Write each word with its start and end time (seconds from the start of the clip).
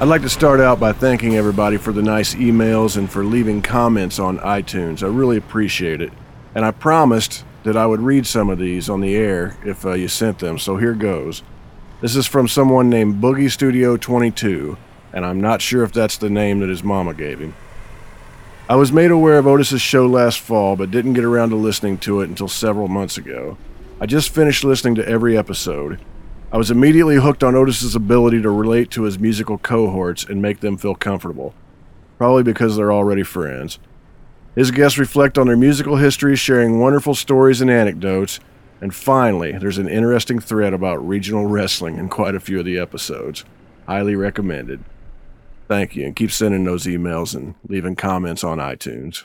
I'd 0.00 0.08
like 0.08 0.22
to 0.22 0.30
start 0.30 0.60
out 0.60 0.80
by 0.80 0.94
thanking 0.94 1.36
everybody 1.36 1.76
for 1.76 1.92
the 1.92 2.00
nice 2.00 2.34
emails 2.34 2.96
and 2.96 3.10
for 3.10 3.22
leaving 3.22 3.60
comments 3.60 4.18
on 4.18 4.38
iTunes. 4.38 5.02
I 5.02 5.08
really 5.08 5.36
appreciate 5.36 6.00
it. 6.00 6.10
And 6.54 6.64
I 6.64 6.70
promised 6.70 7.44
that 7.64 7.76
I 7.76 7.84
would 7.84 8.00
read 8.00 8.26
some 8.26 8.48
of 8.48 8.58
these 8.58 8.88
on 8.88 9.02
the 9.02 9.14
air 9.14 9.58
if 9.62 9.84
uh, 9.84 9.92
you 9.92 10.08
sent 10.08 10.38
them, 10.38 10.58
so 10.58 10.78
here 10.78 10.94
goes. 10.94 11.42
This 12.00 12.16
is 12.16 12.26
from 12.26 12.48
someone 12.48 12.88
named 12.88 13.22
Boogie 13.22 13.50
Studio 13.50 13.98
22, 13.98 14.78
and 15.12 15.26
I'm 15.26 15.38
not 15.38 15.60
sure 15.60 15.84
if 15.84 15.92
that's 15.92 16.16
the 16.16 16.30
name 16.30 16.60
that 16.60 16.70
his 16.70 16.82
mama 16.82 17.12
gave 17.12 17.38
him. 17.38 17.54
I 18.70 18.76
was 18.76 18.90
made 18.90 19.10
aware 19.10 19.36
of 19.36 19.46
Otis's 19.46 19.82
show 19.82 20.06
last 20.06 20.40
fall, 20.40 20.76
but 20.76 20.90
didn't 20.90 21.12
get 21.12 21.24
around 21.24 21.50
to 21.50 21.56
listening 21.56 21.98
to 21.98 22.22
it 22.22 22.30
until 22.30 22.48
several 22.48 22.88
months 22.88 23.18
ago. 23.18 23.58
I 24.00 24.06
just 24.06 24.30
finished 24.30 24.64
listening 24.64 24.94
to 24.94 25.06
every 25.06 25.36
episode. 25.36 26.00
I 26.52 26.56
was 26.56 26.70
immediately 26.72 27.14
hooked 27.14 27.44
on 27.44 27.54
Otis's 27.54 27.94
ability 27.94 28.42
to 28.42 28.50
relate 28.50 28.90
to 28.92 29.04
his 29.04 29.20
musical 29.20 29.56
cohorts 29.56 30.24
and 30.24 30.42
make 30.42 30.58
them 30.58 30.76
feel 30.76 30.96
comfortable, 30.96 31.54
probably 32.18 32.42
because 32.42 32.76
they're 32.76 32.92
already 32.92 33.22
friends. 33.22 33.78
His 34.56 34.72
guests 34.72 34.98
reflect 34.98 35.38
on 35.38 35.46
their 35.46 35.56
musical 35.56 35.96
history, 35.96 36.34
sharing 36.34 36.80
wonderful 36.80 37.14
stories 37.14 37.60
and 37.60 37.70
anecdotes. 37.70 38.40
And 38.80 38.92
finally, 38.92 39.52
there's 39.52 39.78
an 39.78 39.88
interesting 39.88 40.40
thread 40.40 40.74
about 40.74 41.06
regional 41.06 41.46
wrestling 41.46 41.98
in 41.98 42.08
quite 42.08 42.34
a 42.34 42.40
few 42.40 42.58
of 42.58 42.64
the 42.64 42.78
episodes. 42.78 43.44
Highly 43.86 44.16
recommended. 44.16 44.82
Thank 45.68 45.94
you, 45.94 46.04
and 46.04 46.16
keep 46.16 46.32
sending 46.32 46.64
those 46.64 46.84
emails 46.84 47.32
and 47.32 47.54
leaving 47.68 47.94
comments 47.94 48.42
on 48.42 48.58
iTunes. 48.58 49.22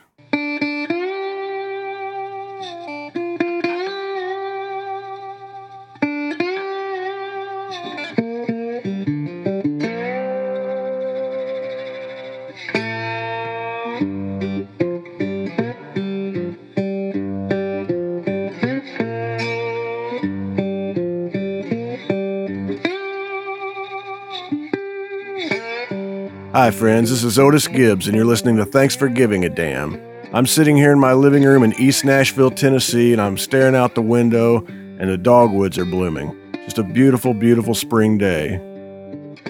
Hi, 26.55 26.71
friends. 26.71 27.09
This 27.09 27.25
is 27.25 27.37
Otis 27.37 27.67
Gibbs, 27.67 28.07
and 28.07 28.15
you're 28.15 28.23
listening 28.23 28.55
to 28.55 28.65
Thanks 28.65 28.95
for 28.95 29.09
Giving 29.09 29.43
a 29.43 29.49
Damn. 29.49 30.01
I'm 30.33 30.45
sitting 30.45 30.77
here 30.77 30.93
in 30.93 30.99
my 31.01 31.11
living 31.11 31.43
room 31.43 31.63
in 31.63 31.73
East 31.73 32.05
Nashville, 32.05 32.49
Tennessee, 32.49 33.11
and 33.11 33.21
I'm 33.21 33.37
staring 33.37 33.75
out 33.75 33.93
the 33.93 34.01
window, 34.01 34.65
and 34.65 35.09
the 35.09 35.17
dogwoods 35.17 35.77
are 35.77 35.83
blooming. 35.83 36.33
Just 36.63 36.77
a 36.77 36.83
beautiful, 36.83 37.33
beautiful 37.33 37.75
spring 37.75 38.17
day. 38.17 38.55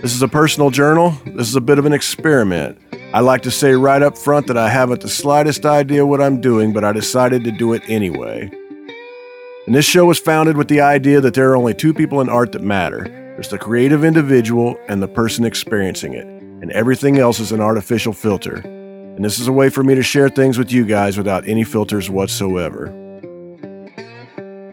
This 0.02 0.16
is 0.16 0.24
a 0.24 0.28
personal 0.28 0.72
journal. 0.72 1.12
This 1.28 1.48
is 1.48 1.56
a 1.56 1.62
bit 1.62 1.78
of 1.78 1.86
an 1.86 1.94
experiment. 1.94 2.80
I 3.14 3.20
like 3.20 3.44
to 3.44 3.52
say 3.52 3.74
right 3.74 4.02
up 4.02 4.18
front 4.18 4.48
that 4.48 4.58
I 4.58 4.70
haven't 4.70 5.02
the 5.02 5.08
slightest 5.08 5.64
idea 5.64 6.08
what 6.08 6.22
I'm 6.22 6.42
doing, 6.42 6.74
but 6.74 6.84
I 6.84 6.92
decided 6.92 7.44
to 7.44 7.52
do 7.52 7.74
it 7.74 7.84
anyway. 7.88 8.50
And 9.68 9.76
this 9.76 9.86
show 9.86 10.06
was 10.06 10.18
founded 10.18 10.58
with 10.58 10.70
the 10.70 10.82
idea 10.82 11.22
that 11.22 11.36
there 11.36 11.52
are 11.52 11.56
only 11.56 11.76
two 11.76 11.94
people 11.94 12.20
in 12.20 12.30
art 12.30 12.52
that 12.54 12.64
matter 12.64 13.04
there's 13.36 13.50
the 13.50 13.60
creative 13.60 14.04
individual 14.04 14.80
and 14.88 15.04
the 15.04 15.08
person 15.08 15.46
experiencing 15.46 16.14
it 16.14 16.35
and 16.66 16.72
everything 16.72 17.20
else 17.20 17.40
is 17.40 17.52
an 17.52 17.62
artificial 17.62 18.12
filter. 18.12 18.56
And 18.56 19.24
this 19.24 19.38
is 19.38 19.48
a 19.48 19.52
way 19.52 19.70
for 19.70 19.84
me 19.84 19.94
to 19.94 20.02
share 20.02 20.30
things 20.30 20.58
with 20.58 20.72
you 20.72 20.84
guys 20.84 21.16
without 21.16 21.48
any 21.48 21.64
filters 21.64 22.10
whatsoever. 22.10 22.92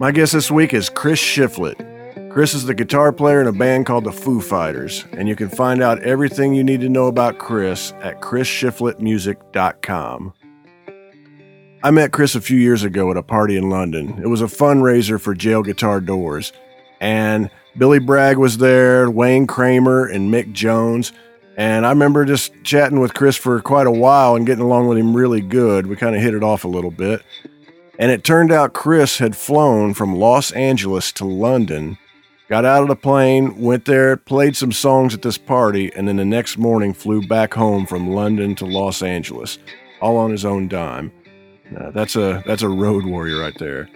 My 0.00 0.10
guest 0.10 0.32
this 0.32 0.50
week 0.50 0.72
is 0.72 0.88
Chris 0.88 1.20
Shiflett. 1.20 2.32
Chris 2.32 2.54
is 2.54 2.64
the 2.64 2.72
guitar 2.72 3.12
player 3.12 3.42
in 3.42 3.46
a 3.46 3.52
band 3.52 3.84
called 3.84 4.04
the 4.04 4.10
Foo 4.10 4.40
Fighters, 4.40 5.04
and 5.12 5.28
you 5.28 5.36
can 5.36 5.50
find 5.50 5.82
out 5.82 6.02
everything 6.02 6.54
you 6.54 6.64
need 6.64 6.80
to 6.80 6.88
know 6.88 7.08
about 7.08 7.36
Chris 7.36 7.92
at 8.00 8.22
chrisshiflettmusic.com. 8.22 10.32
I 11.84 11.90
met 11.90 12.12
Chris 12.12 12.34
a 12.34 12.40
few 12.40 12.58
years 12.58 12.84
ago 12.84 13.10
at 13.10 13.18
a 13.18 13.22
party 13.22 13.58
in 13.58 13.68
London. 13.68 14.18
It 14.22 14.28
was 14.28 14.40
a 14.40 14.46
fundraiser 14.46 15.20
for 15.20 15.34
Jail 15.34 15.62
Guitar 15.62 16.00
Doors, 16.00 16.54
and 17.02 17.50
Billy 17.76 17.98
Bragg 17.98 18.38
was 18.38 18.56
there, 18.56 19.10
Wayne 19.10 19.46
Kramer, 19.46 20.06
and 20.06 20.32
Mick 20.32 20.52
Jones. 20.52 21.12
And 21.56 21.84
I 21.84 21.90
remember 21.90 22.24
just 22.24 22.52
chatting 22.62 23.00
with 23.00 23.14
Chris 23.14 23.36
for 23.36 23.60
quite 23.60 23.86
a 23.86 23.92
while 23.92 24.36
and 24.36 24.46
getting 24.46 24.64
along 24.64 24.88
with 24.88 24.98
him 24.98 25.14
really 25.14 25.40
good. 25.40 25.86
We 25.86 25.96
kind 25.96 26.16
of 26.16 26.22
hit 26.22 26.34
it 26.34 26.42
off 26.42 26.64
a 26.64 26.68
little 26.68 26.90
bit. 26.90 27.22
And 27.98 28.10
it 28.10 28.24
turned 28.24 28.50
out 28.50 28.72
Chris 28.72 29.18
had 29.18 29.36
flown 29.36 29.92
from 29.92 30.16
Los 30.16 30.50
Angeles 30.52 31.12
to 31.12 31.26
London, 31.26 31.98
got 32.48 32.64
out 32.64 32.82
of 32.82 32.88
the 32.88 32.96
plane, 32.96 33.60
went 33.60 33.84
there, 33.84 34.16
played 34.16 34.56
some 34.56 34.72
songs 34.72 35.12
at 35.12 35.22
this 35.22 35.36
party, 35.36 35.92
and 35.94 36.08
then 36.08 36.16
the 36.16 36.24
next 36.24 36.56
morning 36.56 36.94
flew 36.94 37.26
back 37.26 37.52
home 37.52 37.86
from 37.86 38.10
London 38.10 38.54
to 38.56 38.64
Los 38.64 39.02
Angeles, 39.02 39.58
all 40.00 40.16
on 40.16 40.30
his 40.30 40.44
own 40.44 40.68
dime. 40.68 41.12
Uh, 41.76 41.90
that's 41.90 42.16
a 42.16 42.42
that's 42.46 42.62
a 42.62 42.68
road 42.68 43.04
warrior 43.04 43.38
right 43.38 43.56
there. 43.58 43.88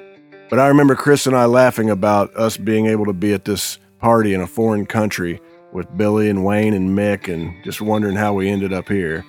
But 0.48 0.60
I 0.60 0.68
remember 0.68 0.94
Chris 0.94 1.26
and 1.26 1.34
I 1.34 1.46
laughing 1.46 1.90
about 1.90 2.34
us 2.36 2.56
being 2.56 2.86
able 2.86 3.06
to 3.06 3.12
be 3.12 3.32
at 3.32 3.44
this 3.44 3.78
party 3.98 4.34
in 4.34 4.40
a 4.40 4.46
foreign 4.46 4.86
country 4.86 5.40
with 5.76 5.94
Billy 5.94 6.30
and 6.30 6.42
Wayne 6.42 6.72
and 6.72 6.96
Mick 6.96 7.30
and 7.30 7.62
just 7.62 7.82
wondering 7.82 8.16
how 8.16 8.32
we 8.32 8.48
ended 8.48 8.72
up 8.72 8.88
here. 8.88 9.26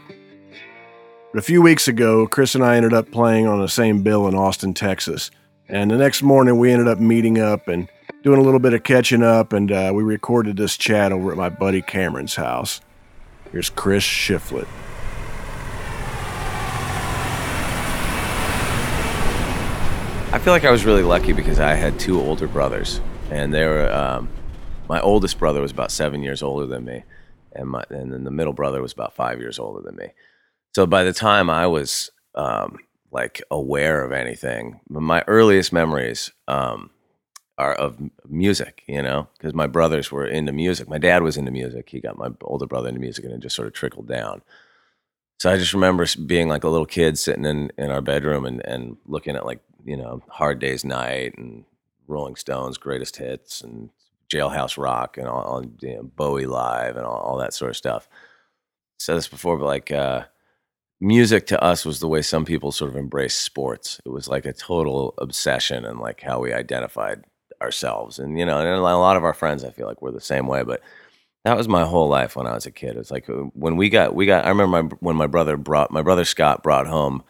But 1.33 1.39
a 1.39 1.41
few 1.41 1.61
weeks 1.61 1.89
ago, 1.89 2.25
Chris 2.25 2.55
and 2.55 2.63
I 2.63 2.77
ended 2.77 2.93
up 2.93 3.11
playing 3.11 3.45
on 3.45 3.59
the 3.59 3.67
same 3.67 4.01
bill 4.01 4.29
in 4.29 4.33
Austin, 4.33 4.73
Texas. 4.73 5.29
And 5.67 5.91
the 5.91 5.97
next 5.97 6.23
morning, 6.23 6.57
we 6.57 6.71
ended 6.71 6.87
up 6.87 6.99
meeting 6.99 7.37
up 7.37 7.67
and 7.67 7.89
doing 8.23 8.39
a 8.39 8.41
little 8.41 8.61
bit 8.61 8.73
of 8.73 8.83
catching 8.83 9.23
up, 9.23 9.51
and 9.51 9.69
uh, 9.69 9.91
we 9.93 10.03
recorded 10.03 10.55
this 10.55 10.77
chat 10.77 11.11
over 11.11 11.31
at 11.31 11.37
my 11.37 11.49
buddy 11.49 11.81
Cameron's 11.81 12.35
house. 12.35 12.79
Here's 13.51 13.69
Chris 13.69 14.05
Shiflett. 14.05 14.67
I 20.31 20.39
feel 20.39 20.53
like 20.53 20.63
I 20.63 20.71
was 20.71 20.85
really 20.85 21.03
lucky 21.03 21.33
because 21.33 21.59
I 21.59 21.73
had 21.73 21.99
two 21.99 22.21
older 22.21 22.47
brothers, 22.47 23.01
and 23.31 23.53
they 23.53 23.65
were 23.65 23.91
um, 23.91 24.29
my 24.87 24.99
oldest 25.01 25.39
brother 25.39 25.61
was 25.61 25.71
about 25.71 25.91
seven 25.91 26.23
years 26.23 26.41
older 26.41 26.65
than 26.65 26.85
me, 26.85 27.03
and 27.53 27.69
my 27.69 27.83
and 27.89 28.13
then 28.13 28.23
the 28.23 28.31
middle 28.31 28.53
brother 28.53 28.81
was 28.81 28.93
about 28.93 29.15
five 29.15 29.39
years 29.39 29.59
older 29.59 29.81
than 29.81 29.95
me. 29.95 30.07
So 30.75 30.85
by 30.85 31.03
the 31.03 31.13
time 31.13 31.49
I 31.49 31.67
was 31.67 32.11
um, 32.35 32.77
like 33.11 33.41
aware 33.49 34.03
of 34.03 34.11
anything, 34.11 34.79
my 34.89 35.23
earliest 35.27 35.73
memories 35.73 36.31
um, 36.47 36.91
are 37.57 37.73
of 37.73 37.97
music. 38.27 38.83
You 38.87 39.01
know, 39.01 39.27
because 39.37 39.53
my 39.53 39.67
brothers 39.67 40.11
were 40.11 40.25
into 40.25 40.51
music. 40.51 40.87
My 40.87 40.99
dad 40.99 41.23
was 41.23 41.37
into 41.37 41.51
music. 41.51 41.89
He 41.89 41.99
got 41.99 42.17
my 42.17 42.29
older 42.41 42.65
brother 42.65 42.89
into 42.89 43.01
music, 43.01 43.25
and 43.25 43.33
it 43.33 43.39
just 43.39 43.55
sort 43.55 43.67
of 43.67 43.73
trickled 43.73 44.07
down. 44.07 44.41
So 45.39 45.51
I 45.51 45.57
just 45.57 45.73
remember 45.73 46.05
being 46.25 46.49
like 46.49 46.63
a 46.63 46.69
little 46.69 46.87
kid 46.87 47.17
sitting 47.17 47.45
in, 47.45 47.71
in 47.77 47.91
our 47.91 48.01
bedroom 48.01 48.43
and, 48.43 48.65
and 48.65 48.97
looking 49.05 49.35
at 49.35 49.45
like, 49.45 49.59
you 49.85 49.95
know, 49.95 50.23
Hard 50.29 50.57
Day's 50.57 50.83
Night 50.83 51.37
and 51.37 51.63
Rolling 52.07 52.35
Stones 52.35 52.77
greatest 52.77 53.17
hits 53.17 53.61
and 53.61 53.89
Jailhouse 54.31 54.77
Rock 54.77 55.17
and 55.17 55.27
all, 55.27 55.41
all 55.41 55.65
you 55.81 55.95
know, 55.95 56.03
Bowie 56.03 56.45
Live 56.45 56.97
and 56.97 57.05
all, 57.05 57.17
all, 57.17 57.37
that 57.37 57.53
sort 57.53 57.71
of 57.71 57.77
stuff. 57.77 58.07
I 58.11 58.15
Said 58.99 59.17
this 59.17 59.27
before, 59.27 59.57
but 59.57 59.65
like 59.65 59.91
uh, 59.91 60.25
music 60.99 61.47
to 61.47 61.63
us 61.63 61.85
was 61.85 61.99
the 61.99 62.07
way 62.07 62.21
some 62.21 62.45
people 62.45 62.71
sort 62.71 62.91
of 62.91 62.97
embraced 62.97 63.39
sports. 63.39 64.01
It 64.05 64.09
was 64.09 64.27
like 64.27 64.45
a 64.45 64.53
total 64.53 65.13
obsession 65.17 65.85
and 65.85 65.99
like 65.99 66.21
how 66.21 66.39
we 66.39 66.53
identified 66.53 67.23
ourselves. 67.61 68.19
And 68.19 68.37
you 68.39 68.45
know, 68.45 68.59
and 68.59 68.67
a 68.67 68.81
lot 68.81 69.17
of 69.17 69.23
our 69.23 69.33
friends, 69.33 69.63
I 69.63 69.71
feel 69.71 69.87
like, 69.87 70.01
were 70.01 70.11
the 70.11 70.19
same 70.19 70.47
way. 70.47 70.63
But 70.63 70.81
that 71.45 71.57
was 71.57 71.67
my 71.67 71.85
whole 71.85 72.09
life 72.09 72.35
when 72.35 72.47
I 72.47 72.53
was 72.53 72.65
a 72.65 72.71
kid. 72.71 72.97
It's 72.97 73.11
like 73.11 73.29
uh, 73.29 73.43
when 73.53 73.77
we 73.77 73.89
got 73.89 74.15
we 74.15 74.25
got. 74.25 74.45
I 74.45 74.49
remember 74.49 74.83
my, 74.83 74.95
when 74.99 75.15
my 75.15 75.27
brother 75.27 75.57
brought 75.57 75.91
my 75.91 76.01
brother 76.01 76.25
Scott 76.25 76.63
brought 76.63 76.87
home. 76.87 77.23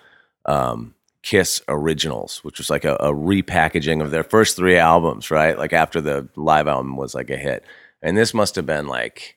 Um, 0.45 0.95
Kiss 1.27 1.61
Originals, 1.67 2.41
which 2.45 2.57
was 2.57 2.69
like 2.69 2.85
a, 2.85 2.95
a, 3.01 3.11
repackaging 3.11 4.01
of 4.01 4.11
their 4.11 4.23
first 4.23 4.55
three 4.55 4.77
albums, 4.77 5.29
right? 5.29 5.57
Like 5.57 5.73
after 5.73 5.99
the 5.99 6.29
live 6.37 6.69
album 6.69 6.95
was 6.95 7.13
like 7.13 7.29
a 7.29 7.35
hit. 7.35 7.65
And 8.01 8.17
this 8.17 8.33
must 8.33 8.55
have 8.55 8.65
been 8.65 8.87
like, 8.87 9.35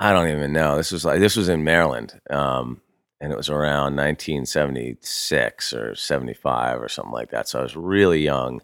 I 0.00 0.12
don't 0.12 0.28
even 0.28 0.52
know. 0.52 0.76
This 0.76 0.90
was 0.90 1.04
like, 1.04 1.20
this 1.20 1.36
was 1.36 1.48
in 1.48 1.62
Maryland. 1.62 2.20
Um, 2.30 2.80
and 3.20 3.30
it 3.30 3.36
was 3.36 3.48
around 3.48 3.94
1976 3.94 5.72
or 5.72 5.94
75 5.94 6.82
or 6.82 6.88
something 6.88 7.12
like 7.12 7.30
that. 7.30 7.46
So 7.46 7.60
I 7.60 7.62
was 7.62 7.76
really 7.76 8.24
young. 8.24 8.60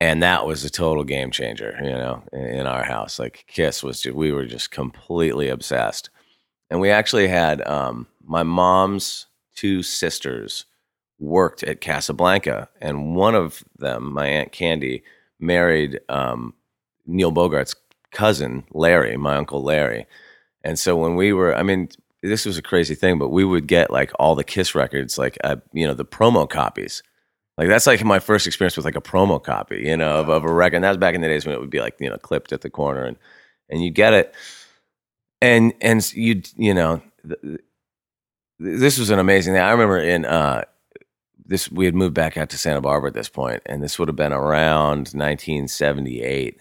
And 0.00 0.24
that 0.24 0.44
was 0.44 0.64
a 0.64 0.70
total 0.70 1.04
game 1.04 1.30
changer, 1.30 1.78
you 1.80 1.90
know, 1.90 2.24
in, 2.32 2.46
in 2.46 2.66
our 2.66 2.82
house. 2.82 3.20
Like 3.20 3.44
Kiss 3.46 3.84
was 3.84 4.00
just, 4.00 4.16
we 4.16 4.32
were 4.32 4.46
just 4.46 4.72
completely 4.72 5.50
obsessed. 5.50 6.10
And 6.68 6.80
we 6.80 6.90
actually 6.90 7.28
had 7.28 7.64
um, 7.64 8.08
my 8.24 8.42
mom's 8.42 9.26
two 9.54 9.84
sisters 9.84 10.64
worked 11.22 11.62
at 11.62 11.80
Casablanca, 11.80 12.68
and 12.80 13.14
one 13.14 13.34
of 13.34 13.64
them, 13.78 14.12
my 14.12 14.26
aunt 14.26 14.52
Candy, 14.52 15.04
married 15.38 16.00
um, 16.08 16.52
Neil 17.06 17.32
Bogart's 17.32 17.76
cousin 18.10 18.64
Larry, 18.72 19.16
my 19.16 19.36
uncle 19.36 19.62
Larry. 19.62 20.06
And 20.64 20.78
so 20.78 20.96
when 20.96 21.16
we 21.16 21.32
were, 21.32 21.54
I 21.54 21.62
mean, 21.62 21.88
this 22.22 22.44
was 22.44 22.58
a 22.58 22.62
crazy 22.62 22.94
thing, 22.94 23.18
but 23.18 23.30
we 23.30 23.44
would 23.44 23.66
get 23.66 23.90
like 23.90 24.12
all 24.18 24.34
the 24.34 24.44
Kiss 24.44 24.74
records, 24.74 25.18
like 25.18 25.38
uh, 25.44 25.56
you 25.72 25.86
know, 25.86 25.94
the 25.94 26.04
promo 26.04 26.48
copies. 26.48 27.02
Like 27.58 27.68
that's 27.68 27.86
like 27.86 28.04
my 28.04 28.18
first 28.18 28.46
experience 28.46 28.76
with 28.76 28.86
like 28.86 28.96
a 28.96 29.00
promo 29.00 29.42
copy, 29.42 29.82
you 29.84 29.96
know, 29.96 30.20
of, 30.20 30.28
of 30.28 30.44
a 30.44 30.52
record. 30.52 30.76
And 30.76 30.84
that 30.84 30.90
was 30.90 30.98
back 30.98 31.14
in 31.14 31.20
the 31.20 31.28
days 31.28 31.46
when 31.46 31.54
it 31.54 31.60
would 31.60 31.70
be 31.70 31.80
like 31.80 31.96
you 32.00 32.08
know 32.10 32.16
clipped 32.18 32.52
at 32.52 32.62
the 32.62 32.70
corner, 32.70 33.04
and 33.04 33.16
and 33.68 33.82
you 33.84 33.90
get 33.90 34.12
it. 34.14 34.34
and 35.40 35.74
and 35.80 36.12
you 36.14 36.42
you 36.56 36.74
know 36.74 37.02
th- 37.26 37.60
this 38.58 38.98
was 38.98 39.10
an 39.10 39.18
amazing 39.18 39.54
thing. 39.54 39.62
I 39.62 39.72
remember 39.72 39.98
in 39.98 40.24
uh, 40.24 40.64
this 41.52 41.70
we 41.70 41.84
had 41.84 41.94
moved 41.94 42.14
back 42.14 42.36
out 42.36 42.48
to 42.50 42.58
Santa 42.58 42.80
Barbara 42.80 43.08
at 43.08 43.14
this 43.14 43.28
point, 43.28 43.62
and 43.66 43.82
this 43.82 43.98
would 43.98 44.08
have 44.08 44.16
been 44.16 44.32
around 44.32 45.10
1978. 45.12 46.58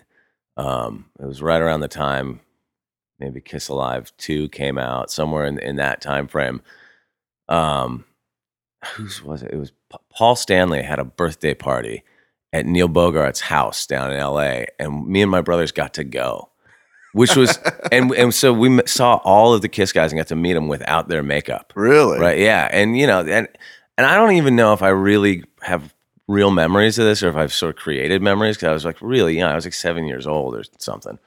Um, 0.58 1.06
it 1.18 1.26
was 1.26 1.42
right 1.42 1.62
around 1.62 1.80
the 1.80 1.88
time 1.88 2.42
maybe 3.18 3.40
Kiss 3.40 3.70
Alive 3.70 4.12
two 4.18 4.50
came 4.50 4.78
out, 4.78 5.10
somewhere 5.10 5.46
in 5.46 5.60
in 5.60 5.78
that 5.78 6.02
time 6.02 6.28
frame. 6.28 6.62
Um, 7.48 8.04
whose 8.96 9.24
was 9.24 9.44
it? 9.44 9.52
It 9.54 9.58
was 9.58 9.72
P- 9.92 9.98
Paul 10.12 10.36
Stanley 10.36 10.82
had 10.82 11.00
a 11.00 11.06
birthday 11.06 11.54
party 11.54 12.04
at 12.52 12.66
Neil 12.66 12.90
Bogart's 12.90 13.40
house 13.40 13.88
down 13.88 14.12
in 14.12 14.18
L.A., 14.18 14.68
and 14.78 15.08
me 15.08 15.22
and 15.22 15.32
my 15.32 15.42
brothers 15.42 15.72
got 15.72 15.94
to 15.94 16.04
go 16.04 16.52
which 17.14 17.36
was 17.36 17.60
and 17.92 18.12
and 18.12 18.34
so 18.34 18.54
we 18.54 18.82
saw 18.86 19.16
all 19.24 19.54
of 19.54 19.62
the 19.62 19.70
Kiss 19.70 19.92
guys 19.92 20.12
and 20.12 20.20
got 20.20 20.28
to 20.28 20.36
meet 20.36 20.54
them 20.54 20.68
without 20.68 21.08
their 21.08 21.24
makeup. 21.24 21.74
Really? 21.76 22.20
Right? 22.20 22.40
Yeah, 22.40 22.70
and 22.72 22.98
you 22.98 23.08
know, 23.08 23.22
and 23.22 23.48
and 23.98 24.06
I 24.08 24.16
don't 24.16 24.34
even 24.34 24.56
know 24.56 24.74
if 24.74 24.82
I 24.82 24.90
really 24.90 25.44
have 25.62 25.94
real 26.28 26.52
memories 26.52 26.98
of 26.98 27.06
this 27.06 27.22
or 27.22 27.30
if 27.30 27.36
I've 27.36 27.54
sort 27.54 27.76
of 27.76 27.82
created 27.82 28.22
memories 28.22 28.58
because 28.58 28.70
I 28.70 28.74
was 28.74 28.86
like 28.86 29.02
really 29.02 29.38
young. 29.38 29.52
I 29.52 29.56
was 29.56 29.66
like 29.66 29.74
seven 29.74 30.06
years 30.06 30.26
old 30.26 30.56
or 30.56 30.64
something. 30.78 31.20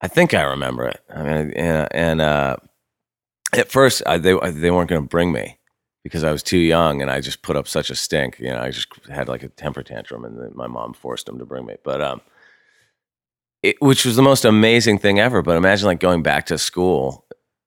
I 0.00 0.08
think 0.08 0.34
I 0.34 0.42
remember 0.42 0.86
it. 0.86 1.00
I 1.10 1.22
mean, 1.22 1.52
and, 1.52 1.88
and 1.90 2.20
uh, 2.20 2.56
at 3.54 3.70
first 3.70 4.02
I, 4.06 4.18
they 4.18 4.34
they 4.50 4.70
weren't 4.70 4.88
going 4.88 5.02
to 5.02 5.08
bring 5.08 5.32
me 5.32 5.58
because 6.04 6.22
I 6.22 6.30
was 6.30 6.42
too 6.42 6.58
young 6.58 7.02
and 7.02 7.10
I 7.10 7.20
just 7.20 7.42
put 7.42 7.56
up 7.56 7.66
such 7.66 7.90
a 7.90 7.96
stink. 7.96 8.38
You 8.38 8.50
know, 8.50 8.60
I 8.60 8.70
just 8.70 8.88
had 9.10 9.28
like 9.28 9.42
a 9.42 9.48
temper 9.48 9.82
tantrum 9.82 10.24
and 10.24 10.38
then 10.38 10.52
my 10.54 10.68
mom 10.68 10.94
forced 10.94 11.26
them 11.26 11.38
to 11.38 11.44
bring 11.44 11.66
me. 11.66 11.76
But 11.82 12.00
um, 12.00 12.20
it, 13.64 13.76
which 13.80 14.04
was 14.04 14.14
the 14.14 14.22
most 14.22 14.44
amazing 14.44 14.98
thing 14.98 15.18
ever. 15.18 15.42
But 15.42 15.56
imagine 15.56 15.86
like 15.86 16.00
going 16.00 16.22
back 16.22 16.46
to 16.46 16.58
school 16.58 17.26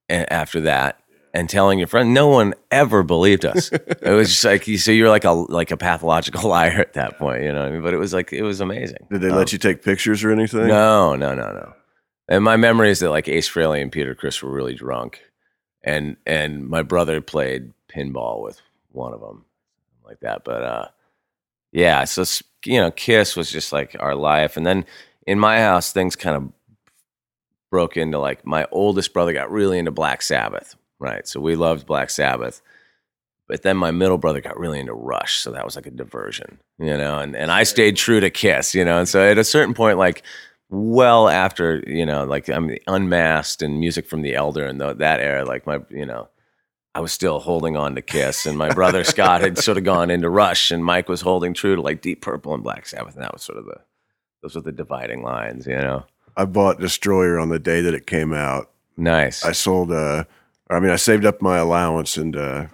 after 0.09 0.61
that 0.61 1.00
and 1.33 1.49
telling 1.49 1.79
your 1.79 1.87
friend, 1.87 2.13
no 2.13 2.27
one 2.27 2.53
ever 2.71 3.03
believed 3.03 3.45
us. 3.45 3.71
it 3.71 4.11
was 4.11 4.29
just 4.29 4.43
like 4.43 4.67
you, 4.67 4.77
so 4.77 4.91
you're 4.91 5.09
like 5.09 5.23
a 5.25 5.31
like 5.31 5.71
a 5.71 5.77
pathological 5.77 6.49
liar 6.49 6.79
at 6.79 6.93
that 6.93 7.17
point, 7.17 7.43
you 7.43 7.51
know. 7.51 7.59
What 7.59 7.67
I 7.67 7.71
mean? 7.71 7.81
But 7.81 7.93
it 7.93 7.97
was 7.97 8.13
like 8.13 8.33
it 8.33 8.43
was 8.43 8.59
amazing. 8.61 9.07
Did 9.09 9.21
they 9.21 9.29
Um, 9.29 9.37
let 9.37 9.51
you 9.53 9.59
take 9.59 9.83
pictures 9.83 10.23
or 10.23 10.31
anything? 10.31 10.67
No, 10.67 11.15
no, 11.15 11.33
no, 11.33 11.51
no. 11.53 11.73
And 12.27 12.43
my 12.43 12.55
memory 12.57 12.91
is 12.91 12.99
that 12.99 13.09
like 13.09 13.27
Ace 13.27 13.49
Frehley 13.49 13.81
and 13.81 13.91
Peter 13.91 14.15
Criss 14.15 14.41
were 14.41 14.51
really 14.51 14.75
drunk, 14.75 15.21
and 15.83 16.17
and 16.25 16.67
my 16.67 16.81
brother 16.83 17.21
played 17.21 17.73
pinball 17.93 18.41
with 18.41 18.61
one 18.91 19.13
of 19.13 19.19
them, 19.21 19.45
like 20.05 20.19
that. 20.21 20.43
But 20.43 20.63
uh, 20.63 20.85
yeah, 21.71 22.03
so 22.05 22.23
you 22.65 22.79
know, 22.79 22.91
Kiss 22.91 23.35
was 23.35 23.51
just 23.51 23.71
like 23.73 23.95
our 23.99 24.15
life, 24.15 24.55
and 24.57 24.65
then 24.65 24.85
in 25.27 25.39
my 25.39 25.59
house, 25.59 25.91
things 25.91 26.15
kind 26.15 26.35
of 26.35 26.51
broke 27.69 27.95
into 27.97 28.19
like 28.19 28.45
my 28.45 28.67
oldest 28.71 29.13
brother 29.13 29.33
got 29.33 29.51
really 29.51 29.77
into 29.79 29.91
Black 29.91 30.21
Sabbath, 30.21 30.75
right? 31.01 31.27
So 31.27 31.39
we 31.39 31.55
loved 31.55 31.85
Black 31.85 32.09
Sabbath. 32.09 32.61
But 33.47 33.63
then 33.63 33.75
my 33.75 33.91
middle 33.91 34.17
brother 34.17 34.39
got 34.39 34.57
really 34.57 34.79
into 34.79 34.93
Rush, 34.93 35.39
so 35.39 35.51
that 35.51 35.65
was 35.65 35.75
like 35.75 35.85
a 35.85 35.91
diversion, 35.91 36.59
you 36.79 36.95
know. 36.95 37.19
And 37.19 37.35
and 37.35 37.51
I 37.51 37.63
stayed 37.63 37.97
true 37.97 38.21
to 38.21 38.29
Kiss, 38.29 38.73
you 38.73 38.85
know. 38.85 38.99
And 38.99 39.09
so 39.09 39.21
at 39.21 39.37
a 39.37 39.43
certain 39.43 39.73
point, 39.73 39.97
like 39.97 40.23
well 40.69 41.27
after 41.27 41.83
you 41.85 42.05
know, 42.05 42.23
like 42.23 42.47
I'm 42.47 42.77
unmasked 42.87 43.61
and 43.61 43.77
music 43.77 44.07
from 44.07 44.21
the 44.21 44.35
Elder 44.35 44.65
and 44.65 44.79
tho- 44.79 44.93
that 44.93 45.19
era, 45.19 45.43
like 45.43 45.67
my 45.67 45.81
you 45.89 46.05
know, 46.05 46.29
I 46.95 47.01
was 47.01 47.11
still 47.11 47.39
holding 47.39 47.75
on 47.75 47.95
to 47.95 48.01
Kiss, 48.01 48.45
and 48.45 48.57
my 48.57 48.73
brother 48.73 49.03
Scott 49.03 49.41
had 49.41 49.57
sort 49.57 49.77
of 49.77 49.83
gone 49.83 50.09
into 50.09 50.29
Rush, 50.29 50.71
and 50.71 50.85
Mike 50.85 51.09
was 51.09 51.19
holding 51.19 51.53
true 51.53 51.75
to 51.75 51.81
like 51.81 52.01
Deep 52.01 52.21
Purple 52.21 52.53
and 52.53 52.63
Black 52.63 52.85
Sabbath, 52.85 53.15
and 53.15 53.23
that 53.23 53.33
was 53.33 53.43
sort 53.43 53.59
of 53.59 53.65
the 53.65 53.81
those 54.41 54.55
were 54.55 54.61
the 54.61 54.71
dividing 54.71 55.23
lines, 55.23 55.67
you 55.67 55.75
know. 55.75 56.05
I 56.37 56.45
bought 56.45 56.79
Destroyer 56.79 57.37
on 57.37 57.49
the 57.49 57.59
day 57.59 57.81
that 57.81 57.93
it 57.93 58.07
came 58.07 58.31
out. 58.31 58.71
Nice. 58.95 59.43
I 59.43 59.51
sold 59.51 59.91
uh 59.91 60.23
I 60.71 60.79
mean 60.79 60.91
I 60.91 60.95
saved 60.95 61.25
up 61.25 61.41
my 61.41 61.57
allowance 61.57 62.17
and 62.17 62.35
uh 62.35 62.67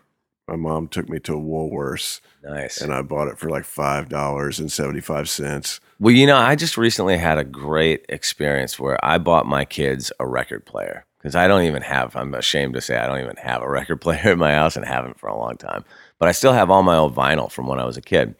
my 0.47 0.55
mom 0.55 0.87
took 0.87 1.09
me 1.09 1.19
to 1.19 1.33
Woolworths 1.33 2.21
nice. 2.41 2.79
and 2.79 2.93
I 2.93 3.01
bought 3.01 3.27
it 3.27 3.37
for 3.37 3.49
like 3.49 3.65
five 3.65 4.07
dollars 4.07 4.59
and 4.59 4.71
seventy 4.71 5.01
five 5.01 5.29
cents. 5.29 5.79
Well, 5.99 6.13
you 6.13 6.27
know, 6.27 6.37
I 6.37 6.55
just 6.55 6.77
recently 6.77 7.17
had 7.17 7.37
a 7.37 7.43
great 7.43 8.05
experience 8.07 8.79
where 8.79 9.03
I 9.03 9.17
bought 9.17 9.45
my 9.45 9.65
kids 9.65 10.11
a 10.19 10.27
record 10.27 10.65
player 10.65 11.05
because 11.17 11.35
I 11.35 11.47
don't 11.47 11.63
even 11.63 11.81
have, 11.81 12.15
I'm 12.15 12.33
ashamed 12.33 12.75
to 12.75 12.81
say, 12.81 12.97
I 12.97 13.07
don't 13.07 13.19
even 13.19 13.35
have 13.37 13.61
a 13.61 13.69
record 13.77 13.99
player 13.99 14.31
in 14.31 14.39
my 14.39 14.53
house 14.53 14.75
and 14.75 14.85
haven't 14.85 15.19
for 15.19 15.27
a 15.27 15.37
long 15.37 15.57
time. 15.57 15.83
But 16.19 16.29
I 16.29 16.31
still 16.31 16.53
have 16.53 16.69
all 16.69 16.83
my 16.83 16.95
old 16.95 17.15
vinyl 17.15 17.51
from 17.51 17.67
when 17.67 17.79
I 17.79 17.85
was 17.85 17.97
a 17.97 18.01
kid. 18.01 18.35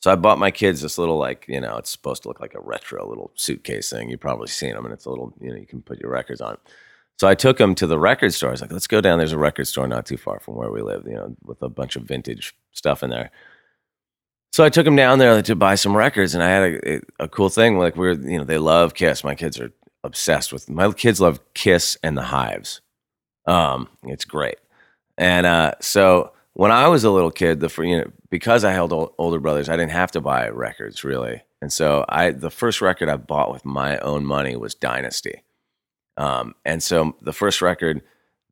So 0.00 0.12
I 0.12 0.14
bought 0.14 0.38
my 0.38 0.52
kids 0.52 0.80
this 0.80 0.98
little, 0.98 1.18
like, 1.18 1.46
you 1.48 1.60
know, 1.60 1.76
it's 1.76 1.90
supposed 1.90 2.22
to 2.22 2.28
look 2.28 2.38
like 2.38 2.54
a 2.54 2.60
retro 2.60 3.08
little 3.08 3.32
suitcase 3.34 3.90
thing. 3.90 4.08
You've 4.08 4.20
probably 4.20 4.46
seen 4.46 4.74
them, 4.74 4.84
and 4.84 4.94
it's 4.94 5.06
a 5.06 5.10
little, 5.10 5.34
you 5.40 5.50
know, 5.50 5.56
you 5.56 5.66
can 5.66 5.82
put 5.82 5.98
your 5.98 6.12
records 6.12 6.40
on. 6.40 6.56
So 7.18 7.26
I 7.26 7.34
took 7.34 7.60
him 7.60 7.74
to 7.76 7.86
the 7.86 7.98
record 7.98 8.32
store. 8.32 8.50
I 8.50 8.52
was 8.52 8.60
like, 8.60 8.72
let's 8.72 8.86
go 8.86 9.00
down. 9.00 9.18
There's 9.18 9.32
a 9.32 9.38
record 9.38 9.66
store 9.66 9.88
not 9.88 10.06
too 10.06 10.16
far 10.16 10.38
from 10.38 10.54
where 10.54 10.70
we 10.70 10.82
live, 10.82 11.04
you 11.06 11.14
know, 11.14 11.34
with 11.42 11.60
a 11.62 11.68
bunch 11.68 11.96
of 11.96 12.04
vintage 12.04 12.54
stuff 12.72 13.02
in 13.02 13.10
there. 13.10 13.30
So 14.52 14.64
I 14.64 14.68
took 14.70 14.86
him 14.86 14.96
down 14.96 15.18
there 15.18 15.42
to 15.42 15.56
buy 15.56 15.74
some 15.74 15.96
records, 15.96 16.34
and 16.34 16.42
I 16.42 16.48
had 16.48 16.62
a, 16.62 17.00
a 17.24 17.28
cool 17.28 17.48
thing. 17.48 17.78
Like 17.78 17.96
we're, 17.96 18.12
you 18.12 18.38
know, 18.38 18.44
they 18.44 18.58
love 18.58 18.94
Kiss. 18.94 19.24
My 19.24 19.34
kids 19.34 19.58
are 19.60 19.72
obsessed 20.04 20.52
with. 20.52 20.70
My 20.70 20.92
kids 20.92 21.20
love 21.20 21.40
Kiss 21.54 21.98
and 22.02 22.16
the 22.16 22.22
Hives. 22.22 22.80
Um, 23.46 23.88
it's 24.04 24.24
great. 24.24 24.56
And 25.16 25.44
uh, 25.46 25.72
so 25.80 26.32
when 26.54 26.70
I 26.70 26.88
was 26.88 27.04
a 27.04 27.10
little 27.10 27.30
kid, 27.30 27.60
the 27.60 27.72
you 27.82 27.98
know 27.98 28.10
because 28.30 28.64
I 28.64 28.72
held 28.72 28.92
ol- 28.92 29.14
older 29.18 29.40
brothers, 29.40 29.68
I 29.68 29.76
didn't 29.76 29.92
have 29.92 30.12
to 30.12 30.20
buy 30.20 30.48
records 30.48 31.04
really. 31.04 31.42
And 31.60 31.72
so 31.72 32.04
I 32.08 32.30
the 32.30 32.50
first 32.50 32.80
record 32.80 33.08
I 33.08 33.16
bought 33.16 33.52
with 33.52 33.64
my 33.64 33.98
own 33.98 34.24
money 34.24 34.54
was 34.56 34.74
Dynasty. 34.74 35.42
Um, 36.18 36.54
and 36.64 36.82
so 36.82 37.14
the 37.22 37.32
first 37.32 37.62
record 37.62 38.02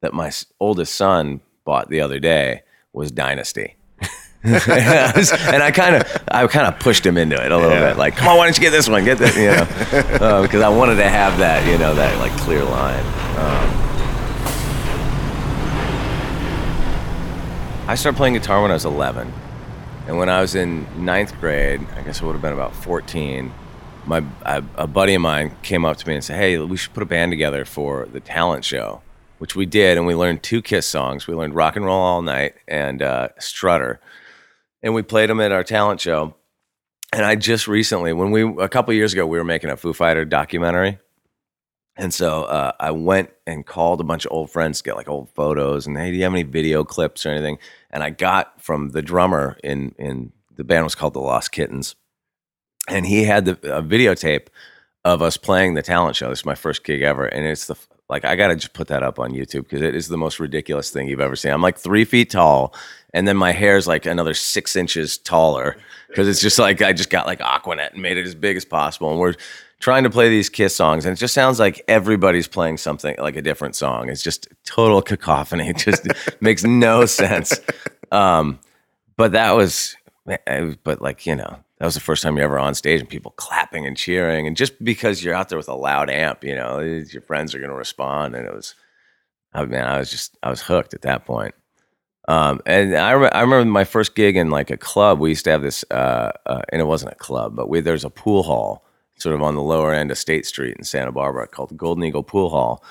that 0.00 0.14
my 0.14 0.30
oldest 0.60 0.94
son 0.94 1.40
bought 1.64 1.90
the 1.90 2.00
other 2.00 2.18
day 2.20 2.62
was 2.94 3.10
Dynasty. 3.10 3.74
and 4.44 4.62
I, 4.70 5.66
I 5.66 5.70
kind 5.72 5.96
of, 5.96 6.22
I 6.28 6.46
kind 6.46 6.68
of 6.72 6.78
pushed 6.78 7.04
him 7.04 7.16
into 7.16 7.34
it 7.44 7.50
a 7.50 7.56
little 7.56 7.72
Yeah. 7.72 7.88
bit. 7.90 7.98
Like, 7.98 8.14
come 8.16 8.28
on, 8.28 8.36
why 8.36 8.44
don't 8.46 8.56
you 8.56 8.60
get 8.62 8.70
this 8.70 8.88
one? 8.88 9.04
Get 9.04 9.18
that, 9.18 9.34
you 9.34 9.46
know, 9.50 10.26
uh, 10.26 10.42
because 10.42 10.62
I 10.62 10.68
wanted 10.68 10.94
to 10.96 11.08
have 11.08 11.38
that, 11.38 11.66
you 11.66 11.76
know, 11.78 11.92
that 11.96 12.16
like 12.20 12.30
clear 12.42 12.62
line. 12.64 13.04
Um, 13.38 13.82
I 17.88 17.94
started 17.96 18.16
playing 18.16 18.34
guitar 18.34 18.62
when 18.62 18.70
I 18.70 18.74
was 18.74 18.84
11, 18.84 19.32
and 20.08 20.18
when 20.18 20.28
I 20.28 20.40
was 20.40 20.54
in 20.54 20.86
ninth 21.04 21.38
grade, 21.40 21.80
I 21.96 22.02
guess 22.02 22.20
it 22.20 22.24
would 22.24 22.32
have 22.32 22.42
been 22.42 22.52
about 22.52 22.74
14. 22.74 23.52
My 24.06 24.22
a, 24.42 24.62
a 24.76 24.86
buddy 24.86 25.14
of 25.14 25.20
mine 25.20 25.56
came 25.62 25.84
up 25.84 25.96
to 25.98 26.08
me 26.08 26.14
and 26.14 26.24
said, 26.24 26.36
"Hey, 26.36 26.58
we 26.58 26.76
should 26.76 26.94
put 26.94 27.02
a 27.02 27.06
band 27.06 27.32
together 27.32 27.64
for 27.64 28.06
the 28.06 28.20
talent 28.20 28.64
show," 28.64 29.02
which 29.38 29.56
we 29.56 29.66
did, 29.66 29.98
and 29.98 30.06
we 30.06 30.14
learned 30.14 30.42
two 30.42 30.62
Kiss 30.62 30.86
songs. 30.86 31.26
We 31.26 31.34
learned 31.34 31.54
"Rock 31.54 31.76
and 31.76 31.84
Roll 31.84 31.98
All 32.00 32.22
Night" 32.22 32.54
and 32.68 33.02
uh, 33.02 33.28
"Strutter," 33.38 34.00
and 34.82 34.94
we 34.94 35.02
played 35.02 35.28
them 35.28 35.40
at 35.40 35.52
our 35.52 35.64
talent 35.64 36.00
show. 36.00 36.34
And 37.12 37.24
I 37.24 37.34
just 37.34 37.66
recently, 37.66 38.12
when 38.12 38.30
we 38.30 38.42
a 38.62 38.68
couple 38.68 38.94
years 38.94 39.12
ago, 39.12 39.26
we 39.26 39.38
were 39.38 39.44
making 39.44 39.70
a 39.70 39.76
Foo 39.76 39.92
Fighter 39.92 40.24
documentary, 40.24 40.98
and 41.96 42.12
so 42.12 42.44
uh, 42.44 42.72
I 42.78 42.90
went 42.90 43.30
and 43.46 43.66
called 43.66 44.00
a 44.00 44.04
bunch 44.04 44.24
of 44.24 44.32
old 44.32 44.50
friends 44.50 44.78
to 44.78 44.84
get 44.84 44.96
like 44.96 45.08
old 45.08 45.30
photos 45.30 45.86
and 45.86 45.96
hey, 45.96 46.10
do 46.10 46.16
you 46.16 46.24
have 46.24 46.32
any 46.32 46.42
video 46.42 46.84
clips 46.84 47.24
or 47.24 47.30
anything? 47.30 47.58
And 47.90 48.02
I 48.02 48.10
got 48.10 48.60
from 48.60 48.90
the 48.90 49.02
drummer 49.02 49.56
in 49.64 49.94
in 49.98 50.32
the 50.54 50.64
band 50.64 50.84
was 50.84 50.94
called 50.94 51.14
the 51.14 51.20
Lost 51.20 51.52
Kittens, 51.52 51.96
and 52.88 53.06
he 53.06 53.24
had 53.24 53.44
the 53.44 53.52
a 53.76 53.82
videotape 53.82 54.48
of 55.04 55.22
us 55.22 55.36
playing 55.36 55.74
the 55.74 55.82
talent 55.82 56.16
show. 56.16 56.28
This 56.28 56.40
is 56.40 56.44
my 56.44 56.54
first 56.54 56.84
gig 56.84 57.02
ever, 57.02 57.26
and 57.26 57.46
it's 57.46 57.66
the 57.66 57.76
like 58.08 58.24
I 58.24 58.36
gotta 58.36 58.56
just 58.56 58.72
put 58.72 58.88
that 58.88 59.02
up 59.02 59.18
on 59.18 59.32
YouTube 59.32 59.64
because 59.64 59.82
it 59.82 59.94
is 59.94 60.08
the 60.08 60.16
most 60.16 60.38
ridiculous 60.38 60.90
thing 60.90 61.08
you've 61.08 61.20
ever 61.20 61.36
seen. 61.36 61.52
I'm 61.52 61.62
like 61.62 61.78
three 61.78 62.04
feet 62.04 62.30
tall, 62.30 62.74
and 63.12 63.26
then 63.26 63.36
my 63.36 63.52
hair's 63.52 63.86
like 63.86 64.06
another 64.06 64.34
six 64.34 64.76
inches 64.76 65.18
taller 65.18 65.76
because 66.08 66.28
it's 66.28 66.40
just 66.40 66.58
like 66.58 66.82
I 66.82 66.92
just 66.92 67.10
got 67.10 67.26
like 67.26 67.40
Aquanet 67.40 67.92
and 67.92 68.02
made 68.02 68.16
it 68.16 68.26
as 68.26 68.34
big 68.34 68.56
as 68.56 68.64
possible, 68.64 69.10
and 69.10 69.20
we're 69.20 69.34
trying 69.80 70.04
to 70.04 70.10
play 70.10 70.28
these 70.28 70.48
Kiss 70.48 70.74
songs, 70.74 71.04
and 71.04 71.12
it 71.12 71.20
just 71.20 71.34
sounds 71.34 71.58
like 71.58 71.84
everybody's 71.88 72.48
playing 72.48 72.76
something 72.76 73.14
like 73.18 73.36
a 73.36 73.42
different 73.42 73.76
song. 73.76 74.08
It's 74.08 74.22
just 74.22 74.48
total 74.64 75.02
cacophony. 75.02 75.68
It 75.70 75.78
just 75.78 76.06
makes 76.40 76.64
no 76.64 77.06
sense. 77.06 77.58
Um, 78.12 78.60
but 79.16 79.32
that 79.32 79.52
was, 79.52 79.96
but 80.24 81.02
like 81.02 81.26
you 81.26 81.36
know, 81.36 81.58
that 81.78 81.84
was 81.84 81.94
the 81.94 82.00
first 82.00 82.22
time 82.22 82.36
you're 82.36 82.44
ever 82.44 82.58
on 82.58 82.74
stage 82.74 83.00
and 83.00 83.08
people 83.08 83.32
clapping 83.32 83.86
and 83.86 83.96
cheering, 83.96 84.46
and 84.46 84.56
just 84.56 84.82
because 84.82 85.22
you're 85.22 85.34
out 85.34 85.48
there 85.48 85.58
with 85.58 85.68
a 85.68 85.74
loud 85.74 86.10
amp, 86.10 86.44
you 86.44 86.54
know, 86.54 86.80
your 86.80 87.22
friends 87.22 87.54
are 87.54 87.58
going 87.58 87.70
to 87.70 87.76
respond, 87.76 88.34
and 88.34 88.46
it 88.46 88.54
was, 88.54 88.74
I 89.52 89.64
mean, 89.64 89.80
I 89.80 89.98
was 89.98 90.10
just, 90.10 90.36
I 90.42 90.50
was 90.50 90.62
hooked 90.62 90.94
at 90.94 91.02
that 91.02 91.24
point. 91.24 91.54
Um, 92.28 92.60
and 92.66 92.96
I, 92.96 93.12
re- 93.12 93.30
I 93.30 93.42
remember 93.42 93.70
my 93.70 93.84
first 93.84 94.14
gig 94.16 94.36
in 94.36 94.50
like 94.50 94.70
a 94.70 94.76
club. 94.76 95.20
We 95.20 95.28
used 95.28 95.44
to 95.44 95.50
have 95.52 95.62
this, 95.62 95.84
uh, 95.90 96.32
uh, 96.46 96.62
and 96.70 96.80
it 96.80 96.86
wasn't 96.86 97.12
a 97.12 97.16
club, 97.16 97.54
but 97.54 97.68
we, 97.68 97.80
there's 97.80 98.04
a 98.04 98.10
pool 98.10 98.42
hall 98.42 98.84
sort 99.18 99.34
of 99.34 99.42
on 99.42 99.54
the 99.54 99.62
lower 99.62 99.94
end 99.94 100.10
of 100.10 100.18
State 100.18 100.44
Street 100.44 100.76
in 100.76 100.84
Santa 100.84 101.12
Barbara 101.12 101.46
called 101.46 101.76
Golden 101.76 102.04
Eagle 102.04 102.22
Pool 102.22 102.50
Hall. 102.50 102.84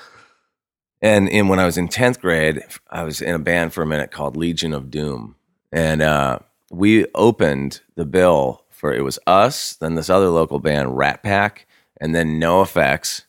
And 1.02 1.28
in 1.30 1.50
when 1.50 1.60
I 1.60 1.66
was 1.66 1.78
in 1.78 1.88
tenth 1.88 2.20
grade, 2.20 2.64
I 2.90 3.04
was 3.04 3.22
in 3.22 3.36
a 3.36 3.40
band 3.40 3.74
for 3.74 3.84
a 3.84 3.88
minute 3.88 4.12
called 4.12 4.38
Legion 4.38 4.74
of 4.74 4.90
Doom, 4.90 5.36
and 5.72 6.02
uh, 6.02 6.40
we 6.72 7.06
opened 7.14 7.82
the 7.96 8.06
bill 8.06 8.65
for 8.76 8.94
it 8.94 9.02
was 9.02 9.20
us, 9.26 9.74
then 9.76 9.96
this 9.96 10.10
other 10.10 10.30
local 10.30 10.60
band, 10.60 10.98
Rat 10.98 11.24
Pack, 11.24 11.66
and 12.00 12.14
then 12.14 12.40
NOFX, 12.40 13.24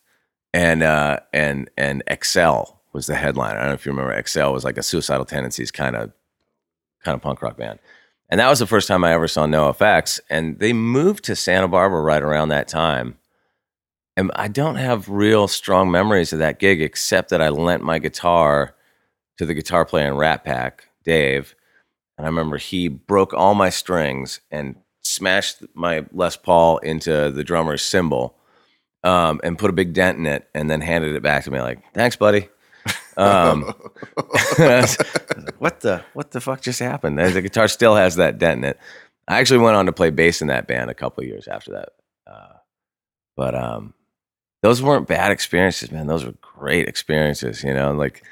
and 0.53 0.83
uh, 0.83 1.21
and 1.33 1.71
and 1.77 2.03
Excel 2.07 2.83
was 2.93 3.07
the 3.07 3.15
headline. 3.15 3.57
I 3.57 3.61
don't 3.61 3.69
know 3.69 3.75
if 3.75 3.87
you 3.87 3.93
remember. 3.93 4.13
Excel 4.13 4.53
was 4.53 4.65
like 4.65 4.79
a 4.79 4.83
suicidal 4.83 5.25
tendencies 5.25 5.71
kind 5.71 5.97
of 5.97 6.13
kind 7.05 7.15
of 7.15 7.23
punk 7.23 7.43
rock 7.43 7.57
band, 7.57 7.79
and 8.29 8.41
that 8.41 8.49
was 8.49 8.59
the 8.59 8.67
first 8.67 8.89
time 8.89 9.05
I 9.05 9.13
ever 9.13 9.29
saw 9.29 9.47
NOFX. 9.47 10.21
And 10.29 10.59
they 10.59 10.73
moved 10.73 11.25
to 11.25 11.37
Santa 11.37 11.69
Barbara 11.69 12.03
right 12.03 12.23
around 12.23 12.49
that 12.49 12.69
time. 12.69 13.19
And 14.17 14.33
I 14.35 14.49
don't 14.49 14.77
have 14.77 15.09
real 15.09 15.47
strong 15.47 15.91
memories 15.91 16.33
of 16.33 16.39
that 16.39 16.59
gig, 16.59 16.81
except 16.81 17.29
that 17.31 17.43
I 17.43 17.51
lent 17.51 17.83
my 17.83 17.99
guitar 17.99 18.75
to 19.37 19.45
the 19.45 19.55
guitar 19.55 19.85
player 19.85 20.09
in 20.09 20.17
Rat 20.17 20.43
Pack, 20.43 20.89
Dave. 21.05 21.55
And 22.17 22.27
I 22.27 22.29
remember 22.29 22.57
he 22.57 22.89
broke 22.89 23.35
all 23.35 23.55
my 23.55 23.69
strings 23.69 24.41
and 24.51 24.77
smashed 25.09 25.63
my 25.75 26.05
Les 26.13 26.37
Paul 26.37 26.79
into 26.79 27.31
the 27.31 27.45
drummer's 27.45 27.83
cymbal 27.83 28.37
um, 29.05 29.41
and 29.45 29.59
put 29.59 29.71
a 29.71 29.75
big 29.75 29.93
dent 29.93 30.19
in 30.19 30.27
it 30.27 30.49
and 30.55 30.71
then 30.71 30.81
handed 30.81 31.15
it 31.15 31.23
back 31.23 31.45
to 31.45 31.51
me 31.51 31.61
like, 31.61 31.81
thanks, 31.95 32.17
buddy. 32.17 32.49
Um, 33.17 33.63
what 35.59 35.81
the 35.81 36.05
what 36.13 36.31
the 36.33 36.41
fuck 36.41 36.61
just 36.61 36.81
happened? 36.81 37.19
The 37.19 37.41
guitar 37.41 37.67
still 37.67 37.97
has 37.97 38.17
that 38.17 38.39
dent 38.39 38.59
in 38.59 38.65
it. 38.65 38.79
I 39.27 39.41
actually 39.41 39.61
went 39.61 39.77
on 39.77 39.87
to 39.87 39.93
play 39.93 40.11
bass 40.11 40.43
in 40.43 40.49
that 40.49 40.67
band 40.67 40.91
a 40.91 40.95
couple 40.95 41.25
years 41.25 41.49
after 41.49 41.73
that. 41.73 41.89
Uh, 42.31 42.59
but 43.37 43.55
um, 43.55 43.95
those 44.63 44.83
weren't 44.83 45.09
bad 45.09 45.33
experiences, 45.33 45.91
man. 45.91 46.07
Those 46.07 46.25
were 46.25 46.35
great 46.41 46.89
experiences. 46.89 47.63
You 47.65 47.75
know, 47.75 47.93
like 47.93 48.23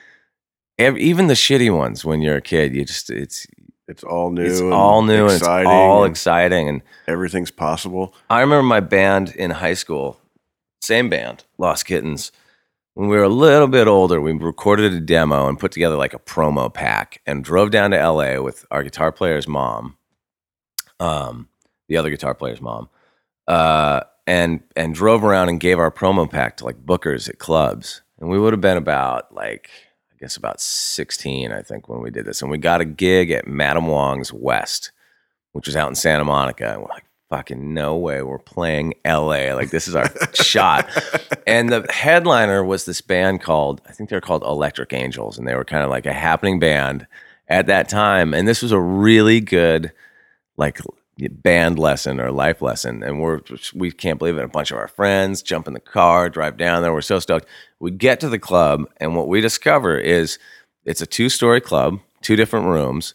every, 0.79 1.03
even 1.03 1.27
the 1.29 1.35
shitty 1.35 1.75
ones 1.75 2.05
when 2.05 2.21
you're 2.21 2.37
a 2.37 2.43
kid, 2.43 2.75
you 2.75 2.85
just 2.85 3.11
it's 3.11 3.47
It's 3.87 4.03
all 4.03 4.31
new. 4.31 4.45
it's 4.45 4.61
and 4.61 4.73
all 4.73 5.03
new 5.03 5.25
and 5.25 5.33
it's 5.33 5.43
all 5.43 6.05
and 6.05 6.11
exciting 6.11 6.69
and 6.69 6.83
everything's 7.07 7.51
possible. 7.51 8.15
I 8.31 8.41
remember 8.41 8.63
my 8.63 8.81
band 8.81 9.35
in 9.37 9.51
high 9.51 9.75
school, 9.75 10.21
same 10.81 11.11
band, 11.11 11.45
Lost 11.59 11.87
Kittens. 11.87 12.33
When 12.95 13.09
we 13.09 13.17
were 13.17 13.25
a 13.25 13.29
little 13.29 13.67
bit 13.69 13.89
older, 13.89 14.21
we 14.21 14.33
recorded 14.33 14.93
a 14.93 15.01
demo 15.01 15.49
and 15.49 15.59
put 15.59 15.73
together 15.73 15.97
like 15.97 16.15
a 16.15 16.19
promo 16.19 16.73
pack 16.73 17.21
and 17.27 17.45
drove 17.45 17.71
down 17.73 17.91
to 17.91 17.97
LA 17.97 18.41
with 18.41 18.65
our 18.71 18.85
guitar 18.85 19.11
player's 19.11 19.49
mom, 19.49 19.97
um, 21.01 21.49
the 21.89 21.97
other 21.97 22.11
guitar 22.11 22.35
player's 22.35 22.61
mom, 22.61 22.89
uh, 23.49 24.01
and 24.27 24.61
and 24.77 24.95
drove 24.95 25.25
around 25.25 25.49
and 25.49 25.61
gave 25.61 25.79
our 25.79 25.91
promo 25.91 26.31
pack 26.31 26.57
to 26.59 26.65
like 26.65 26.87
bookers 26.87 27.29
at 27.29 27.39
clubs. 27.39 28.03
And 28.21 28.31
we 28.31 28.39
would 28.39 28.53
have 28.53 28.61
been 28.61 28.77
about 28.77 29.35
like 29.35 29.69
I 30.15 30.17
guess 30.21 30.37
about 30.37 30.61
sixteen, 30.61 31.51
I 31.51 31.63
think, 31.63 31.89
when 31.89 32.01
we 32.01 32.11
did 32.11 32.25
this. 32.25 32.41
And 32.41 32.51
we 32.51 32.59
got 32.59 32.81
a 32.81 32.85
gig 32.85 33.31
at 33.31 33.47
Madame 33.47 33.89
Wong's 33.89 34.33
West, 34.33 34.93
which 35.53 35.67
was 35.67 35.77
out 35.77 35.89
in 35.89 35.95
Santa 35.95 36.25
Monica. 36.25 36.73
And 36.73 36.83
we're 36.83 36.89
like, 36.89 37.05
fucking 37.31 37.75
no 37.75 37.97
way, 37.97 38.23
we're 38.23 38.39
playing 38.39 38.95
LA. 39.05 39.55
Like 39.55 39.71
this 39.71 39.89
is 39.89 39.97
our 39.97 40.09
shot. 40.35 40.89
And 41.47 41.69
the 41.69 41.85
headliner 41.91 42.65
was 42.65 42.85
this 42.85 43.01
band 43.01 43.41
called, 43.41 43.81
I 43.89 43.93
think 43.93 44.09
they're 44.09 44.21
called 44.21 44.45
Electric 44.45 44.93
Angels, 44.93 45.37
and 45.37 45.49
they 45.49 45.55
were 45.55 45.65
kind 45.65 45.83
of 45.83 45.91
like 45.91 46.07
a 46.07 46.13
happening 46.13 46.61
band 46.61 47.07
at 47.49 47.67
that 47.67 47.89
time. 47.89 48.35
And 48.35 48.47
this 48.47 48.63
was 48.63 48.73
a 48.73 48.81
really 48.81 49.41
good, 49.41 49.93
like, 50.57 50.81
band 51.19 51.79
lesson 51.79 52.21
or 52.21 52.31
life 52.31 52.63
lesson. 52.63 53.03
And 53.03 53.21
we're 53.21 53.41
we 53.75 53.91
can't 53.91 54.19
believe 54.19 54.39
it. 54.39 54.45
A 54.45 54.49
bunch 54.49 54.71
of 54.71 54.79
our 54.79 54.89
friends 54.89 55.43
jump 55.43 55.67
in 55.69 55.75
the 55.75 55.81
car, 55.81 56.29
drive 56.29 56.57
down 56.57 56.83
there. 56.83 56.93
We're 56.93 57.01
so 57.03 57.19
stoked. 57.19 57.47
We 57.81 57.91
get 57.91 58.21
to 58.21 58.29
the 58.29 58.39
club, 58.39 58.85
and 58.99 59.17
what 59.17 59.29
we 59.29 59.41
discover 59.41 59.99
is 59.99 60.39
it's 60.85 61.03
a 61.03 61.07
two 61.07 61.29
story 61.29 61.61
club, 61.61 62.01
two 62.23 62.37
different 62.37 62.67
rooms. 62.67 63.15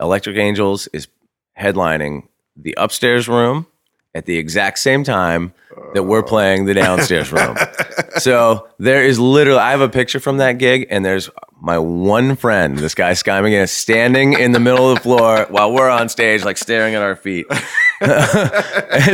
Electric 0.00 0.36
Angels 0.36 0.88
is 0.92 1.08
headlining 1.58 2.28
the 2.56 2.74
upstairs 2.76 3.28
room 3.28 3.66
at 4.14 4.26
the 4.26 4.36
exact 4.38 4.78
same 4.78 5.04
time 5.04 5.52
that 5.94 6.02
we're 6.04 6.22
playing 6.22 6.66
the 6.66 6.74
downstairs 6.74 7.32
room. 7.32 7.56
so 8.18 8.68
there 8.78 9.02
is 9.02 9.18
literally, 9.18 9.58
I 9.60 9.70
have 9.70 9.80
a 9.80 9.88
picture 9.88 10.20
from 10.20 10.38
that 10.38 10.58
gig, 10.58 10.86
and 10.90 11.04
there's 11.04 11.30
my 11.60 11.78
one 11.78 12.36
friend, 12.36 12.76
this 12.76 12.94
guy 12.94 13.14
Sky 13.14 13.40
McGinnis, 13.40 13.68
standing 13.68 14.32
in 14.34 14.52
the 14.52 14.60
middle 14.60 14.90
of 14.90 14.96
the 14.96 15.02
floor 15.02 15.46
while 15.50 15.72
we're 15.72 15.88
on 15.88 16.08
stage, 16.08 16.44
like 16.44 16.58
staring 16.58 16.94
at 16.94 17.02
our 17.02 17.16
feet. 17.16 17.46
and 18.00 18.10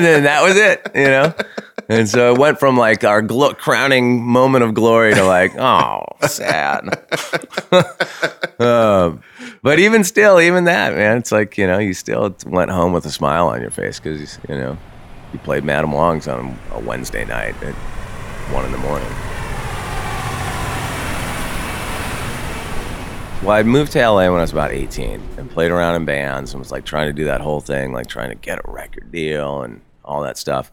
then 0.05 0.25
that 0.25 0.41
was 0.43 0.57
it, 0.57 0.91
you 0.95 1.05
know? 1.05 1.35
And 1.91 2.09
so 2.09 2.35
it 2.35 2.39
went 2.39 2.59
from 2.59 2.77
like 2.77 3.05
our 3.05 3.23
glo- 3.23 3.55
crowning 3.55 4.23
moment 4.23 4.65
of 4.65 4.75
glory 4.75 5.15
to 5.15 5.25
like, 5.25 5.57
oh, 5.57 6.05
sad. 6.27 6.85
um, 8.59 9.23
but 9.63 9.79
even 9.79 10.05
still, 10.05 10.41
even 10.41 10.65
that, 10.65 10.95
man, 10.95 11.17
it's 11.19 11.33
like, 11.33 11.59
you 11.59 11.67
know, 11.67 11.79
you 11.79 11.95
still 11.95 12.35
went 12.47 12.71
home 12.71 12.93
with 12.93 13.05
a 13.07 13.11
smile 13.11 13.49
on 13.49 13.61
your 13.61 13.71
face 13.71 13.99
because, 13.99 14.39
you 14.49 14.55
know, 14.55 14.79
you 15.33 15.39
played 15.41 15.65
Madame 15.65 15.93
Wong's 15.93 16.29
on 16.29 16.59
a 16.73 16.81
Wednesday 16.81 17.25
night 17.25 17.61
at 17.63 17.75
one 18.53 18.65
in 18.65 18.73
the 18.73 18.79
morning. 18.79 19.09
Well, 23.43 23.57
I 23.57 23.63
moved 23.63 23.93
to 23.93 24.01
LA 24.01 24.29
when 24.29 24.39
I 24.39 24.41
was 24.41 24.51
about 24.51 24.73
18 24.73 25.21
and 25.37 25.51
played 25.51 25.71
around 25.71 25.95
in 25.95 26.05
bands 26.05 26.53
and 26.53 26.59
was 26.59 26.73
like 26.73 26.85
trying 26.85 27.07
to 27.07 27.13
do 27.13 27.25
that 27.27 27.41
whole 27.41 27.61
thing, 27.61 27.93
like 27.93 28.09
trying 28.09 28.31
to 28.31 28.35
get 28.35 28.59
a 28.59 28.71
record 28.71 29.13
deal 29.13 29.63
and 29.63 29.81
all 30.05 30.23
that 30.23 30.37
stuff. 30.39 30.73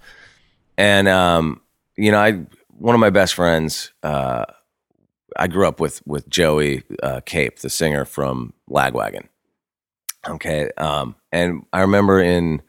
And, 0.77 1.07
um, 1.07 1.61
you 1.95 2.11
know, 2.11 2.19
I, 2.19 2.45
one 2.77 2.95
of 2.95 2.99
my 2.99 3.11
best 3.11 3.35
friends, 3.35 3.91
uh, 4.03 4.45
I 5.37 5.47
grew 5.47 5.67
up 5.67 5.79
with, 5.79 6.05
with 6.07 6.29
Joey 6.29 6.83
uh, 7.03 7.21
Cape, 7.25 7.59
the 7.59 7.69
singer 7.69 8.05
from 8.05 8.53
Lagwagon. 8.69 9.27
Okay. 10.27 10.69
Um, 10.77 11.15
and 11.31 11.65
I 11.71 11.81
remember 11.81 12.19
in, 12.19 12.61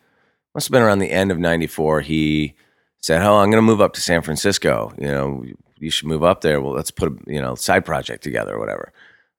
must 0.54 0.68
have 0.68 0.72
been 0.72 0.82
around 0.82 0.98
the 0.98 1.10
end 1.10 1.30
of 1.30 1.38
94, 1.38 2.02
he 2.02 2.54
said, 3.00 3.22
Oh, 3.22 3.36
I'm 3.36 3.50
going 3.50 3.62
to 3.62 3.62
move 3.62 3.80
up 3.80 3.92
to 3.94 4.00
San 4.00 4.22
Francisco. 4.22 4.92
You 4.98 5.08
know, 5.08 5.44
you 5.78 5.90
should 5.90 6.08
move 6.08 6.24
up 6.24 6.40
there. 6.40 6.60
Well, 6.60 6.72
let's 6.72 6.90
put 6.90 7.12
a, 7.12 7.16
you 7.26 7.40
know, 7.40 7.54
side 7.54 7.84
project 7.84 8.22
together 8.22 8.54
or 8.54 8.58
whatever. 8.58 8.92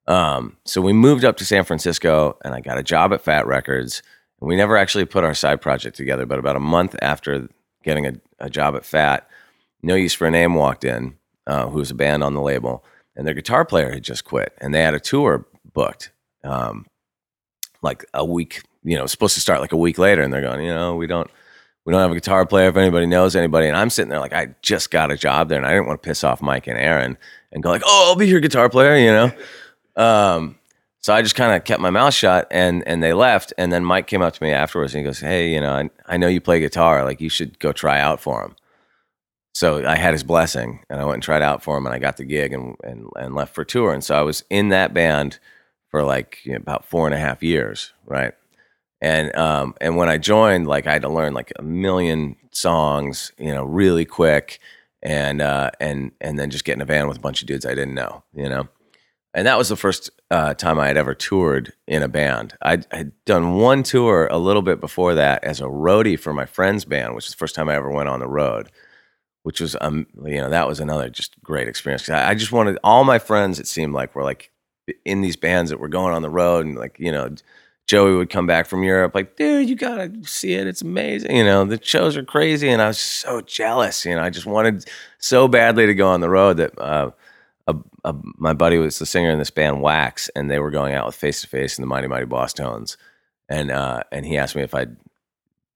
Um, 0.07 0.57
so 0.63 0.81
we 0.81 0.93
moved 0.93 1.25
up 1.25 1.37
to 1.37 1.45
San 1.45 1.63
Francisco 1.63 2.37
and 2.43 2.53
I 2.53 2.61
got 2.61 2.77
a 2.77 2.83
job 2.83 3.13
at 3.13 3.21
Fat 3.21 3.45
Wreck 3.45 3.65
Chords. 3.65 4.01
And 4.39 4.47
we 4.47 4.55
never 4.55 4.77
actually 4.77 5.05
put 5.05 5.23
our 5.23 5.33
side 5.33 5.61
project 5.61 5.97
together, 5.97 6.25
but 6.25 6.39
about 6.39 6.55
a 6.55 6.61
month 6.61 6.95
after 7.01 7.49
getting 7.83 8.05
a, 8.05 8.13
a 8.39 8.49
job 8.49 8.75
at 8.75 8.85
Fat, 8.85 9.27
No 9.81 9.95
Use 9.95 10.13
for 10.13 10.27
a 10.27 10.31
Name 10.31 10.53
walked 10.53 10.83
in, 10.83 11.17
uh, 11.47 11.67
who 11.67 11.79
was 11.79 11.91
a 11.91 11.95
band 11.95 12.23
on 12.23 12.35
the 12.35 12.41
label, 12.41 12.83
and 13.17 13.27
their 13.27 13.33
guitar 13.33 13.65
player 13.65 13.91
had 13.91 14.03
just 14.03 14.23
quit. 14.23 14.53
And 14.59 14.73
they 14.73 14.81
had 14.81 14.93
a 14.93 14.99
tour 14.99 15.45
booked 15.73 16.11
um, 16.43 16.85
like 17.81 18.05
a 18.13 18.23
week, 18.23 18.61
you 18.83 18.95
know, 18.95 19.07
supposed 19.07 19.33
to 19.33 19.41
start 19.41 19.59
like 19.59 19.73
a 19.73 19.77
week 19.77 19.97
later. 19.97 20.21
And 20.21 20.31
they're 20.31 20.41
going, 20.41 20.63
you 20.63 20.73
know, 20.73 20.95
we 20.95 21.07
don't. 21.07 21.29
We 21.83 21.93
don't 21.93 22.01
have 22.01 22.11
a 22.11 22.15
guitar 22.15 22.45
player 22.45 22.67
if 22.67 22.75
anybody 22.75 23.05
knows 23.05 23.33
anybody. 23.33 23.67
And 23.67 23.77
I'm 23.77 23.89
sitting 23.89 24.09
there 24.09 24.19
like 24.19 24.33
I 24.33 24.53
just 24.61 24.91
got 24.91 25.09
a 25.09 25.15
job 25.15 25.47
there 25.47 25.57
and 25.57 25.65
I 25.65 25.71
didn't 25.71 25.87
want 25.87 26.03
to 26.03 26.05
piss 26.05 26.21
off 26.21 26.41
Mike 26.41 26.67
and 26.67 26.77
Aaron 26.77 27.17
and 27.53 27.63
go 27.63 27.69
like, 27.69 27.81
oh, 27.85 28.07
I'll 28.09 28.17
be 28.17 28.27
your 28.27 28.41
guitar 28.41 28.67
player, 28.69 28.97
you 28.97 29.11
know? 29.11 29.31
Um, 29.95 30.59
so 30.99 31.11
I 31.11 31.23
just 31.23 31.33
kind 31.33 31.55
of 31.55 31.63
kept 31.63 31.81
my 31.81 31.89
mouth 31.89 32.13
shut 32.13 32.47
and 32.51 32.87
and 32.87 33.01
they 33.01 33.13
left. 33.13 33.51
And 33.57 33.71
then 33.71 33.83
Mike 33.83 34.05
came 34.05 34.21
up 34.21 34.33
to 34.33 34.43
me 34.43 34.51
afterwards 34.51 34.93
and 34.93 34.99
he 34.99 35.05
goes, 35.05 35.19
Hey, 35.19 35.51
you 35.51 35.59
know, 35.59 35.71
I, 35.73 35.89
I 36.05 36.17
know 36.17 36.27
you 36.27 36.39
play 36.39 36.59
guitar. 36.59 37.03
Like 37.03 37.19
you 37.19 37.29
should 37.29 37.57
go 37.57 37.71
try 37.71 37.99
out 37.99 38.21
for 38.21 38.43
him. 38.43 38.55
So 39.57 39.83
I 39.87 39.95
had 39.95 40.13
his 40.13 40.21
blessing 40.21 40.85
and 40.87 41.01
I 41.01 41.03
went 41.03 41.15
and 41.15 41.23
tried 41.23 41.41
out 41.41 41.63
for 41.63 41.75
him 41.75 41.87
and 41.87 41.95
I 41.95 41.97
got 41.97 42.17
the 42.17 42.25
gig 42.25 42.53
and 42.53 42.75
and, 42.83 43.07
and 43.17 43.33
left 43.33 43.55
for 43.55 43.65
tour. 43.65 43.91
And 43.91 44.03
so 44.03 44.13
I 44.13 44.21
was 44.21 44.43
in 44.51 44.69
that 44.69 44.93
band 44.93 45.39
for 45.89 46.03
like 46.03 46.37
you 46.43 46.51
know, 46.51 46.57
about 46.57 46.85
four 46.85 47.07
and 47.07 47.15
a 47.15 47.17
half 47.17 47.41
years, 47.41 47.91
right? 48.05 48.35
And 49.01 49.35
um 49.35 49.73
and 49.81 49.97
when 49.97 50.09
I 50.09 50.19
joined, 50.19 50.67
like 50.67 50.85
I 50.85 50.93
had 50.93 51.01
to 51.01 51.09
learn 51.09 51.33
like 51.33 51.51
a 51.57 51.63
million 51.63 52.35
songs, 52.51 53.31
you 53.39 53.51
know, 53.51 53.63
really 53.63 54.05
quick 54.05 54.59
and 55.01 55.41
uh 55.41 55.71
and 55.79 56.11
and 56.21 56.37
then 56.37 56.51
just 56.51 56.63
get 56.63 56.75
in 56.75 56.81
a 56.81 56.85
van 56.85 57.07
with 57.07 57.17
a 57.17 57.21
bunch 57.21 57.41
of 57.41 57.47
dudes 57.47 57.65
I 57.65 57.73
didn't 57.73 57.95
know, 57.95 58.23
you 58.35 58.49
know 58.49 58.69
and 59.33 59.47
that 59.47 59.57
was 59.57 59.69
the 59.69 59.75
first 59.75 60.11
uh, 60.31 60.55
time 60.55 60.79
I 60.79 60.87
had 60.87 60.97
ever 60.97 61.13
toured 61.13 61.73
in 61.85 62.01
a 62.01 62.07
band. 62.07 62.55
I'd, 62.61 62.87
I'd, 62.91 63.11
done 63.25 63.53
one 63.53 63.83
tour 63.83 64.27
a 64.31 64.39
little 64.39 64.63
bit 64.63 64.79
before 64.79 65.13
that 65.13 65.43
as 65.43 65.61
a 65.61 65.65
roadie 65.65 66.19
for 66.19 66.33
my 66.33 66.45
friend's 66.45 66.85
band, 66.85 67.13
which 67.13 67.25
is 67.25 67.31
the 67.31 67.37
first 67.37 67.53
time 67.53 67.69
I 67.69 67.75
ever 67.75 67.91
went 67.91 68.09
on 68.09 68.19
the 68.19 68.27
road. 68.27 68.71
Which 69.47 69.61
was, 69.61 69.77
um, 69.79 70.07
you 70.25 70.41
know, 70.41 70.49
that 70.49 70.67
was 70.67 70.81
another 70.81 71.09
just 71.09 71.41
great 71.41 71.69
experience. 71.69 72.09
I, 72.09 72.31
I 72.31 72.35
just 72.35 72.51
wanted 72.51 72.77
all 72.83 73.05
my 73.05 73.17
friends. 73.17 73.61
It 73.61 73.67
seemed 73.67 73.93
like 73.93 74.13
were 74.13 74.25
like 74.25 74.51
in 75.05 75.21
these 75.21 75.37
bands 75.37 75.71
that 75.71 75.79
were 75.79 75.87
going 75.87 76.13
on 76.13 76.21
the 76.21 76.29
road, 76.29 76.65
and 76.65 76.75
like 76.75 76.99
you 76.99 77.13
know, 77.13 77.33
Joey 77.85 78.17
would 78.17 78.29
come 78.29 78.45
back 78.45 78.65
from 78.65 78.83
Europe, 78.83 79.15
like, 79.15 79.37
dude, 79.37 79.69
you 79.69 79.77
gotta 79.77 80.11
see 80.23 80.55
it. 80.55 80.67
It's 80.67 80.81
amazing. 80.81 81.33
You 81.33 81.45
know, 81.45 81.63
the 81.63 81.81
shows 81.81 82.17
are 82.17 82.25
crazy, 82.25 82.67
and 82.67 82.81
I 82.81 82.87
was 82.87 82.99
so 82.99 83.39
jealous. 83.39 84.03
You 84.03 84.15
know, 84.15 84.21
I 84.21 84.29
just 84.29 84.45
wanted 84.45 84.83
so 85.17 85.47
badly 85.47 85.85
to 85.85 85.95
go 85.95 86.09
on 86.09 86.19
the 86.19 86.29
road 86.29 86.57
that. 86.57 86.77
Uh, 86.77 87.11
a, 87.69 87.75
a, 88.05 88.15
my 88.37 88.53
buddy 88.53 88.77
was 88.77 88.99
the 88.99 89.05
singer 89.05 89.29
in 89.29 89.39
this 89.39 89.49
band 89.49 89.81
Wax, 89.81 90.29
and 90.35 90.49
they 90.49 90.59
were 90.59 90.71
going 90.71 90.93
out 90.93 91.05
with 91.05 91.15
Face 91.15 91.41
to 91.41 91.47
Face 91.47 91.77
and 91.77 91.83
the 91.83 91.87
Mighty 91.87 92.07
Mighty 92.07 92.25
Bosstones, 92.25 92.97
and 93.49 93.71
uh, 93.71 94.03
and 94.11 94.25
he 94.25 94.37
asked 94.37 94.55
me 94.55 94.61
if 94.61 94.73
I'd 94.73 94.95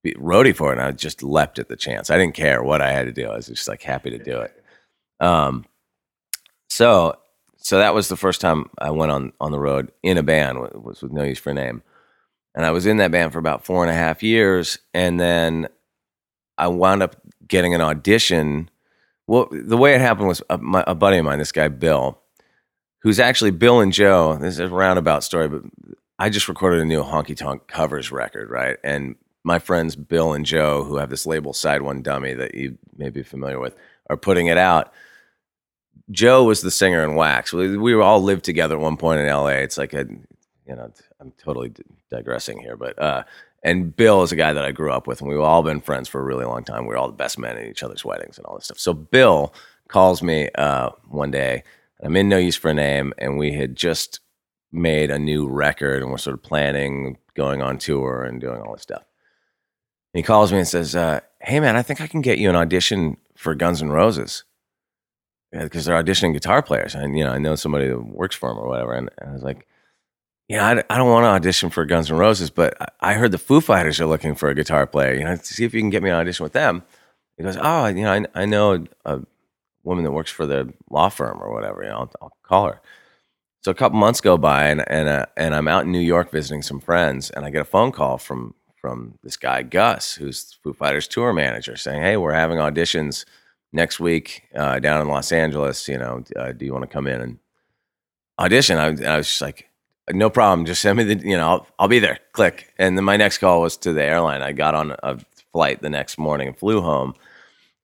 roadie 0.04 0.54
for 0.54 0.70
it, 0.70 0.78
and 0.78 0.82
I 0.82 0.92
just 0.92 1.22
leapt 1.22 1.58
at 1.58 1.68
the 1.68 1.76
chance. 1.76 2.10
I 2.10 2.18
didn't 2.18 2.34
care 2.34 2.62
what 2.62 2.80
I 2.80 2.92
had 2.92 3.06
to 3.06 3.12
do; 3.12 3.28
I 3.28 3.36
was 3.36 3.46
just 3.46 3.68
like 3.68 3.82
happy 3.82 4.10
to 4.10 4.18
do 4.18 4.40
it. 4.40 4.52
Um, 5.20 5.64
so 6.68 7.16
so 7.56 7.78
that 7.78 7.94
was 7.94 8.08
the 8.08 8.16
first 8.16 8.40
time 8.40 8.70
I 8.78 8.90
went 8.90 9.12
on 9.12 9.32
on 9.40 9.52
the 9.52 9.60
road 9.60 9.92
in 10.02 10.18
a 10.18 10.22
band 10.22 10.58
was 10.58 11.02
with 11.02 11.12
No 11.12 11.22
Use 11.22 11.38
for 11.38 11.50
a 11.50 11.54
Name, 11.54 11.82
and 12.54 12.66
I 12.66 12.70
was 12.70 12.86
in 12.86 12.96
that 12.98 13.10
band 13.10 13.32
for 13.32 13.38
about 13.38 13.64
four 13.64 13.82
and 13.82 13.90
a 13.90 13.94
half 13.94 14.22
years, 14.22 14.78
and 14.92 15.18
then 15.20 15.68
I 16.58 16.68
wound 16.68 17.02
up 17.02 17.16
getting 17.46 17.74
an 17.74 17.80
audition 17.80 18.70
well, 19.26 19.48
the 19.50 19.76
way 19.76 19.94
it 19.94 20.00
happened 20.00 20.28
was 20.28 20.42
a, 20.50 20.58
my, 20.58 20.84
a 20.86 20.94
buddy 20.94 21.18
of 21.18 21.24
mine, 21.24 21.38
this 21.38 21.52
guy 21.52 21.68
Bill, 21.68 22.20
who's 23.02 23.20
actually 23.20 23.52
Bill 23.52 23.80
and 23.80 23.92
Joe. 23.92 24.36
This 24.36 24.54
is 24.54 24.60
a 24.60 24.68
roundabout 24.68 25.24
story, 25.24 25.48
but 25.48 25.62
I 26.18 26.28
just 26.28 26.48
recorded 26.48 26.80
a 26.80 26.84
new 26.84 27.02
honky 27.02 27.36
tonk 27.36 27.66
covers 27.66 28.12
record, 28.12 28.50
right? 28.50 28.76
And 28.82 29.16
my 29.44 29.58
friends 29.58 29.96
Bill 29.96 30.32
and 30.32 30.46
Joe, 30.46 30.84
who 30.84 30.96
have 30.96 31.10
this 31.10 31.26
label 31.26 31.52
SideOneDummy 31.52 32.36
that 32.38 32.54
you 32.54 32.78
may 32.96 33.10
be 33.10 33.22
familiar 33.22 33.58
with, 33.58 33.76
are 34.08 34.16
putting 34.16 34.46
it 34.46 34.58
out. 34.58 34.92
Joe 36.10 36.44
was 36.44 36.60
the 36.60 36.70
singer 36.70 37.02
in 37.04 37.14
Wax. 37.14 37.52
We, 37.52 37.76
we 37.76 37.94
all 37.94 38.22
lived 38.22 38.44
together 38.44 38.76
at 38.76 38.80
one 38.80 38.96
point 38.96 39.20
in 39.20 39.26
LA. 39.26 39.48
It's 39.48 39.78
like 39.78 39.92
a, 39.94 40.06
you 40.66 40.76
know, 40.76 40.92
I'm 41.20 41.32
totally 41.38 41.72
digressing 42.10 42.60
here, 42.60 42.76
but 42.76 43.00
uh, 43.00 43.24
and 43.62 43.94
Bill 43.94 44.22
is 44.22 44.32
a 44.32 44.36
guy 44.36 44.52
that 44.52 44.64
I 44.64 44.72
grew 44.72 44.92
up 44.92 45.06
with, 45.06 45.20
and 45.20 45.30
we've 45.30 45.38
all 45.40 45.62
been 45.62 45.80
friends 45.80 46.08
for 46.08 46.20
a 46.20 46.24
really 46.24 46.44
long 46.44 46.64
time. 46.64 46.86
We 46.86 46.94
are 46.94 46.98
all 46.98 47.06
the 47.06 47.12
best 47.12 47.38
men 47.38 47.56
at 47.56 47.66
each 47.66 47.82
other's 47.82 48.04
weddings 48.04 48.36
and 48.36 48.46
all 48.46 48.56
this 48.56 48.64
stuff. 48.64 48.78
So 48.78 48.92
Bill 48.92 49.54
calls 49.88 50.22
me 50.22 50.48
uh, 50.56 50.90
one 51.08 51.30
day. 51.30 51.62
I'm 52.02 52.16
in 52.16 52.28
No 52.28 52.38
Use 52.38 52.56
for 52.56 52.70
a 52.70 52.74
Name, 52.74 53.14
and 53.18 53.38
we 53.38 53.52
had 53.52 53.76
just 53.76 54.20
made 54.72 55.10
a 55.10 55.18
new 55.18 55.48
record, 55.48 56.02
and 56.02 56.10
we're 56.10 56.18
sort 56.18 56.34
of 56.34 56.42
planning 56.42 57.18
going 57.34 57.62
on 57.62 57.78
tour 57.78 58.24
and 58.24 58.40
doing 58.40 58.60
all 58.60 58.72
this 58.72 58.82
stuff. 58.82 59.04
And 60.12 60.18
he 60.18 60.22
calls 60.22 60.52
me 60.52 60.58
and 60.58 60.68
says, 60.68 60.94
uh, 60.94 61.20
"Hey 61.40 61.60
man, 61.60 61.76
I 61.76 61.82
think 61.82 62.00
I 62.00 62.06
can 62.06 62.20
get 62.20 62.38
you 62.38 62.50
an 62.50 62.56
audition 62.56 63.16
for 63.36 63.54
Guns 63.54 63.82
N' 63.82 63.90
Roses." 63.90 64.44
Because 65.52 65.84
they're 65.84 66.02
auditioning 66.02 66.32
guitar 66.32 66.62
players, 66.62 66.94
and 66.94 67.16
you 67.18 67.24
know 67.24 67.32
I 67.32 67.38
know 67.38 67.56
somebody 67.56 67.88
that 67.88 68.00
works 68.00 68.34
for 68.34 68.48
them 68.48 68.58
or 68.58 68.68
whatever. 68.68 68.94
And, 68.94 69.10
and 69.18 69.30
I 69.30 69.32
was 69.34 69.42
like, 69.42 69.66
you 70.48 70.56
know, 70.56 70.64
I, 70.64 70.82
I 70.88 70.96
don't 70.96 71.10
want 71.10 71.24
to 71.24 71.28
audition 71.28 71.70
for 71.70 71.84
Guns 71.84 72.10
N' 72.10 72.16
Roses, 72.16 72.50
but 72.50 72.74
I, 72.80 73.12
I 73.12 73.14
heard 73.14 73.32
the 73.32 73.38
Foo 73.38 73.60
Fighters 73.60 74.00
are 74.00 74.06
looking 74.06 74.34
for 74.34 74.48
a 74.48 74.54
guitar 74.54 74.86
player. 74.86 75.14
You 75.14 75.24
know, 75.24 75.36
see 75.36 75.64
if 75.64 75.74
you 75.74 75.80
can 75.80 75.90
get 75.90 76.02
me 76.02 76.10
an 76.10 76.16
audition 76.16 76.44
with 76.44 76.52
them. 76.52 76.82
He 77.36 77.42
goes, 77.42 77.56
oh, 77.60 77.86
you 77.86 78.02
know, 78.02 78.12
I, 78.12 78.42
I 78.42 78.44
know 78.46 78.84
a 79.04 79.20
woman 79.82 80.04
that 80.04 80.12
works 80.12 80.30
for 80.30 80.46
the 80.46 80.72
law 80.90 81.08
firm 81.08 81.42
or 81.42 81.52
whatever. 81.52 81.82
You 81.82 81.88
know, 81.90 81.96
I'll, 81.96 82.12
I'll 82.20 82.36
call 82.42 82.66
her. 82.66 82.80
So 83.62 83.70
a 83.70 83.74
couple 83.74 83.98
months 83.98 84.20
go 84.20 84.36
by, 84.36 84.68
and 84.68 84.84
and 84.90 85.08
uh, 85.08 85.26
and 85.36 85.54
I'm 85.54 85.68
out 85.68 85.84
in 85.84 85.92
New 85.92 86.00
York 86.00 86.30
visiting 86.32 86.62
some 86.62 86.80
friends, 86.80 87.30
and 87.30 87.44
I 87.44 87.50
get 87.50 87.60
a 87.60 87.64
phone 87.64 87.92
call 87.92 88.18
from 88.18 88.54
from 88.82 89.18
this 89.22 89.38
guy 89.38 89.62
Gus, 89.62 90.14
who's 90.14 90.58
Foo 90.62 90.74
Fighters 90.74 91.08
tour 91.08 91.32
manager, 91.32 91.76
saying, 91.76 92.02
"Hey, 92.02 92.18
we're 92.18 92.34
having 92.34 92.58
auditions 92.58 93.24
next 93.72 93.98
week 93.98 94.42
uh, 94.54 94.78
down 94.80 95.00
in 95.00 95.08
Los 95.08 95.32
Angeles. 95.32 95.88
You 95.88 95.96
know, 95.96 96.22
uh, 96.36 96.52
do 96.52 96.66
you 96.66 96.72
want 96.74 96.82
to 96.82 96.92
come 96.92 97.06
in 97.06 97.20
and 97.22 97.38
audition?" 98.38 98.76
I, 98.76 98.88
I 98.88 99.16
was 99.16 99.28
just 99.28 99.40
like, 99.40 99.70
no 100.10 100.30
problem. 100.30 100.66
Just 100.66 100.82
send 100.82 100.98
me 100.98 101.04
the, 101.04 101.26
you 101.26 101.36
know, 101.36 101.48
I'll, 101.48 101.66
I'll, 101.78 101.88
be 101.88 101.98
there. 101.98 102.18
Click. 102.32 102.72
And 102.78 102.96
then 102.96 103.04
my 103.04 103.16
next 103.16 103.38
call 103.38 103.60
was 103.60 103.76
to 103.78 103.92
the 103.92 104.02
airline. 104.02 104.42
I 104.42 104.52
got 104.52 104.74
on 104.74 104.96
a 105.02 105.18
flight 105.52 105.80
the 105.80 105.90
next 105.90 106.18
morning 106.18 106.48
and 106.48 106.58
flew 106.58 106.80
home 106.80 107.14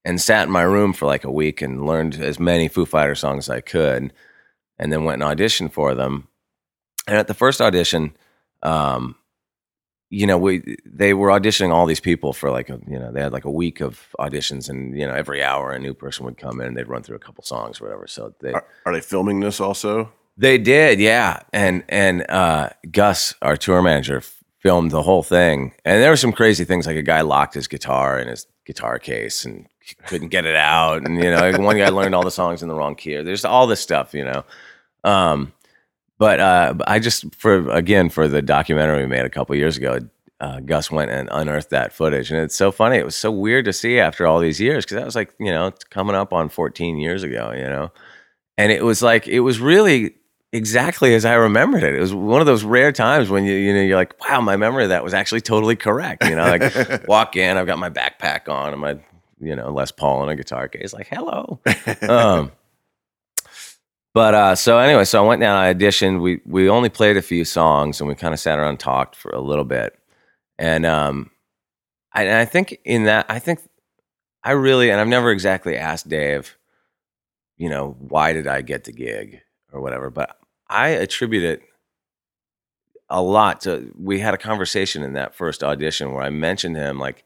and 0.05 0.21
sat 0.21 0.47
in 0.47 0.53
my 0.53 0.63
room 0.63 0.93
for 0.93 1.07
like 1.07 1.25
a 1.25 1.31
week 1.31 1.63
and 1.63 1.87
learned 1.87 2.17
as 2.17 2.41
many 2.41 2.69
Foo 2.69 2.87
Fighter 2.87 3.15
songs 3.15 3.49
as 3.49 3.51
I 3.51 3.61
could. 3.61 4.13
And 4.79 4.93
then 4.93 5.05
went 5.05 5.23
and 5.23 5.39
auditioned 5.39 5.73
for 5.73 5.95
them. 5.95 6.29
And 7.07 7.17
at 7.17 7.27
the 7.27 7.35
first 7.35 7.61
audition, 7.61 8.17
um, 8.63 9.17
you 10.11 10.27
know, 10.27 10.39
we 10.39 10.77
they 10.87 11.13
were 11.15 11.29
auditioning 11.29 11.73
all 11.73 11.87
these 11.87 12.01
people 12.01 12.33
for 12.33 12.51
like 12.51 12.71
a 12.71 12.81
you 12.89 12.99
know 12.99 13.13
they 13.13 13.21
had 13.21 13.33
like 13.33 13.45
a 13.45 13.51
week 13.51 13.81
of 13.81 14.09
auditions, 14.19 14.69
and 14.69 14.99
you 14.99 15.07
know 15.07 15.15
every 15.15 15.43
hour 15.43 15.73
a 15.73 15.79
new 15.79 15.95
person 15.95 16.25
would 16.25 16.39
come 16.39 16.61
in 16.61 16.69
and 16.69 16.77
they'd 16.77 16.89
run 16.89 17.03
through 17.03 17.17
a 17.17 17.21
couple 17.21 17.45
songs 17.45 17.81
or 17.81 17.85
whatever. 17.85 18.07
So 18.07 18.35
they 18.41 18.53
are, 18.53 18.67
are 18.87 18.93
they 18.93 19.01
filming 19.01 19.41
this 19.41 19.61
also? 19.61 20.13
They 20.39 20.57
did, 20.57 21.01
yeah. 21.01 21.41
And 21.53 21.85
and 21.89 22.25
uh, 22.31 22.71
Gus, 22.91 23.35
our 23.43 23.57
tour 23.57 23.83
manager, 23.83 24.23
filmed 24.61 24.93
the 24.93 25.03
whole 25.03 25.23
thing. 25.23 25.75
And 25.85 26.03
there 26.03 26.11
were 26.11 26.17
some 26.17 26.33
crazy 26.33 26.65
things, 26.65 26.87
like 26.87 26.97
a 26.97 27.03
guy 27.03 27.21
locked 27.21 27.55
his 27.55 27.69
guitar 27.69 28.19
in 28.19 28.29
his 28.29 28.47
guitar 28.65 28.99
case 28.99 29.45
and 29.45 29.67
couldn't 30.07 30.29
get 30.29 30.45
it 30.47 30.57
out, 30.57 31.05
and 31.05 31.17
you 31.17 31.31
know, 31.31 31.53
one 31.59 31.77
guy 31.77 31.89
learned 31.89 32.15
all 32.15 32.25
the 32.25 32.31
songs 32.31 32.63
in 32.63 32.69
the 32.69 32.75
wrong 32.75 32.95
key. 32.95 33.17
There's 33.23 33.45
all 33.45 33.67
this 33.67 33.81
stuff, 33.81 34.15
you 34.15 34.25
know. 34.25 34.45
Um, 35.05 35.53
but 36.19 36.41
uh, 36.41 36.75
I 36.87 36.99
just 36.99 37.35
for 37.35 37.71
again 37.71 38.11
for 38.11 38.29
the 38.29 38.43
documentary 38.43 39.03
we 39.03 39.07
made 39.07 39.25
a 39.25 39.31
couple 39.31 39.55
years 39.57 39.77
ago, 39.77 40.01
uh, 40.41 40.61
Gus 40.61 40.91
went 40.91 41.11
and 41.11 41.29
unearthed 41.33 41.71
that 41.71 41.93
footage, 41.93 42.31
and 42.31 42.41
it's 42.41 42.57
so 42.57 42.71
funny. 42.71 42.97
It 42.97 43.05
was 43.05 43.17
so 43.17 43.31
weird 43.31 43.65
to 43.67 43.73
see 43.73 43.99
after 43.99 44.27
all 44.27 44.41
these 44.41 44.61
years 44.61 44.85
because 44.85 44.97
that 44.97 45.05
was 45.05 45.15
like 45.15 45.33
you 45.39 45.51
know 45.51 45.69
it's 45.69 45.85
coming 45.85 46.17
up 46.17 46.33
on 46.33 46.49
14 46.49 46.99
years 46.99 47.23
ago, 47.23 47.53
you 47.55 47.65
know, 47.65 47.93
and 48.57 48.73
it 48.73 48.85
was 48.85 49.01
like 49.01 49.29
it 49.29 49.41
was 49.41 49.61
really 49.61 50.15
exactly 50.53 51.15
as 51.15 51.25
I 51.25 51.35
remembered 51.35 51.83
it. 51.83 51.95
It 51.95 52.01
was 52.01 52.15
one 52.15 52.41
of 52.41 52.47
those 52.47 52.65
rare 52.65 52.93
times 52.93 53.31
when 53.31 53.45
you 53.45 53.55
you 53.55 53.73
know 53.73 53.83
you're 53.83 53.97
like, 53.97 54.19
wow, 54.29 54.41
my 54.41 54.57
memory 54.57 54.85
of 54.85 54.91
that 54.91 55.05
was 55.05 55.15
actually 55.15 55.41
totally 55.41 55.77
correct. 55.77 56.25
You 56.25 56.37
know, 56.37 56.45
like 56.45 57.07
walk 57.09 57.37
in, 57.37 57.57
I've 57.57 57.67
got 57.67 57.79
my 57.79 57.91
backpack 57.91 58.49
on 58.49 58.73
and 58.73 58.81
my 58.81 58.99
you 59.41 59.55
know 59.55 59.73
Les 59.73 59.93
Paul 59.93 60.23
and 60.23 60.31
a 60.33 60.37
guitar 60.37 60.69
case, 60.69 60.93
like 60.93 61.07
hello. 61.09 61.61
Um, 62.03 62.53
but 64.19 64.35
uh, 64.35 64.55
so 64.57 64.79
anyway, 64.79 65.05
so 65.05 65.23
I 65.23 65.27
went 65.27 65.41
down, 65.41 65.57
I 65.57 65.73
auditioned. 65.73 66.21
We 66.21 66.41
we 66.45 66.69
only 66.69 66.89
played 66.89 67.17
a 67.17 67.23
few 67.23 67.45
songs 67.45 68.01
and 68.01 68.09
we 68.09 68.17
kind 68.17 68.35
of 68.35 68.41
sat 68.41 68.59
around 68.59 68.71
and 68.71 68.81
talked 68.81 69.15
for 69.15 69.31
a 69.31 69.41
little 69.41 69.65
bit. 69.65 69.97
And 70.59 70.85
um, 70.85 71.31
I, 72.13 72.25
and 72.25 72.37
I 72.37 72.45
think 72.45 72.81
in 72.85 73.05
that, 73.05 73.27
I 73.29 73.39
think 73.39 73.61
I 74.43 74.53
really, 74.53 74.91
and 74.91 75.01
I've 75.01 75.07
never 75.07 75.31
exactly 75.31 75.77
asked 75.77 76.09
Dave, 76.09 76.57
you 77.57 77.69
know, 77.69 77.95
why 78.01 78.33
did 78.33 78.49
I 78.49 78.63
get 78.63 78.83
the 78.83 78.93
gig? 78.93 79.43
or 79.73 79.81
whatever. 79.81 80.11
But 80.11 80.37
I 80.69 80.89
attribute 80.89 81.45
it 81.45 81.63
a 83.11 83.23
lot 83.23 83.63
to 83.63 83.93
we 83.99 84.21
had 84.21 84.35
a 84.35 84.39
conversation 84.39 85.03
in 85.03 85.15
that 85.15 85.35
first 85.35 85.65
audition 85.65 86.13
where 86.13 86.23
I 86.23 86.31
mentioned 86.31 86.77
him 86.77 86.99
like, 86.99 87.25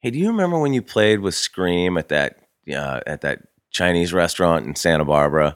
"Hey, 0.00 0.10
do 0.10 0.18
you 0.18 0.28
remember 0.28 0.58
when 0.58 0.72
you 0.72 0.82
played 0.82 1.20
with 1.20 1.34
Scream 1.34 1.96
at 1.98 2.08
that 2.08 2.38
uh, 2.74 3.00
at 3.06 3.20
that 3.20 3.42
Chinese 3.70 4.12
restaurant 4.12 4.66
in 4.66 4.74
Santa 4.74 5.04
Barbara?" 5.04 5.54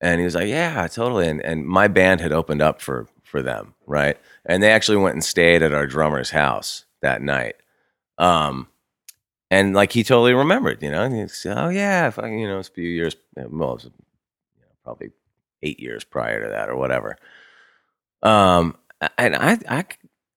And 0.00 0.20
he 0.20 0.24
was 0.24 0.34
like, 0.34 0.48
"Yeah, 0.48 0.86
totally." 0.88 1.28
And 1.28 1.40
and 1.42 1.66
my 1.66 1.88
band 1.88 2.20
had 2.20 2.32
opened 2.32 2.62
up 2.62 2.80
for 2.80 3.08
for 3.24 3.42
them, 3.42 3.74
right? 3.86 4.18
And 4.44 4.62
they 4.62 4.70
actually 4.70 4.98
went 4.98 5.14
and 5.14 5.24
stayed 5.24 5.62
at 5.62 5.74
our 5.74 5.86
drummer's 5.86 6.30
house 6.30 6.84
that 7.02 7.22
night. 7.22 7.56
Um, 8.18 8.68
and 9.50 9.74
like 9.74 9.92
he 9.92 10.04
totally 10.04 10.34
remembered, 10.34 10.82
you 10.82 10.90
know. 10.90 11.02
And 11.02 11.14
he 11.14 11.28
said, 11.28 11.56
"Oh 11.58 11.68
yeah, 11.68 12.10
I, 12.18 12.26
you 12.28 12.46
know, 12.46 12.58
it's 12.58 12.68
a 12.68 12.72
few 12.72 12.88
years, 12.88 13.16
well, 13.36 13.74
was, 13.74 13.88
probably 14.84 15.10
eight 15.62 15.80
years 15.80 16.04
prior 16.04 16.42
to 16.42 16.48
that 16.48 16.68
or 16.68 16.76
whatever. 16.76 17.18
Um, 18.22 18.76
and 19.18 19.36
I, 19.36 19.58
I, 19.68 19.84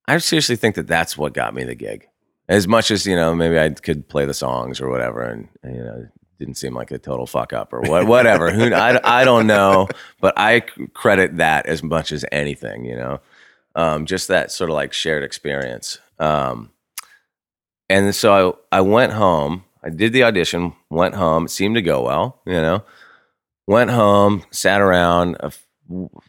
I 0.07 0.17
seriously 0.17 0.55
think 0.55 0.75
that 0.75 0.87
that's 0.87 1.17
what 1.17 1.33
got 1.33 1.53
me 1.53 1.63
the 1.63 1.75
gig. 1.75 2.07
As 2.47 2.67
much 2.67 2.89
as 2.89 3.05
you 3.05 3.15
know, 3.15 3.35
maybe 3.35 3.59
I 3.59 3.69
could 3.69 4.09
play 4.09 4.25
the 4.25 4.33
songs 4.33 4.81
or 4.81 4.89
whatever, 4.89 5.21
and 5.21 5.47
you 5.63 5.83
know, 5.83 6.07
didn't 6.39 6.55
seem 6.55 6.73
like 6.73 6.91
a 6.91 6.97
total 6.97 7.27
fuck 7.27 7.53
up 7.53 7.73
or 7.73 7.81
what, 7.81 8.07
whatever. 8.07 8.49
Who 8.51 8.73
I, 8.73 9.21
I 9.21 9.25
don't 9.25 9.45
know, 9.45 9.87
but 10.19 10.33
I 10.37 10.61
credit 10.93 11.37
that 11.37 11.65
as 11.67 11.83
much 11.83 12.11
as 12.11 12.25
anything. 12.31 12.85
You 12.85 12.95
know, 12.95 13.21
um, 13.75 14.05
just 14.05 14.29
that 14.29 14.51
sort 14.51 14.69
of 14.69 14.75
like 14.75 14.93
shared 14.93 15.23
experience. 15.23 15.99
Um, 16.17 16.71
and 17.89 18.15
so 18.15 18.59
I, 18.71 18.77
I 18.77 18.81
went 18.81 19.13
home. 19.13 19.65
I 19.83 19.89
did 19.89 20.13
the 20.13 20.23
audition, 20.23 20.73
went 20.89 21.15
home. 21.15 21.45
It 21.45 21.49
seemed 21.49 21.75
to 21.75 21.81
go 21.81 22.01
well, 22.01 22.41
you 22.45 22.53
know 22.53 22.83
went 23.69 23.91
home, 23.91 24.43
sat 24.49 24.81
around. 24.81 25.37
A, 25.41 25.51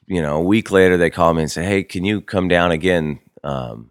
you 0.07 0.21
know, 0.21 0.37
a 0.37 0.43
week 0.43 0.71
later, 0.71 0.99
they 0.99 1.09
called 1.09 1.37
me 1.37 1.43
and 1.43 1.51
said, 1.51 1.65
"Hey, 1.65 1.83
can 1.83 2.05
you 2.05 2.21
come 2.21 2.49
down 2.49 2.71
again, 2.71 3.19
um, 3.43 3.91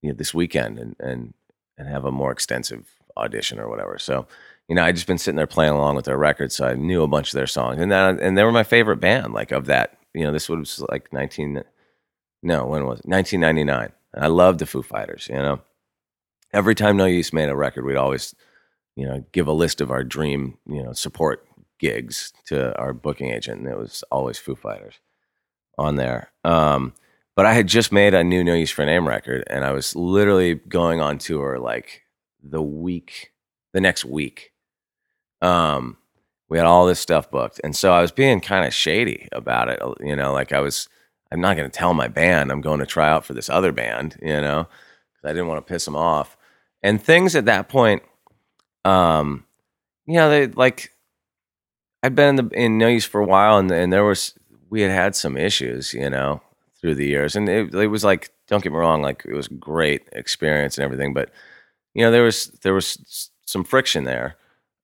you 0.00 0.10
know, 0.10 0.16
this 0.16 0.32
weekend 0.32 0.78
and 0.78 0.94
and 1.00 1.34
and 1.76 1.88
have 1.88 2.04
a 2.04 2.12
more 2.12 2.30
extensive 2.30 2.86
audition 3.16 3.58
or 3.58 3.68
whatever?" 3.68 3.98
So, 3.98 4.28
you 4.68 4.74
know, 4.74 4.84
I 4.84 4.92
just 4.92 5.06
been 5.06 5.18
sitting 5.18 5.36
there 5.36 5.46
playing 5.46 5.72
along 5.72 5.96
with 5.96 6.04
their 6.04 6.18
records, 6.18 6.54
so 6.54 6.66
I 6.66 6.74
knew 6.74 7.02
a 7.02 7.08
bunch 7.08 7.28
of 7.28 7.36
their 7.36 7.46
songs, 7.46 7.80
and 7.80 7.90
then 7.90 8.20
and 8.20 8.36
they 8.36 8.44
were 8.44 8.52
my 8.52 8.64
favorite 8.64 9.00
band. 9.00 9.32
Like 9.32 9.50
of 9.50 9.66
that, 9.66 9.98
you 10.14 10.24
know, 10.24 10.32
this 10.32 10.48
was 10.48 10.84
like 10.90 11.12
nineteen. 11.12 11.62
No, 12.42 12.66
when 12.66 12.86
was 12.86 13.00
it? 13.00 13.08
Nineteen 13.08 13.40
ninety 13.40 13.64
nine. 13.64 13.92
I 14.14 14.26
loved 14.28 14.58
the 14.58 14.66
Foo 14.66 14.82
Fighters. 14.82 15.26
You 15.28 15.36
know, 15.36 15.60
every 16.52 16.74
time 16.74 16.96
No 16.96 17.06
Use 17.06 17.32
made 17.32 17.48
a 17.48 17.56
record, 17.56 17.84
we'd 17.84 17.96
always, 17.96 18.34
you 18.94 19.06
know, 19.06 19.24
give 19.32 19.46
a 19.48 19.52
list 19.52 19.80
of 19.80 19.90
our 19.90 20.04
dream, 20.04 20.58
you 20.66 20.82
know, 20.82 20.92
support 20.92 21.44
gigs 21.78 22.32
to 22.46 22.76
our 22.78 22.92
booking 22.92 23.30
agent, 23.30 23.60
and 23.60 23.68
it 23.68 23.78
was 23.78 24.04
always 24.10 24.38
Foo 24.38 24.54
Fighters 24.54 25.00
on 25.78 25.96
there. 25.96 26.30
Um, 26.44 26.92
but 27.36 27.46
I 27.46 27.54
had 27.54 27.68
just 27.68 27.92
made 27.92 28.14
a 28.14 28.24
new 28.24 28.42
No 28.44 28.54
Use 28.54 28.70
for 28.70 28.82
a 28.82 28.86
Name 28.86 29.08
record, 29.08 29.44
and 29.48 29.64
I 29.64 29.72
was 29.72 29.94
literally 29.94 30.56
going 30.56 31.00
on 31.00 31.18
tour 31.18 31.58
like 31.58 32.02
the 32.42 32.62
week, 32.62 33.32
the 33.72 33.80
next 33.80 34.04
week. 34.04 34.52
Um, 35.40 35.96
we 36.48 36.58
had 36.58 36.66
all 36.66 36.86
this 36.86 37.00
stuff 37.00 37.30
booked, 37.30 37.60
and 37.62 37.76
so 37.76 37.92
I 37.92 38.00
was 38.00 38.12
being 38.12 38.40
kind 38.40 38.66
of 38.66 38.74
shady 38.74 39.28
about 39.32 39.68
it. 39.68 39.80
You 40.00 40.16
know, 40.16 40.32
like 40.32 40.52
I 40.52 40.60
was, 40.60 40.88
I'm 41.30 41.40
not 41.40 41.56
going 41.56 41.70
to 41.70 41.76
tell 41.76 41.94
my 41.94 42.08
band 42.08 42.50
I'm 42.50 42.60
going 42.60 42.80
to 42.80 42.86
try 42.86 43.08
out 43.08 43.24
for 43.24 43.34
this 43.34 43.50
other 43.50 43.72
band. 43.72 44.16
You 44.22 44.40
know, 44.40 44.66
because 45.12 45.30
I 45.30 45.32
didn't 45.32 45.48
want 45.48 45.64
to 45.64 45.70
piss 45.70 45.84
them 45.84 45.96
off. 45.96 46.36
And 46.82 47.02
things 47.02 47.34
at 47.34 47.46
that 47.46 47.68
point, 47.68 48.02
um, 48.84 49.44
you 50.06 50.14
know, 50.14 50.30
they 50.30 50.46
like 50.46 50.92
I'd 52.02 52.14
been 52.14 52.38
in 52.38 52.48
the 52.48 52.54
in 52.54 52.78
No 52.78 52.88
Use 52.88 53.04
for 53.04 53.20
a 53.20 53.26
while, 53.26 53.58
and 53.58 53.70
and 53.70 53.92
there 53.92 54.04
was 54.04 54.34
we 54.70 54.82
had 54.82 54.90
had 54.90 55.16
some 55.16 55.36
issues, 55.36 55.92
you 55.92 56.08
know, 56.08 56.40
through 56.80 56.94
the 56.94 57.06
years, 57.06 57.36
and 57.36 57.48
it, 57.48 57.74
it 57.74 57.88
was 57.88 58.04
like 58.04 58.30
don't 58.46 58.62
get 58.62 58.72
me 58.72 58.78
wrong, 58.78 59.02
like 59.02 59.24
it 59.26 59.34
was 59.34 59.48
great 59.48 60.08
experience 60.12 60.78
and 60.78 60.84
everything, 60.84 61.12
but 61.12 61.30
you 61.94 62.02
know 62.02 62.10
there 62.10 62.22
was 62.22 62.46
there 62.62 62.74
was 62.74 63.30
some 63.44 63.64
friction 63.64 64.04
there, 64.04 64.36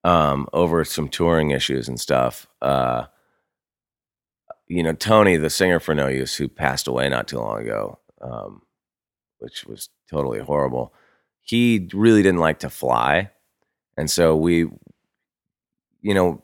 um, 0.04 0.46
over 0.52 0.84
some 0.84 1.08
touring 1.08 1.50
issues 1.50 1.88
and 1.88 1.98
stuff. 1.98 2.46
Uh, 2.62 3.06
you 4.68 4.82
know, 4.82 4.92
Tony, 4.92 5.36
the 5.36 5.50
singer 5.50 5.80
for 5.80 5.94
No 5.94 6.08
Use, 6.08 6.36
who 6.36 6.48
passed 6.48 6.86
away 6.86 7.08
not 7.08 7.26
too 7.26 7.38
long 7.38 7.62
ago, 7.62 7.98
um, 8.20 8.62
which 9.38 9.64
was 9.64 9.88
totally 10.10 10.40
horrible. 10.40 10.94
He 11.40 11.88
really 11.92 12.22
didn't 12.22 12.40
like 12.40 12.60
to 12.60 12.70
fly, 12.70 13.30
and 13.96 14.10
so 14.10 14.36
we, 14.36 14.66
you 16.00 16.14
know, 16.14 16.42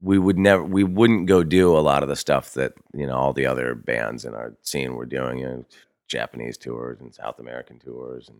we 0.00 0.18
would 0.18 0.38
never, 0.38 0.62
we 0.62 0.84
wouldn't 0.84 1.26
go 1.26 1.42
do 1.44 1.76
a 1.76 1.80
lot 1.80 2.02
of 2.02 2.08
the 2.08 2.16
stuff 2.16 2.54
that 2.54 2.72
you 2.94 3.06
know 3.06 3.16
all 3.16 3.32
the 3.32 3.46
other 3.46 3.74
bands 3.74 4.24
in 4.24 4.34
our 4.34 4.54
scene 4.62 4.94
were 4.94 5.06
doing. 5.06 5.38
You 5.38 5.46
know, 5.46 5.64
Japanese 6.08 6.56
tours 6.56 7.00
and 7.00 7.14
South 7.14 7.38
American 7.38 7.78
tours 7.78 8.28
and 8.28 8.38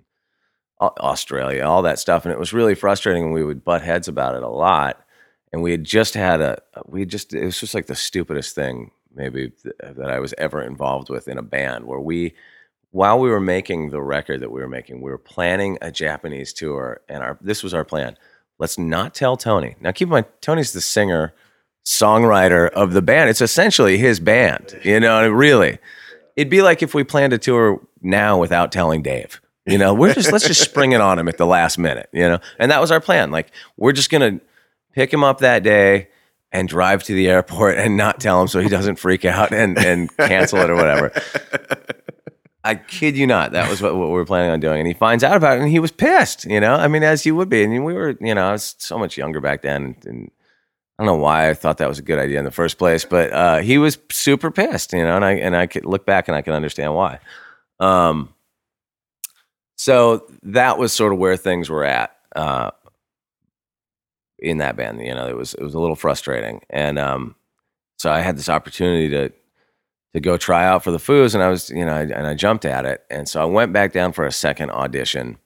Australia, 0.81 1.65
all 1.65 1.83
that 1.83 1.99
stuff, 1.99 2.25
and 2.25 2.33
it 2.33 2.39
was 2.39 2.53
really 2.53 2.75
frustrating. 2.75 3.25
And 3.25 3.33
we 3.33 3.45
would 3.45 3.65
butt 3.65 3.83
heads 3.83 4.09
about 4.09 4.35
it 4.35 4.43
a 4.43 4.49
lot. 4.49 5.05
And 5.53 5.63
we 5.63 5.71
had 5.71 5.85
just 5.85 6.15
had 6.15 6.41
a, 6.41 6.63
we 6.87 7.01
had 7.01 7.11
just, 7.11 7.35
it 7.35 7.45
was 7.45 7.61
just 7.61 7.75
like 7.75 7.87
the 7.87 7.95
stupidest 7.95 8.55
thing 8.55 8.91
maybe 9.15 9.53
that 9.83 10.11
I 10.11 10.19
was 10.19 10.35
ever 10.39 10.63
involved 10.63 11.11
with 11.11 11.29
in 11.29 11.37
a 11.37 11.43
band 11.43 11.85
where 11.85 12.01
we, 12.01 12.35
while 12.91 13.19
we 13.19 13.29
were 13.29 13.41
making 13.41 13.91
the 13.91 14.01
record 14.01 14.41
that 14.41 14.51
we 14.51 14.61
were 14.61 14.69
making, 14.69 15.03
we 15.03 15.11
were 15.11 15.19
planning 15.19 15.77
a 15.83 15.91
Japanese 15.91 16.53
tour, 16.55 17.03
and 17.09 17.23
our 17.23 17.39
this 17.41 17.63
was 17.63 17.75
our 17.75 17.85
plan. 17.85 18.17
Let's 18.59 18.79
not 18.79 19.15
tell 19.15 19.37
Tony. 19.37 19.77
Now, 19.81 19.93
keep 19.93 20.07
in 20.07 20.13
mind, 20.13 20.27
Tony's 20.41 20.73
the 20.73 20.81
singer, 20.81 21.35
songwriter 21.85 22.71
of 22.71 22.95
the 22.95 23.03
band. 23.03 23.29
It's 23.29 23.41
essentially 23.41 23.99
his 23.99 24.21
band. 24.21 24.79
You 24.85 25.01
know, 25.01 25.29
really, 25.29 25.79
it'd 26.37 26.51
be 26.51 26.63
like 26.63 26.83
if 26.83 26.95
we 26.95 27.05
planned 27.05 27.35
a 27.35 27.39
tour 27.39 27.81
now 28.01 28.39
without 28.39 28.73
telling 28.73 29.03
Dave. 29.03 29.42
You 29.65 29.79
know, 29.79 29.95
we're 29.95 30.15
just 30.15 30.33
let's 30.33 30.47
just 30.47 30.61
spring 30.61 30.93
it 30.93 31.01
on 31.01 31.19
him 31.19 31.29
at 31.29 31.39
the 31.39 31.47
last 31.47 31.79
minute. 31.79 32.09
You 32.13 32.29
know, 32.29 32.39
and 32.59 32.71
that 32.71 32.81
was 32.81 32.91
our 32.91 33.01
plan. 33.01 33.31
Like, 33.31 33.53
we're 33.77 33.93
just 33.93 34.11
gonna 34.11 34.41
pick 34.93 35.13
him 35.13 35.25
up 35.25 35.39
that 35.39 35.63
day 35.63 36.09
and 36.53 36.69
drive 36.69 37.03
to 37.05 37.15
the 37.15 37.29
airport 37.29 37.79
and 37.79 37.97
not 37.97 38.21
tell 38.21 38.41
him 38.41 38.49
so 38.49 38.61
he 38.61 38.69
doesn't 38.69 38.97
freak 38.97 39.25
out 39.25 39.53
and, 39.53 39.79
and 39.79 40.15
cancel 40.19 40.59
it 40.61 40.69
or 40.69 40.77
whatever. 40.77 41.11
I 42.65 42.77
kid 42.77 43.17
you 43.17 43.27
not. 43.27 43.53
That 43.53 43.69
was 43.71 43.83
what, 43.83 43.97
what 43.97 44.09
we 44.09 44.13
were 44.13 44.25
planning 44.25 44.51
on 44.51 44.61
doing. 44.61 44.79
And 44.79 44.87
he 44.87 44.95
finds 44.95 45.25
out 45.25 45.37
about 45.37 45.57
it 45.57 45.63
and 45.63 45.71
he 45.71 45.81
was 45.81 45.91
pissed, 45.91 46.45
you 46.45 46.61
know? 46.61 46.75
I 46.75 46.89
mean, 46.89 47.03
as 47.03 47.27
you 47.27 47.35
would 47.35 47.49
be. 47.49 47.65
And 47.65 47.85
we 47.85 47.95
were, 47.95 48.17
you 48.21 48.35
know, 48.35 48.49
I 48.49 48.53
was 48.53 48.77
so 48.79 48.99
much 48.99 49.17
younger 49.17 49.41
back 49.41 49.63
then. 49.63 49.97
And, 50.05 50.31
I 50.99 51.05
don't 51.05 51.17
know 51.17 51.23
why 51.23 51.49
I 51.49 51.55
thought 51.55 51.79
that 51.79 51.89
was 51.89 51.99
a 51.99 52.03
good 52.03 52.19
idea 52.19 52.39
in 52.39 52.45
the 52.45 52.53
first 52.53 52.79
place, 52.79 53.05
but 53.05 53.33
uh, 53.33 53.59
he 53.59 53.79
was 53.79 53.99
super 54.11 54.51
pissed, 54.51 54.93
you 54.93 55.03
know? 55.03 55.17
And 55.17 55.25
I, 55.25 55.33
and 55.33 55.57
I 55.57 55.67
could 55.67 55.87
look 55.87 56.07
back 56.07 56.29
and 56.29 56.37
I 56.37 56.43
can 56.43 56.53
understand 56.53 56.95
why. 56.95 57.19
Um, 57.81 58.32
so 59.85 60.27
that 60.43 60.79
was 60.79 60.93
sort 60.93 61.13
of 61.13 61.19
where 61.19 61.37
things 61.37 61.69
were 61.69 61.85
at. 61.85 62.17
Uh, 62.35 62.71
in 64.43 64.59
that 64.59 64.77
band. 64.77 65.01
You 65.01 65.15
know, 65.15 65.29
it 65.29 65.37
was 65.37 65.55
it 65.55 65.63
was 65.63 65.75
a 65.75 65.81
little 65.81 65.97
frustrating, 65.97 66.61
and 66.69 66.99
um, 66.99 67.37
so 67.97 68.11
I 68.11 68.21
had 68.21 68.37
this 68.37 68.49
opportunity 68.49 69.09
to 69.11 69.33
to 70.15 70.21
go 70.21 70.37
try 70.37 70.67
out 70.67 70.85
for 70.85 70.91
the 70.91 70.99
Foos, 70.99 71.35
and 71.35 71.43
I 71.43 71.49
was 71.49 71.71
you 71.71 71.85
know, 71.87 71.95
I, 71.95 72.03
and 72.03 72.27
I 72.27 72.35
jumped 72.35 72.65
at 72.65 72.85
it, 72.85 73.05
and 73.11 73.29
so 73.29 73.41
I 73.41 73.45
went 73.45 73.73
back 73.73 73.93
down 73.93 74.13
for 74.13 74.27
a 74.27 74.33
second 74.33 74.71
audition. 74.71 75.39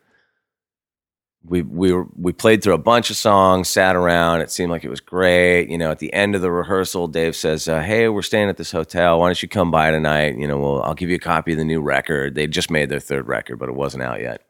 We 1.48 1.62
we 1.62 1.92
were, 1.92 2.06
we 2.16 2.32
played 2.32 2.62
through 2.62 2.74
a 2.74 2.78
bunch 2.78 3.10
of 3.10 3.16
songs, 3.16 3.68
sat 3.68 3.94
around. 3.94 4.40
It 4.40 4.50
seemed 4.50 4.70
like 4.70 4.84
it 4.84 4.88
was 4.88 5.00
great. 5.00 5.68
You 5.68 5.78
know, 5.78 5.90
at 5.90 6.00
the 6.00 6.12
end 6.12 6.34
of 6.34 6.42
the 6.42 6.50
rehearsal, 6.50 7.08
Dave 7.08 7.36
says, 7.36 7.68
uh, 7.68 7.82
"Hey, 7.82 8.08
we're 8.08 8.22
staying 8.22 8.48
at 8.48 8.56
this 8.56 8.72
hotel. 8.72 9.20
Why 9.20 9.28
don't 9.28 9.42
you 9.42 9.48
come 9.48 9.70
by 9.70 9.90
tonight? 9.90 10.36
You 10.38 10.48
know, 10.48 10.58
well, 10.58 10.82
I'll 10.82 10.94
give 10.94 11.08
you 11.08 11.16
a 11.16 11.20
copy 11.20 11.52
of 11.52 11.58
the 11.58 11.64
new 11.64 11.80
record. 11.80 12.34
They 12.34 12.46
just 12.46 12.70
made 12.70 12.88
their 12.88 13.00
third 13.00 13.28
record, 13.28 13.58
but 13.58 13.68
it 13.68 13.74
wasn't 13.76 14.02
out 14.02 14.20
yet. 14.20 14.42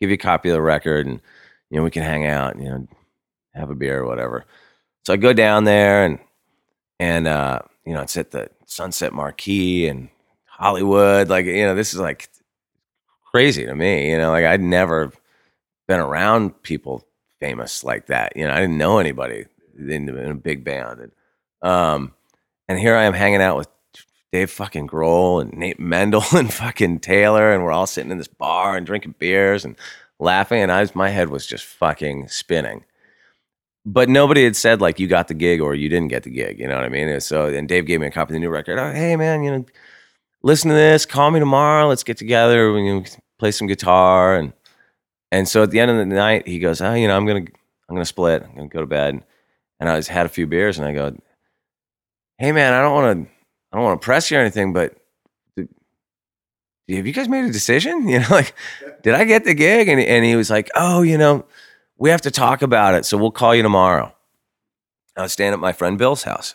Give 0.00 0.10
you 0.10 0.14
a 0.14 0.18
copy 0.18 0.48
of 0.48 0.54
the 0.54 0.62
record, 0.62 1.06
and 1.06 1.20
you 1.70 1.78
know, 1.78 1.84
we 1.84 1.90
can 1.90 2.02
hang 2.02 2.26
out. 2.26 2.58
You 2.58 2.64
know, 2.64 2.88
have 3.54 3.70
a 3.70 3.74
beer 3.74 4.00
or 4.00 4.06
whatever. 4.06 4.44
So 5.04 5.12
I 5.12 5.16
go 5.16 5.32
down 5.32 5.64
there 5.64 6.04
and 6.04 6.18
and 6.98 7.26
uh, 7.26 7.60
you 7.84 7.94
know 7.94 8.02
it's 8.02 8.16
at 8.16 8.30
the 8.30 8.50
Sunset 8.66 9.12
Marquis 9.12 9.88
and 9.88 10.08
Hollywood. 10.46 11.28
Like 11.28 11.46
you 11.46 11.64
know 11.64 11.74
this 11.74 11.94
is 11.94 12.00
like 12.00 12.28
crazy 13.30 13.66
to 13.66 13.74
me. 13.74 14.10
You 14.10 14.18
know 14.18 14.30
like 14.30 14.44
I'd 14.44 14.60
never 14.60 15.12
been 15.86 16.00
around 16.00 16.62
people 16.62 17.06
famous 17.40 17.84
like 17.84 18.06
that. 18.06 18.36
You 18.36 18.46
know 18.46 18.52
I 18.52 18.60
didn't 18.60 18.78
know 18.78 18.98
anybody 18.98 19.46
in, 19.78 20.08
in 20.08 20.30
a 20.30 20.34
big 20.34 20.64
band. 20.64 21.00
And, 21.00 21.12
um, 21.70 22.12
and 22.68 22.78
here 22.78 22.94
I 22.94 23.04
am 23.04 23.14
hanging 23.14 23.42
out 23.42 23.56
with 23.56 23.68
Dave 24.32 24.50
fucking 24.50 24.88
Grohl 24.88 25.42
and 25.42 25.52
Nate 25.54 25.80
Mendel 25.80 26.24
and 26.32 26.52
fucking 26.52 27.00
Taylor, 27.00 27.52
and 27.52 27.62
we're 27.62 27.72
all 27.72 27.86
sitting 27.86 28.10
in 28.10 28.18
this 28.18 28.28
bar 28.28 28.76
and 28.76 28.86
drinking 28.86 29.16
beers 29.18 29.64
and 29.64 29.76
laughing, 30.18 30.62
and 30.62 30.72
I 30.72 30.80
was, 30.80 30.94
my 30.94 31.10
head 31.10 31.28
was 31.28 31.46
just 31.46 31.64
fucking 31.64 32.28
spinning 32.28 32.84
but 33.84 34.08
nobody 34.08 34.44
had 34.44 34.56
said 34.56 34.80
like 34.80 35.00
you 35.00 35.06
got 35.06 35.28
the 35.28 35.34
gig 35.34 35.60
or 35.60 35.74
you 35.74 35.88
didn't 35.88 36.08
get 36.08 36.22
the 36.22 36.30
gig. 36.30 36.58
You 36.58 36.68
know 36.68 36.76
what 36.76 36.84
I 36.84 36.88
mean? 36.88 37.08
And 37.08 37.22
so, 37.22 37.46
and 37.46 37.68
Dave 37.68 37.86
gave 37.86 38.00
me 38.00 38.06
a 38.06 38.10
copy 38.10 38.30
of 38.30 38.34
the 38.34 38.40
new 38.40 38.50
record. 38.50 38.78
Oh, 38.78 38.92
hey 38.92 39.16
man, 39.16 39.42
you 39.42 39.50
know, 39.50 39.66
listen 40.42 40.68
to 40.70 40.74
this. 40.74 41.06
Call 41.06 41.30
me 41.30 41.40
tomorrow. 41.40 41.88
Let's 41.88 42.04
get 42.04 42.16
together. 42.16 42.72
We 42.72 42.82
can 42.82 43.20
play 43.38 43.50
some 43.50 43.66
guitar. 43.66 44.36
And 44.36 44.52
and 45.32 45.48
so 45.48 45.62
at 45.62 45.70
the 45.70 45.80
end 45.80 45.90
of 45.90 45.96
the 45.96 46.04
night, 46.04 46.46
he 46.46 46.58
goes, 46.58 46.82
oh, 46.82 46.92
you 46.92 47.08
know, 47.08 47.16
I'm 47.16 47.26
gonna 47.26 47.46
I'm 47.88 47.96
gonna 47.96 48.04
split. 48.04 48.42
I'm 48.42 48.54
gonna 48.54 48.68
go 48.68 48.80
to 48.80 48.86
bed. 48.86 49.24
And 49.80 49.88
I 49.88 49.96
was 49.96 50.06
had 50.06 50.26
a 50.26 50.28
few 50.28 50.46
beers, 50.46 50.78
and 50.78 50.86
I 50.86 50.92
go, 50.92 51.16
hey 52.38 52.52
man, 52.52 52.74
I 52.74 52.82
don't 52.82 52.92
want 52.92 53.24
to 53.24 53.32
I 53.72 53.76
don't 53.76 53.84
want 53.84 54.00
to 54.00 54.04
press 54.04 54.30
you 54.30 54.36
or 54.36 54.40
anything, 54.42 54.74
but 54.74 54.94
have 55.56 57.06
you 57.06 57.12
guys 57.14 57.28
made 57.28 57.46
a 57.46 57.50
decision? 57.52 58.06
You 58.12 58.20
know, 58.20 58.26
like, 58.30 58.54
did 59.02 59.14
I 59.14 59.24
get 59.24 59.44
the 59.44 59.54
gig? 59.54 59.88
And, 59.88 59.98
and 59.98 60.24
he 60.24 60.36
was 60.36 60.50
like, 60.50 60.70
oh, 60.74 61.00
you 61.00 61.16
know, 61.16 61.46
we 61.96 62.10
have 62.10 62.20
to 62.22 62.30
talk 62.30 62.60
about 62.60 62.94
it. 62.94 63.06
So 63.06 63.16
we'll 63.16 63.30
call 63.30 63.54
you 63.54 63.62
tomorrow. 63.62 64.14
I 65.16 65.22
was 65.22 65.32
staying 65.32 65.54
at 65.54 65.58
my 65.58 65.72
friend 65.72 65.96
Bill's 65.96 66.24
house. 66.24 66.54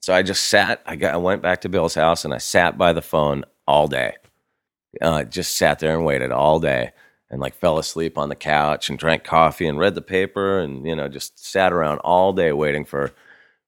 So 0.00 0.14
I 0.14 0.22
just 0.22 0.46
sat, 0.46 0.80
I 0.86 0.96
got, 0.96 1.12
I 1.12 1.18
went 1.18 1.42
back 1.42 1.60
to 1.62 1.68
Bill's 1.68 1.94
house 1.94 2.24
and 2.24 2.32
I 2.32 2.38
sat 2.38 2.78
by 2.78 2.94
the 2.94 3.02
phone 3.02 3.44
all 3.66 3.86
day. 3.86 4.14
Uh, 5.02 5.24
just 5.24 5.56
sat 5.56 5.80
there 5.80 5.94
and 5.94 6.06
waited 6.06 6.32
all 6.32 6.60
day 6.60 6.92
and 7.30 7.40
like 7.40 7.54
fell 7.54 7.78
asleep 7.78 8.16
on 8.18 8.28
the 8.28 8.34
couch 8.34 8.88
and 8.88 8.98
drank 8.98 9.24
coffee 9.24 9.66
and 9.66 9.78
read 9.78 9.94
the 9.94 10.02
paper 10.02 10.58
and, 10.58 10.86
you 10.86 10.94
know, 10.94 11.08
just 11.08 11.44
sat 11.44 11.72
around 11.72 11.98
all 11.98 12.32
day 12.32 12.52
waiting 12.52 12.84
for, 12.84 13.12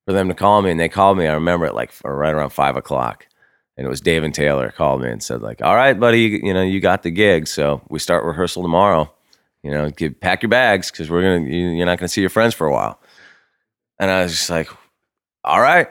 for 0.05 0.13
them 0.13 0.29
to 0.29 0.35
call 0.35 0.63
me. 0.63 0.71
And 0.71 0.79
they 0.79 0.89
called 0.89 1.19
me, 1.19 1.27
I 1.27 1.35
remember 1.35 1.67
it 1.67 1.75
like 1.75 1.93
right 2.05 2.35
around 2.35 2.51
five 2.51 2.77
o'clock. 2.77 3.27
And 3.77 3.87
it 3.87 3.91
was 3.91 4.01
Dave 4.01 4.23
and 4.23 4.35
Taylor 4.35 4.71
called 4.71 5.03
me 5.03 5.11
and 5.11 5.23
said 5.23 5.43
like, 5.43 5.61
all 5.63 5.75
right, 5.75 5.99
buddy, 5.99 6.23
you, 6.23 6.41
you 6.45 6.55
know, 6.55 6.63
you 6.63 6.81
got 6.81 7.03
the 7.03 7.11
gig. 7.11 7.47
So 7.47 7.83
we 7.89 7.99
start 7.99 8.25
rehearsal 8.25 8.63
tomorrow 8.63 9.13
you 9.67 9.73
know, 9.73 9.91
get, 9.91 10.21
pack 10.21 10.43
your 10.43 10.49
bags 10.49 10.93
because 10.93 11.11
we're 11.11 11.23
gonna 11.23 11.51
you, 11.51 11.71
you're 11.71 11.87
not 11.87 11.99
gonna 11.99 12.09
see 12.09 12.21
your 12.21 12.31
friends 12.31 12.55
for 12.55 12.69
a 12.69 12.73
while. 12.73 13.01
And 13.99 14.13
I 14.13 14.23
was 14.23 14.31
just 14.31 14.49
like, 14.49 14.71
all 15.43 15.61
right, 15.61 15.89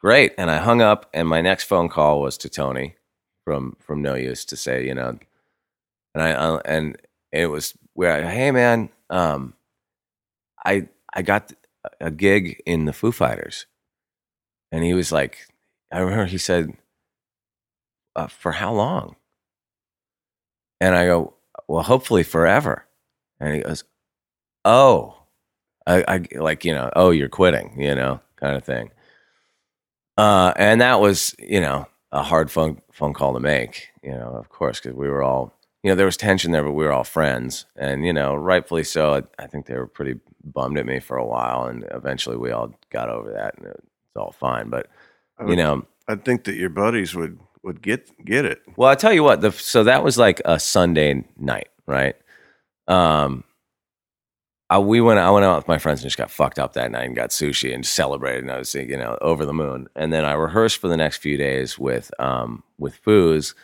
great. 0.00 0.32
And 0.36 0.50
I 0.50 0.58
hung 0.58 0.82
up, 0.82 1.08
and 1.14 1.28
my 1.28 1.40
next 1.40 1.64
phone 1.64 1.88
call 1.88 2.20
was 2.20 2.36
to 2.38 2.48
Tony 2.48 2.96
from 3.44 3.76
from 3.78 4.02
No 4.02 4.16
Use 4.16 4.44
to 4.46 4.56
say, 4.56 4.84
you 4.84 4.92
know, 4.92 5.20
and 6.16 6.24
I 6.24 6.32
uh, 6.32 6.60
and 6.64 6.96
it 7.30 7.46
was 7.48 7.74
where, 7.92 8.12
I, 8.12 8.30
hey 8.30 8.50
man, 8.50 8.88
um, 9.10 9.52
I 10.64 10.88
I 11.12 11.20
got 11.20 11.52
a 12.00 12.10
gig 12.10 12.62
in 12.64 12.86
the 12.86 12.94
Foo 12.94 13.12
Fighters, 13.12 13.66
and 14.72 14.82
he 14.82 14.94
was 14.94 15.12
like, 15.12 15.46
I 15.92 15.98
remember 15.98 16.24
he 16.24 16.38
said, 16.38 16.72
uh, 18.16 18.28
for 18.28 18.52
how 18.52 18.72
long? 18.72 19.16
And 20.80 20.94
I 20.94 21.04
go, 21.04 21.34
well, 21.68 21.82
hopefully 21.82 22.22
forever. 22.22 22.86
And 23.38 23.54
he 23.54 23.60
goes, 23.60 23.84
"Oh, 24.64 25.18
I, 25.86 26.02
I 26.08 26.38
like 26.38 26.64
you 26.64 26.72
know, 26.72 26.90
oh, 26.96 27.10
you're 27.10 27.28
quitting, 27.28 27.78
you 27.78 27.94
know, 27.94 28.20
kind 28.36 28.56
of 28.56 28.64
thing." 28.64 28.90
Uh, 30.16 30.54
and 30.56 30.80
that 30.80 30.98
was 30.98 31.34
you 31.38 31.60
know 31.60 31.86
a 32.10 32.22
hard 32.22 32.50
phone 32.50 32.80
phone 32.90 33.12
call 33.12 33.34
to 33.34 33.40
make, 33.40 33.88
you 34.02 34.12
know, 34.12 34.30
of 34.30 34.48
course, 34.48 34.80
because 34.80 34.96
we 34.96 35.10
were 35.10 35.22
all 35.22 35.55
you 35.86 35.92
know 35.92 35.94
there 35.94 36.06
was 36.06 36.16
tension 36.16 36.50
there, 36.50 36.64
but 36.64 36.72
we 36.72 36.84
were 36.84 36.92
all 36.92 37.04
friends, 37.04 37.64
and 37.76 38.04
you 38.04 38.12
know, 38.12 38.34
rightfully 38.34 38.82
so. 38.82 39.14
I, 39.14 39.44
I 39.44 39.46
think 39.46 39.66
they 39.66 39.76
were 39.76 39.86
pretty 39.86 40.18
bummed 40.42 40.78
at 40.78 40.84
me 40.84 40.98
for 40.98 41.16
a 41.16 41.24
while, 41.24 41.66
and 41.66 41.84
eventually 41.92 42.36
we 42.36 42.50
all 42.50 42.74
got 42.90 43.08
over 43.08 43.30
that, 43.30 43.56
and 43.56 43.68
it's 43.68 44.16
all 44.16 44.32
fine. 44.32 44.68
But 44.68 44.88
would, 45.38 45.50
you 45.50 45.54
know, 45.54 45.86
I 46.08 46.16
think 46.16 46.42
that 46.42 46.56
your 46.56 46.70
buddies 46.70 47.14
would 47.14 47.38
would 47.62 47.82
get 47.82 48.10
get 48.24 48.44
it. 48.44 48.62
Well, 48.74 48.88
I 48.88 48.96
tell 48.96 49.12
you 49.12 49.22
what, 49.22 49.42
the, 49.42 49.52
so 49.52 49.84
that 49.84 50.02
was 50.02 50.18
like 50.18 50.42
a 50.44 50.58
Sunday 50.58 51.22
night, 51.38 51.68
right? 51.86 52.16
Um, 52.88 53.44
I, 54.68 54.80
we 54.80 55.00
went. 55.00 55.20
I 55.20 55.30
went 55.30 55.44
out 55.44 55.58
with 55.58 55.68
my 55.68 55.78
friends 55.78 56.00
and 56.00 56.06
just 56.08 56.18
got 56.18 56.32
fucked 56.32 56.58
up 56.58 56.72
that 56.72 56.90
night 56.90 57.06
and 57.06 57.14
got 57.14 57.30
sushi 57.30 57.72
and 57.72 57.86
celebrated. 57.86 58.42
And 58.42 58.50
I 58.50 58.58
was, 58.58 58.74
you 58.74 58.96
know, 58.96 59.18
over 59.20 59.46
the 59.46 59.54
moon. 59.54 59.86
And 59.94 60.12
then 60.12 60.24
I 60.24 60.32
rehearsed 60.32 60.78
for 60.78 60.88
the 60.88 60.96
next 60.96 61.18
few 61.18 61.36
days 61.36 61.78
with 61.78 62.10
um 62.18 62.64
with 62.76 63.00
Foos. 63.04 63.54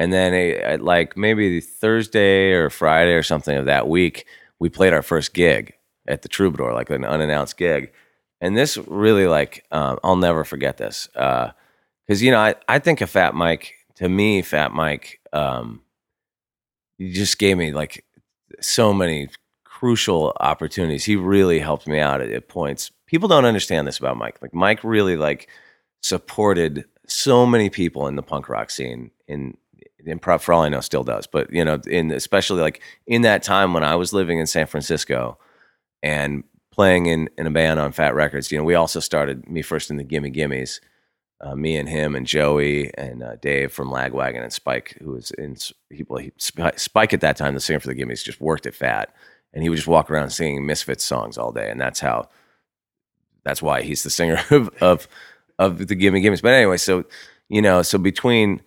And 0.00 0.14
then 0.14 0.32
a, 0.32 0.78
like 0.78 1.14
maybe 1.14 1.60
Thursday 1.60 2.52
or 2.52 2.70
Friday 2.70 3.12
or 3.12 3.22
something 3.22 3.54
of 3.54 3.66
that 3.66 3.86
week, 3.86 4.24
we 4.58 4.70
played 4.70 4.94
our 4.94 5.02
first 5.02 5.34
gig 5.34 5.74
at 6.08 6.22
the 6.22 6.28
Troubadour, 6.28 6.72
like 6.72 6.88
an 6.88 7.04
unannounced 7.04 7.58
gig. 7.58 7.92
And 8.40 8.56
this 8.56 8.78
really 8.78 9.26
like 9.26 9.66
um, 9.70 9.98
I'll 10.02 10.16
never 10.16 10.42
forget 10.42 10.78
this 10.78 11.06
because 11.12 11.52
uh, 12.08 12.24
you 12.24 12.30
know 12.30 12.38
I 12.38 12.54
I 12.66 12.78
think 12.78 13.02
of 13.02 13.10
Fat 13.10 13.34
Mike 13.34 13.74
to 13.96 14.08
me 14.08 14.40
Fat 14.40 14.72
Mike 14.72 15.20
um, 15.34 15.82
you 16.96 17.12
just 17.12 17.38
gave 17.38 17.58
me 17.58 17.70
like 17.70 18.02
so 18.58 18.94
many 18.94 19.28
crucial 19.64 20.34
opportunities. 20.40 21.04
He 21.04 21.16
really 21.16 21.58
helped 21.58 21.86
me 21.86 22.00
out 22.00 22.22
at, 22.22 22.30
at 22.30 22.48
points. 22.48 22.90
People 23.04 23.28
don't 23.28 23.44
understand 23.44 23.86
this 23.86 23.98
about 23.98 24.16
Mike. 24.16 24.38
Like 24.40 24.54
Mike 24.54 24.82
really 24.82 25.18
like 25.18 25.50
supported 26.00 26.86
so 27.06 27.44
many 27.44 27.68
people 27.68 28.06
in 28.06 28.16
the 28.16 28.22
punk 28.22 28.48
rock 28.48 28.70
scene 28.70 29.10
in 29.28 29.58
improv 30.06 30.40
for 30.40 30.52
all 30.52 30.62
I 30.62 30.68
know 30.68 30.80
still 30.80 31.04
does. 31.04 31.26
But 31.26 31.52
you 31.52 31.64
know, 31.64 31.80
in 31.86 32.10
especially 32.10 32.60
like 32.60 32.82
in 33.06 33.22
that 33.22 33.42
time 33.42 33.72
when 33.72 33.84
I 33.84 33.94
was 33.96 34.12
living 34.12 34.38
in 34.38 34.46
San 34.46 34.66
Francisco 34.66 35.38
and 36.02 36.44
playing 36.72 37.06
in, 37.06 37.28
in 37.36 37.46
a 37.46 37.50
band 37.50 37.80
on 37.80 37.92
Fat 37.92 38.14
Wreck 38.14 38.32
Chords, 38.32 38.50
you 38.50 38.58
know, 38.58 38.64
we 38.64 38.74
also 38.74 39.00
started 39.00 39.48
Me 39.48 39.62
First 39.62 39.90
and 39.90 39.98
the 39.98 40.04
Gimme 40.04 40.30
Gimmes. 40.30 40.80
Uh, 41.42 41.56
me 41.56 41.74
and 41.76 41.88
him 41.88 42.14
and 42.14 42.26
Joey 42.26 42.90
and 42.98 43.22
uh, 43.22 43.36
Dave 43.36 43.72
from 43.72 43.88
Lagwagon 43.88 44.42
and 44.42 44.52
Spike, 44.52 44.98
who 45.00 45.12
was 45.12 45.30
in 45.30 45.56
he, 45.88 46.04
well, 46.06 46.18
he, 46.18 46.32
Spike 46.36 47.14
at 47.14 47.22
that 47.22 47.38
time, 47.38 47.54
the 47.54 47.60
singer 47.60 47.80
for 47.80 47.88
the 47.88 47.94
Gimmes, 47.94 48.22
just 48.22 48.42
worked 48.42 48.66
at 48.66 48.74
Fat, 48.74 49.14
and 49.54 49.62
he 49.62 49.70
would 49.70 49.76
just 49.76 49.88
walk 49.88 50.10
around 50.10 50.30
singing 50.30 50.66
Misfits 50.66 51.02
songs 51.02 51.38
all 51.38 51.50
day, 51.50 51.70
and 51.70 51.80
that's 51.80 52.00
how. 52.00 52.28
That's 53.42 53.62
why 53.62 53.80
he's 53.80 54.02
the 54.02 54.10
singer 54.10 54.38
of 54.50 54.68
of, 54.82 55.08
of 55.58 55.88
the 55.88 55.94
Gimme 55.94 56.20
Gimmes. 56.20 56.42
But 56.42 56.52
anyway, 56.52 56.76
so 56.76 57.04
you 57.50 57.60
know, 57.60 57.82
so 57.82 57.98
between 57.98 58.62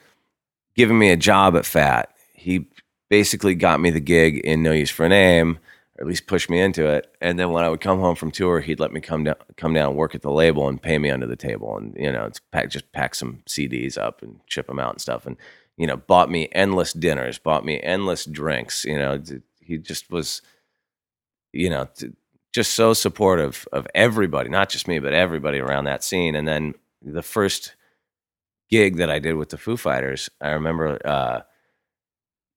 giving 0.76 0.98
me 0.98 1.12
a 1.12 1.18
job 1.18 1.56
at 1.56 1.66
Fat, 1.66 2.14
he 2.34 2.68
basically 3.10 3.56
got 3.56 3.80
me 3.80 3.90
the 3.90 4.00
gig 4.00 4.38
in 4.38 4.64
No 4.64 4.72
Use 4.72 4.90
for 4.90 5.06
a 5.06 5.10
Name 5.10 5.60
or 5.98 6.04
at 6.04 6.08
least 6.08 6.28
pushed 6.28 6.50
me 6.50 6.60
into 6.60 6.88
it. 6.88 7.14
And 7.22 7.38
then 7.38 7.52
when 7.52 7.64
I 7.64 7.70
would 7.70 7.82
come 7.82 8.00
home 8.00 8.16
from 8.16 8.32
tour, 8.32 8.60
he'd 8.60 8.80
let 8.80 8.92
me 8.92 9.00
come 9.00 9.26
down, 9.26 9.36
come 9.58 9.74
down 9.74 9.90
and 9.90 9.98
work 9.98 10.16
at 10.16 10.22
the 10.22 10.32
label 10.32 10.68
and 10.68 10.82
pay 10.82 10.98
me 10.98 11.10
under 11.10 11.28
the 11.28 11.36
table, 11.36 11.78
and 11.78 11.96
you 11.98 12.12
know, 12.12 12.30
pack, 12.52 12.70
just 12.70 12.92
pack 12.92 13.16
some 13.16 13.44
CDs 13.48 13.98
up 13.98 14.22
and 14.22 14.40
ship 14.48 14.68
them 14.68 14.80
out 14.80 14.94
and 14.94 15.02
stuff. 15.02 15.26
And 15.26 15.38
you 15.78 15.88
know, 15.88 15.98
bought 15.98 16.32
me 16.32 16.50
endless 16.52 16.94
dinners, 16.94 17.38
bought 17.38 17.66
me 17.66 17.80
endless 17.82 18.26
drinks. 18.26 18.86
You 18.86 18.98
know, 18.98 19.22
he 19.60 19.78
just 19.78 20.12
was, 20.12 20.42
you 21.52 21.70
know, 21.70 21.88
just 22.54 22.74
so 22.74 22.94
supportive 22.94 23.68
of 23.72 23.88
everybody, 23.96 24.50
not 24.50 24.70
just 24.70 24.88
me, 24.88 25.00
but 25.00 25.14
everybody 25.14 25.60
around 25.60 25.86
that 25.86 26.04
scene. 26.04 26.36
And 26.36 26.48
then 26.48 26.76
the 27.02 27.24
first 27.24 27.76
gig 28.74 28.98
that 28.98 29.12
I 29.12 29.20
did 29.20 29.36
with 29.36 29.50
the 29.50 29.58
Foo 29.58 29.78
Fighters, 29.78 30.32
I 30.42 30.50
remember. 30.50 31.00
Uh, 31.06 31.42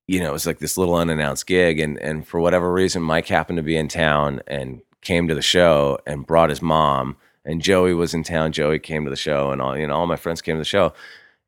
you 0.08 0.18
know, 0.20 0.30
it 0.30 0.32
was 0.32 0.46
like 0.46 0.60
this 0.60 0.78
little 0.78 0.94
unannounced 0.94 1.46
gig, 1.46 1.78
and 1.78 1.98
and 1.98 2.26
for 2.26 2.40
whatever 2.40 2.72
reason, 2.72 3.02
Mike 3.02 3.28
happened 3.28 3.58
to 3.58 3.62
be 3.62 3.76
in 3.76 3.88
town 3.88 4.40
and 4.46 4.80
came 5.02 5.28
to 5.28 5.34
the 5.34 5.42
show 5.42 5.98
and 6.06 6.26
brought 6.26 6.48
his 6.48 6.62
mom. 6.62 7.16
And 7.44 7.60
Joey 7.60 7.92
was 7.92 8.14
in 8.14 8.22
town. 8.22 8.52
Joey 8.52 8.78
came 8.78 9.04
to 9.04 9.10
the 9.10 9.16
show, 9.16 9.50
and 9.50 9.60
all 9.60 9.76
you 9.76 9.86
know, 9.86 9.94
all 9.94 10.06
my 10.06 10.16
friends 10.16 10.40
came 10.40 10.56
to 10.56 10.60
the 10.60 10.64
show. 10.64 10.94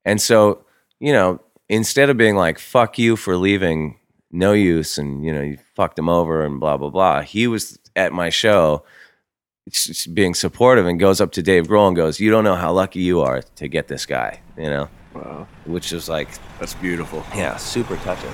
And 0.04 0.20
so, 0.20 0.64
you 1.00 1.14
know, 1.14 1.40
instead 1.70 2.10
of 2.10 2.18
being 2.18 2.36
like 2.36 2.58
"fuck 2.58 2.98
you 2.98 3.16
for 3.16 3.38
leaving," 3.38 3.98
no 4.30 4.52
use, 4.52 4.98
and 4.98 5.24
you 5.24 5.32
know, 5.32 5.40
you 5.40 5.56
fucked 5.76 5.98
him 5.98 6.10
over 6.10 6.44
and 6.44 6.60
blah 6.60 6.76
blah 6.76 6.90
blah, 6.90 7.22
he 7.22 7.46
was 7.46 7.78
at 7.96 8.12
my 8.12 8.28
show 8.28 8.84
being 10.12 10.34
supportive 10.34 10.86
and 10.86 10.98
goes 10.98 11.20
up 11.20 11.32
to 11.32 11.42
Dave 11.42 11.66
Grohl 11.66 11.88
and 11.88 11.96
goes, 11.96 12.20
"You 12.20 12.30
don't 12.30 12.44
know 12.44 12.54
how 12.54 12.72
lucky 12.72 13.00
you 13.00 13.20
are 13.20 13.42
to 13.56 13.68
get 13.68 13.88
this 13.88 14.06
guy," 14.06 14.40
you 14.56 14.70
know. 14.70 14.88
Wow. 15.14 15.46
Which 15.64 15.92
is 15.92 16.08
like 16.08 16.28
that's 16.58 16.74
beautiful. 16.74 17.24
Yeah, 17.34 17.56
super 17.56 17.96
touching. 17.96 18.30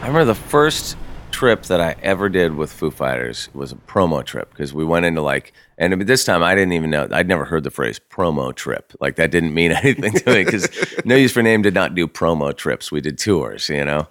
I 0.00 0.06
remember 0.10 0.24
the 0.26 0.34
first 0.34 0.96
trip 1.38 1.64
that 1.64 1.80
I 1.80 1.94
ever 2.02 2.28
did 2.28 2.56
with 2.56 2.72
Foo 2.72 2.90
Fighters 2.90 3.48
was 3.52 3.72
a 3.72 3.76
promo 3.76 4.24
trip 4.24 4.50
because 4.50 4.72
we 4.72 4.84
went 4.84 5.06
into 5.06 5.20
like, 5.20 5.52
and 5.76 6.00
this 6.02 6.24
time 6.24 6.42
I 6.42 6.54
didn't 6.54 6.72
even 6.72 6.90
know, 6.90 7.06
I'd 7.12 7.28
never 7.28 7.44
heard 7.44 7.62
the 7.62 7.70
phrase 7.70 8.00
promo 8.10 8.54
trip. 8.54 8.92
Like 9.00 9.16
that 9.16 9.30
didn't 9.30 9.54
mean 9.54 9.70
anything 9.82 10.12
to 10.12 10.34
me 10.34 10.44
because 10.44 10.68
No 11.04 11.14
Use 11.14 11.32
for 11.32 11.42
Name 11.42 11.62
did 11.62 11.74
not 11.74 11.94
do 11.94 12.08
promo 12.08 12.56
trips. 12.56 12.90
We 12.90 13.00
did 13.00 13.18
tours, 13.18 13.68
you 13.68 13.84
know? 13.84 14.08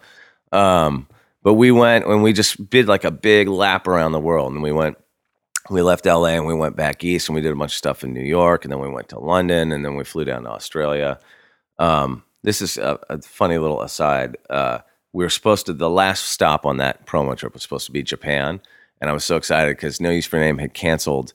Um, 0.52 1.08
but 1.44 1.54
we 1.54 1.72
went 1.72 2.06
and 2.06 2.24
we 2.24 2.34
just 2.34 2.70
did 2.70 2.88
like 2.88 3.04
a 3.04 3.12
big 3.12 3.48
lap 3.48 3.88
around 3.88 4.12
the 4.12 4.20
world 4.20 4.54
and 4.54 4.62
we 4.62 4.72
went 4.72 4.98
we 5.70 5.82
left 5.82 6.06
LA 6.06 6.30
and 6.30 6.46
we 6.46 6.54
went 6.54 6.76
back 6.76 7.04
east 7.04 7.30
and 7.30 7.36
we 7.36 7.42
did 7.42 7.52
a 7.52 7.56
bunch 7.56 7.74
of 7.74 7.78
stuff 7.78 8.04
in 8.04 8.14
New 8.14 8.24
York 8.24 8.64
and 8.64 8.72
then 8.72 8.80
we 8.80 8.90
went 8.90 9.10
to 9.10 9.20
London 9.20 9.72
and 9.72 9.84
then 9.84 9.96
we 9.96 10.04
flew 10.04 10.24
down 10.24 10.44
to 10.44 10.50
Australia. 10.50 11.20
Um, 11.80 12.24
this 12.44 12.62
is 12.62 12.78
a, 12.78 13.00
a, 13.10 13.22
funny 13.22 13.58
little 13.58 13.82
aside. 13.82 14.38
Uh, 14.50 14.80
we 15.14 15.26
were 15.26 15.30
supposed 15.30 15.66
to, 15.66 15.74
the 15.74 15.90
last 15.90 16.26
stop 16.26 16.66
on 16.66 16.78
that 16.78 17.06
promo 17.06 17.36
trip 17.36 17.54
was 17.54 17.64
supposed 17.64 17.86
to 17.86 17.92
be 17.92 18.02
Japan. 18.02 18.62
And 19.02 19.10
I 19.10 19.14
was 19.14 19.26
so 19.26 19.36
excited 19.36 19.76
because 19.76 20.02
No 20.02 20.10
Use 20.10 20.26
for 20.26 20.40
Name 20.40 20.58
had 20.58 20.74
canceled 20.74 21.34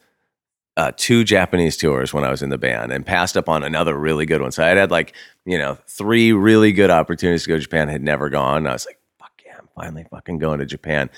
uh, 0.76 0.92
two 0.96 1.22
Japanese 1.24 1.76
tours 1.76 2.14
when 2.14 2.24
I 2.24 2.30
was 2.30 2.42
in 2.42 2.48
the 2.48 2.58
band 2.58 2.92
and 2.92 3.04
passed 3.04 3.36
up 3.36 3.48
on 3.48 3.62
another 3.62 3.96
really 3.96 4.24
good 4.24 4.40
one. 4.40 4.52
So 4.52 4.64
I 4.64 4.68
had 4.68 4.78
had 4.78 4.90
like, 4.90 5.14
you 5.44 5.58
know, 5.58 5.76
three 5.86 6.32
really 6.32 6.72
good 6.72 6.90
opportunities 6.90 7.42
to 7.44 7.48
go 7.48 7.56
to 7.56 7.60
Japan, 7.60 7.88
had 7.88 8.02
never 8.02 8.30
gone. 8.30 8.66
I 8.66 8.72
was 8.72 8.86
like, 8.86 8.98
finally 9.82 10.06
fucking 10.10 10.38
going 10.38 10.60
to 10.60 10.66
Japan 10.66 11.10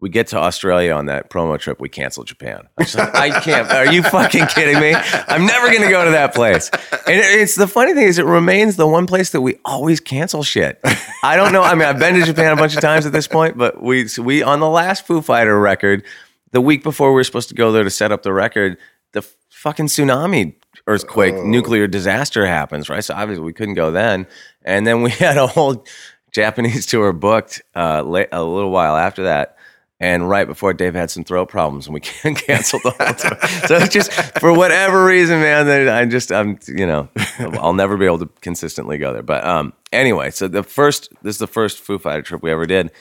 we 0.00 0.08
get 0.08 0.28
to 0.28 0.38
Australia 0.38 0.92
on 0.92 1.06
that 1.06 1.28
promo 1.28 1.58
trip, 1.58 1.80
we 1.80 1.88
cancel 1.88 2.22
Japan. 2.22 2.68
I, 2.78 2.82
like, 2.82 3.14
I 3.14 3.40
can't. 3.40 3.70
Are 3.70 3.92
you 3.92 4.02
fucking 4.02 4.46
kidding 4.46 4.80
me? 4.80 4.94
I'm 4.94 5.44
never 5.44 5.66
going 5.68 5.82
to 5.82 5.88
go 5.88 6.04
to 6.04 6.12
that 6.12 6.34
place. 6.34 6.70
And 6.72 7.16
it's 7.16 7.56
the 7.56 7.66
funny 7.66 7.94
thing 7.94 8.04
is, 8.04 8.18
it 8.18 8.24
remains 8.24 8.76
the 8.76 8.86
one 8.86 9.06
place 9.06 9.30
that 9.30 9.40
we 9.40 9.56
always 9.64 9.98
cancel 9.98 10.44
shit. 10.44 10.78
I 11.24 11.36
don't 11.36 11.52
know. 11.52 11.62
I 11.62 11.74
mean, 11.74 11.88
I've 11.88 11.98
been 11.98 12.14
to 12.14 12.24
Japan 12.24 12.52
a 12.52 12.56
bunch 12.56 12.76
of 12.76 12.80
times 12.80 13.06
at 13.06 13.12
this 13.12 13.26
point, 13.26 13.58
but 13.58 13.82
we 13.82 14.06
we 14.20 14.42
on 14.42 14.60
the 14.60 14.68
last 14.68 15.04
Foo 15.04 15.20
Fighter 15.20 15.58
record, 15.58 16.04
the 16.52 16.60
week 16.60 16.84
before 16.84 17.08
we 17.08 17.14
were 17.14 17.24
supposed 17.24 17.48
to 17.48 17.56
go 17.56 17.72
there 17.72 17.82
to 17.82 17.90
set 17.90 18.12
up 18.12 18.22
the 18.22 18.32
record, 18.32 18.76
the 19.12 19.22
fucking 19.50 19.86
tsunami 19.86 20.54
earthquake 20.86 21.34
oh. 21.34 21.44
nuclear 21.44 21.88
disaster 21.88 22.46
happens, 22.46 22.88
right? 22.88 23.02
So 23.02 23.14
obviously 23.14 23.44
we 23.44 23.52
couldn't 23.52 23.74
go 23.74 23.90
then, 23.90 24.28
and 24.64 24.86
then 24.86 25.02
we 25.02 25.10
had 25.10 25.38
a 25.38 25.48
whole 25.48 25.84
Japanese 26.32 26.86
tour 26.86 27.12
booked 27.12 27.62
uh, 27.74 28.02
a 28.04 28.42
little 28.42 28.70
while 28.70 28.96
after 28.96 29.24
that 29.24 29.58
and 30.00 30.28
right 30.28 30.46
before 30.46 30.72
Dave 30.72 30.94
had 30.94 31.10
some 31.10 31.24
throat 31.24 31.48
problems, 31.48 31.86
and 31.86 31.94
we 31.94 32.00
canceled 32.00 32.82
the 32.84 32.90
whole 32.90 33.14
tour. 33.14 33.66
so 33.66 33.76
it's 33.76 33.92
just 33.92 34.12
for 34.38 34.52
whatever 34.52 35.04
reason, 35.04 35.40
man, 35.40 35.88
I 35.88 36.04
just 36.06 36.30
I'm 36.30 36.58
you 36.66 36.86
know 36.86 37.08
I'll 37.38 37.74
never 37.74 37.96
be 37.96 38.06
able 38.06 38.20
to 38.20 38.30
consistently 38.40 38.98
go 38.98 39.12
there. 39.12 39.22
But 39.22 39.44
um, 39.44 39.72
anyway, 39.92 40.30
so 40.30 40.48
the 40.48 40.62
first 40.62 41.12
this 41.22 41.34
is 41.34 41.38
the 41.38 41.46
first 41.46 41.80
Foo 41.80 41.98
Fighter 41.98 42.22
trip 42.22 42.42
we 42.42 42.52
ever 42.52 42.66
did, 42.66 42.92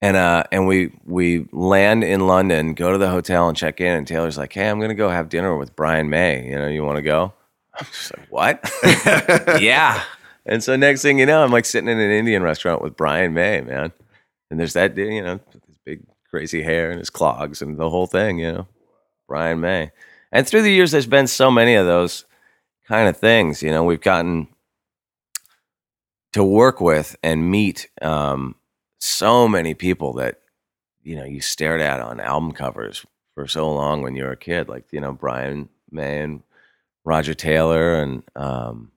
and 0.00 0.16
uh, 0.16 0.44
and 0.52 0.66
we 0.66 0.92
we 1.04 1.48
land 1.50 2.04
in 2.04 2.26
London, 2.26 2.74
go 2.74 2.92
to 2.92 2.98
the 2.98 3.08
hotel 3.08 3.48
and 3.48 3.56
check 3.56 3.80
in, 3.80 3.94
and 3.94 4.06
Taylor's 4.06 4.38
like, 4.38 4.52
hey, 4.52 4.68
I'm 4.68 4.80
gonna 4.80 4.94
go 4.94 5.08
have 5.08 5.28
dinner 5.28 5.56
with 5.56 5.74
Brian 5.74 6.08
May. 6.08 6.48
You 6.48 6.56
know, 6.56 6.68
you 6.68 6.84
want 6.84 6.96
to 6.96 7.02
go? 7.02 7.32
I'm 7.78 7.86
just 7.86 8.16
like, 8.16 8.30
what? 8.30 9.60
yeah. 9.60 10.02
And 10.46 10.62
so 10.62 10.76
next 10.76 11.02
thing 11.02 11.18
you 11.18 11.26
know, 11.26 11.42
I'm 11.42 11.50
like 11.50 11.64
sitting 11.64 11.90
in 11.90 11.98
an 11.98 12.10
Indian 12.10 12.42
restaurant 12.42 12.80
with 12.80 12.96
Brian 12.96 13.34
May, 13.34 13.60
man. 13.60 13.92
And 14.50 14.60
there's 14.60 14.74
that, 14.74 14.94
dude, 14.94 15.12
you 15.12 15.22
know, 15.22 15.40
his 15.66 15.78
big 15.84 16.06
crazy 16.30 16.62
hair 16.62 16.90
and 16.90 17.00
his 17.00 17.10
clogs 17.10 17.60
and 17.60 17.76
the 17.76 17.90
whole 17.90 18.06
thing, 18.06 18.38
you 18.38 18.52
know. 18.52 18.68
Brian 19.28 19.60
May. 19.60 19.90
And 20.32 20.46
through 20.46 20.62
the 20.62 20.72
years, 20.72 20.92
there's 20.92 21.06
been 21.06 21.26
so 21.26 21.50
many 21.50 21.74
of 21.74 21.86
those 21.86 22.24
kind 22.86 23.08
of 23.08 23.16
things. 23.16 23.62
You 23.62 23.70
know, 23.70 23.84
we've 23.84 24.00
gotten 24.00 24.48
to 26.32 26.44
work 26.44 26.80
with 26.80 27.16
and 27.22 27.50
meet 27.50 27.88
um, 28.02 28.56
so 28.98 29.48
many 29.48 29.74
people 29.74 30.12
that 30.14 30.40
you 31.02 31.16
know 31.16 31.24
you 31.24 31.40
stared 31.40 31.80
at 31.80 32.00
on 32.00 32.20
album 32.20 32.52
covers 32.52 33.06
for 33.34 33.46
so 33.46 33.72
long 33.72 34.02
when 34.02 34.14
you 34.14 34.24
were 34.24 34.32
a 34.32 34.36
kid, 34.36 34.68
like 34.68 34.84
you 34.92 35.00
know 35.00 35.12
Brian 35.12 35.68
May 35.90 36.22
and 36.22 36.42
Roger 37.04 37.34
Taylor, 37.34 37.94
and 37.94 38.22
um, 38.34 38.90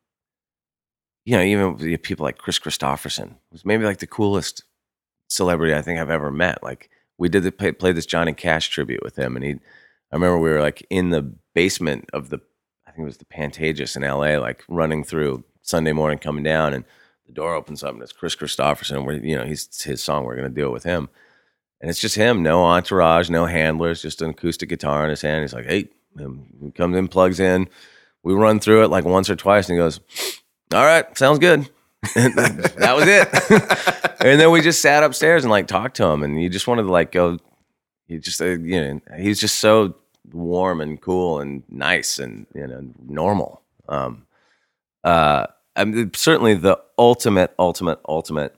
you 1.29 1.37
know 1.37 1.43
even 1.43 1.97
people 1.99 2.23
like 2.23 2.39
Kris 2.39 2.57
Kristofferson 2.57 3.35
was 3.51 3.63
maybe 3.63 3.85
like 3.85 3.99
the 3.99 4.07
coolest 4.07 4.63
celebrity 5.27 5.75
I 5.75 5.81
think 5.83 5.99
I've 5.99 6.09
ever 6.09 6.31
met. 6.31 6.63
Like 6.63 6.89
we 7.19 7.29
did 7.29 7.43
the 7.43 7.51
play, 7.51 7.71
play 7.71 7.91
this 7.91 8.07
Johnny 8.07 8.33
Cash 8.33 8.69
tribute 8.69 9.03
with 9.03 9.15
him, 9.15 9.35
and 9.35 9.45
he. 9.45 9.51
I 10.11 10.15
remember 10.15 10.39
we 10.39 10.49
were 10.49 10.59
like 10.61 10.83
in 10.89 11.11
the 11.11 11.21
basement 11.53 12.09
of 12.13 12.31
the, 12.31 12.39
I 12.87 12.89
think 12.89 13.03
it 13.03 13.05
was 13.05 13.17
the 13.17 13.25
Pantages 13.25 13.95
in 13.95 14.03
L.A. 14.03 14.37
Like 14.37 14.63
running 14.67 15.03
through 15.03 15.43
Sunday 15.61 15.93
morning, 15.93 16.17
coming 16.17 16.43
down, 16.43 16.73
and 16.73 16.83
the 17.27 17.31
door 17.31 17.53
opens 17.53 17.83
up, 17.83 17.93
and 17.93 18.01
it's 18.01 18.11
Kris 18.11 18.35
Kristofferson. 18.35 19.05
Where 19.05 19.23
you 19.23 19.37
know 19.37 19.45
he's 19.45 19.83
his 19.83 20.01
song. 20.01 20.23
We're 20.23 20.35
gonna 20.35 20.49
do 20.49 20.65
it 20.65 20.73
with 20.73 20.83
him, 20.83 21.09
and 21.79 21.91
it's 21.91 22.01
just 22.01 22.15
him, 22.15 22.41
no 22.41 22.63
entourage, 22.63 23.29
no 23.29 23.45
handlers, 23.45 24.01
just 24.01 24.23
an 24.23 24.31
acoustic 24.31 24.69
guitar 24.69 25.03
in 25.03 25.11
his 25.11 25.21
hand. 25.21 25.43
He's 25.43 25.53
like, 25.53 25.67
hey, 25.67 25.89
he 26.17 26.71
comes 26.71 26.97
in, 26.97 27.07
plugs 27.07 27.39
in. 27.39 27.69
We 28.23 28.33
run 28.33 28.59
through 28.59 28.83
it 28.83 28.89
like 28.89 29.05
once 29.05 29.29
or 29.29 29.35
twice, 29.35 29.69
and 29.69 29.77
he 29.77 29.83
goes, 29.83 29.99
"All 30.73 30.83
right, 30.85 31.17
sounds 31.17 31.39
good." 31.39 31.69
that 32.15 32.93
was 32.95 33.07
it. 33.07 34.15
and 34.25 34.39
then 34.39 34.51
we 34.51 34.61
just 34.61 34.81
sat 34.81 35.03
upstairs 35.03 35.43
and 35.43 35.51
like 35.51 35.67
talked 35.67 35.97
to 35.97 36.05
him, 36.05 36.23
and 36.23 36.37
he 36.37 36.49
just 36.49 36.67
wanted 36.67 36.83
to 36.83 36.91
like 36.91 37.11
go. 37.11 37.37
He 38.07 38.17
just, 38.17 38.41
uh, 38.41 38.45
you 38.45 38.81
know, 38.81 38.99
he's 39.17 39.39
just 39.39 39.59
so 39.59 39.95
warm 40.31 40.81
and 40.81 40.99
cool 41.01 41.39
and 41.39 41.63
nice 41.69 42.19
and 42.19 42.45
you 42.53 42.67
know 42.67 42.89
normal. 43.05 43.61
Um, 43.87 44.27
uh, 45.03 45.47
I 45.75 45.85
mean, 45.85 46.11
certainly 46.13 46.55
the 46.55 46.79
ultimate, 46.97 47.53
ultimate, 47.57 47.99
ultimate 48.07 48.55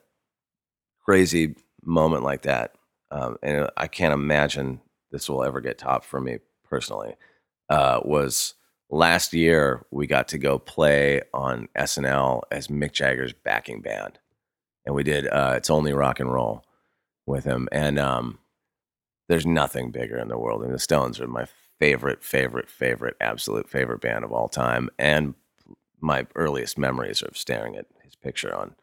crazy 1.04 1.56
moment 1.84 2.24
like 2.24 2.43
that, 2.43 2.76
um, 3.10 3.38
and 3.41 3.69
I 3.76 3.88
can't 3.88 4.13
imagine 4.13 4.82
this 5.12 5.30
will 5.30 5.43
ever 5.43 5.62
get 5.62 5.78
topped 5.78 6.06
for 6.06 6.21
me 6.21 6.39
personally. 6.63 7.15
Uh, 7.69 8.02
was 8.04 8.54
last 8.91 9.34
year 9.34 9.86
we 9.89 10.06
got 10.06 10.27
to 10.27 10.38
go 10.38 10.60
play 10.60 11.21
on 11.34 11.69
SNL 11.75 12.41
as 12.51 12.67
Mick 12.67 12.91
Jagger's 12.91 13.34
backing 13.34 13.82
band, 13.82 14.19
and 14.86 14.93
we 14.93 15.04
did 15.04 15.27
uh, 15.27 15.54
"It's 15.58 15.69
Only 15.69 15.93
Rock 15.93 16.19
and 16.19 16.32
Roll" 16.32 16.63
with 17.25 17.45
him. 17.45 17.67
And 17.71 17.97
um, 17.97 18.39
there's 19.27 19.45
nothing 19.45 19.91
bigger 19.91 20.17
in 20.17 20.27
the 20.27 20.38
world. 20.38 20.62
Mean, 20.62 20.71
the 20.71 20.80
Stones 20.80 21.19
are 21.19 21.27
my 21.27 21.47
favorite, 21.80 22.23
favorite, 22.23 22.69
favorite, 22.69 23.15
absolute 23.21 23.69
favorite 23.69 24.01
band 24.01 24.23
of 24.23 24.32
all 24.32 24.49
time, 24.49 24.89
and 24.99 25.34
my 25.99 26.27
earliest 26.36 26.77
memories 26.77 27.23
are 27.23 27.27
of 27.27 27.38
staring 27.38 27.75
at 27.75 27.86
his 28.04 28.15
picture 28.15 28.54
on 28.54 28.75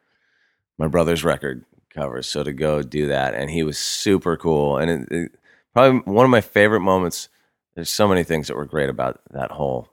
my 0.78 0.86
brother's 0.86 1.24
record 1.24 1.64
covers. 1.90 2.28
So 2.28 2.42
to 2.42 2.52
go 2.52 2.82
do 2.82 3.08
that, 3.08 3.34
and 3.34 3.50
he 3.50 3.62
was 3.62 3.78
super 3.78 4.36
cool, 4.36 4.78
and 4.78 4.90
it, 4.90 5.12
it, 5.12 5.32
probably 5.74 6.00
one 6.12 6.24
of 6.24 6.30
my 6.30 6.40
favorite 6.40 6.80
moments. 6.80 7.28
There's 7.74 7.90
so 7.90 8.08
many 8.08 8.24
things 8.24 8.48
that 8.48 8.56
were 8.56 8.64
great 8.64 8.90
about 8.90 9.20
that 9.30 9.52
whole 9.52 9.88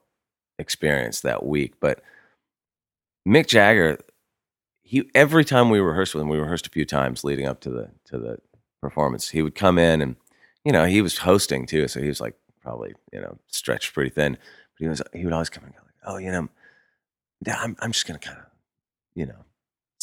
experience 0.60 1.22
that 1.22 1.46
week, 1.46 1.76
but 1.80 2.02
Mick 3.28 3.48
Jagger, 3.48 4.00
he 4.84 5.10
every 5.16 5.44
time 5.44 5.70
we 5.70 5.80
rehearsed 5.80 6.14
with 6.14 6.22
him, 6.22 6.30
we 6.30 6.38
rehearsed 6.38 6.68
a 6.68 6.72
few 6.72 6.86
times 6.86 7.24
leading 7.24 7.48
up 7.48 7.60
to 7.62 7.70
the 7.70 7.90
to 8.06 8.18
the 8.18 8.38
performance. 8.82 9.30
He 9.30 9.42
would 9.42 9.56
come 9.56 9.80
in 9.80 10.02
and 10.02 10.16
you 10.64 10.72
know 10.72 10.86
he 10.86 11.02
was 11.02 11.20
hosting 11.20 11.66
too, 11.66 11.88
so 11.88 12.02
he 12.02 12.08
was 12.08 12.22
like 12.22 12.36
probably 12.62 12.94
you 13.12 13.20
know 13.20 13.38
stretched 13.48 13.94
pretty 13.94 14.12
thin, 14.12 14.34
but 14.34 14.84
he 14.84 14.88
was 14.88 15.02
he 15.14 15.24
would 15.24 15.34
always 15.34 15.50
come 15.50 15.64
and 15.64 15.74
go 15.74 15.80
like, 15.84 16.14
oh 16.14 16.18
you 16.18 16.32
know, 16.32 16.48
I'm 17.48 17.76
I'm 17.80 17.92
just 17.92 18.06
gonna 18.06 18.20
kind 18.20 18.38
of 18.38 18.46
you 19.16 19.26
know 19.26 19.46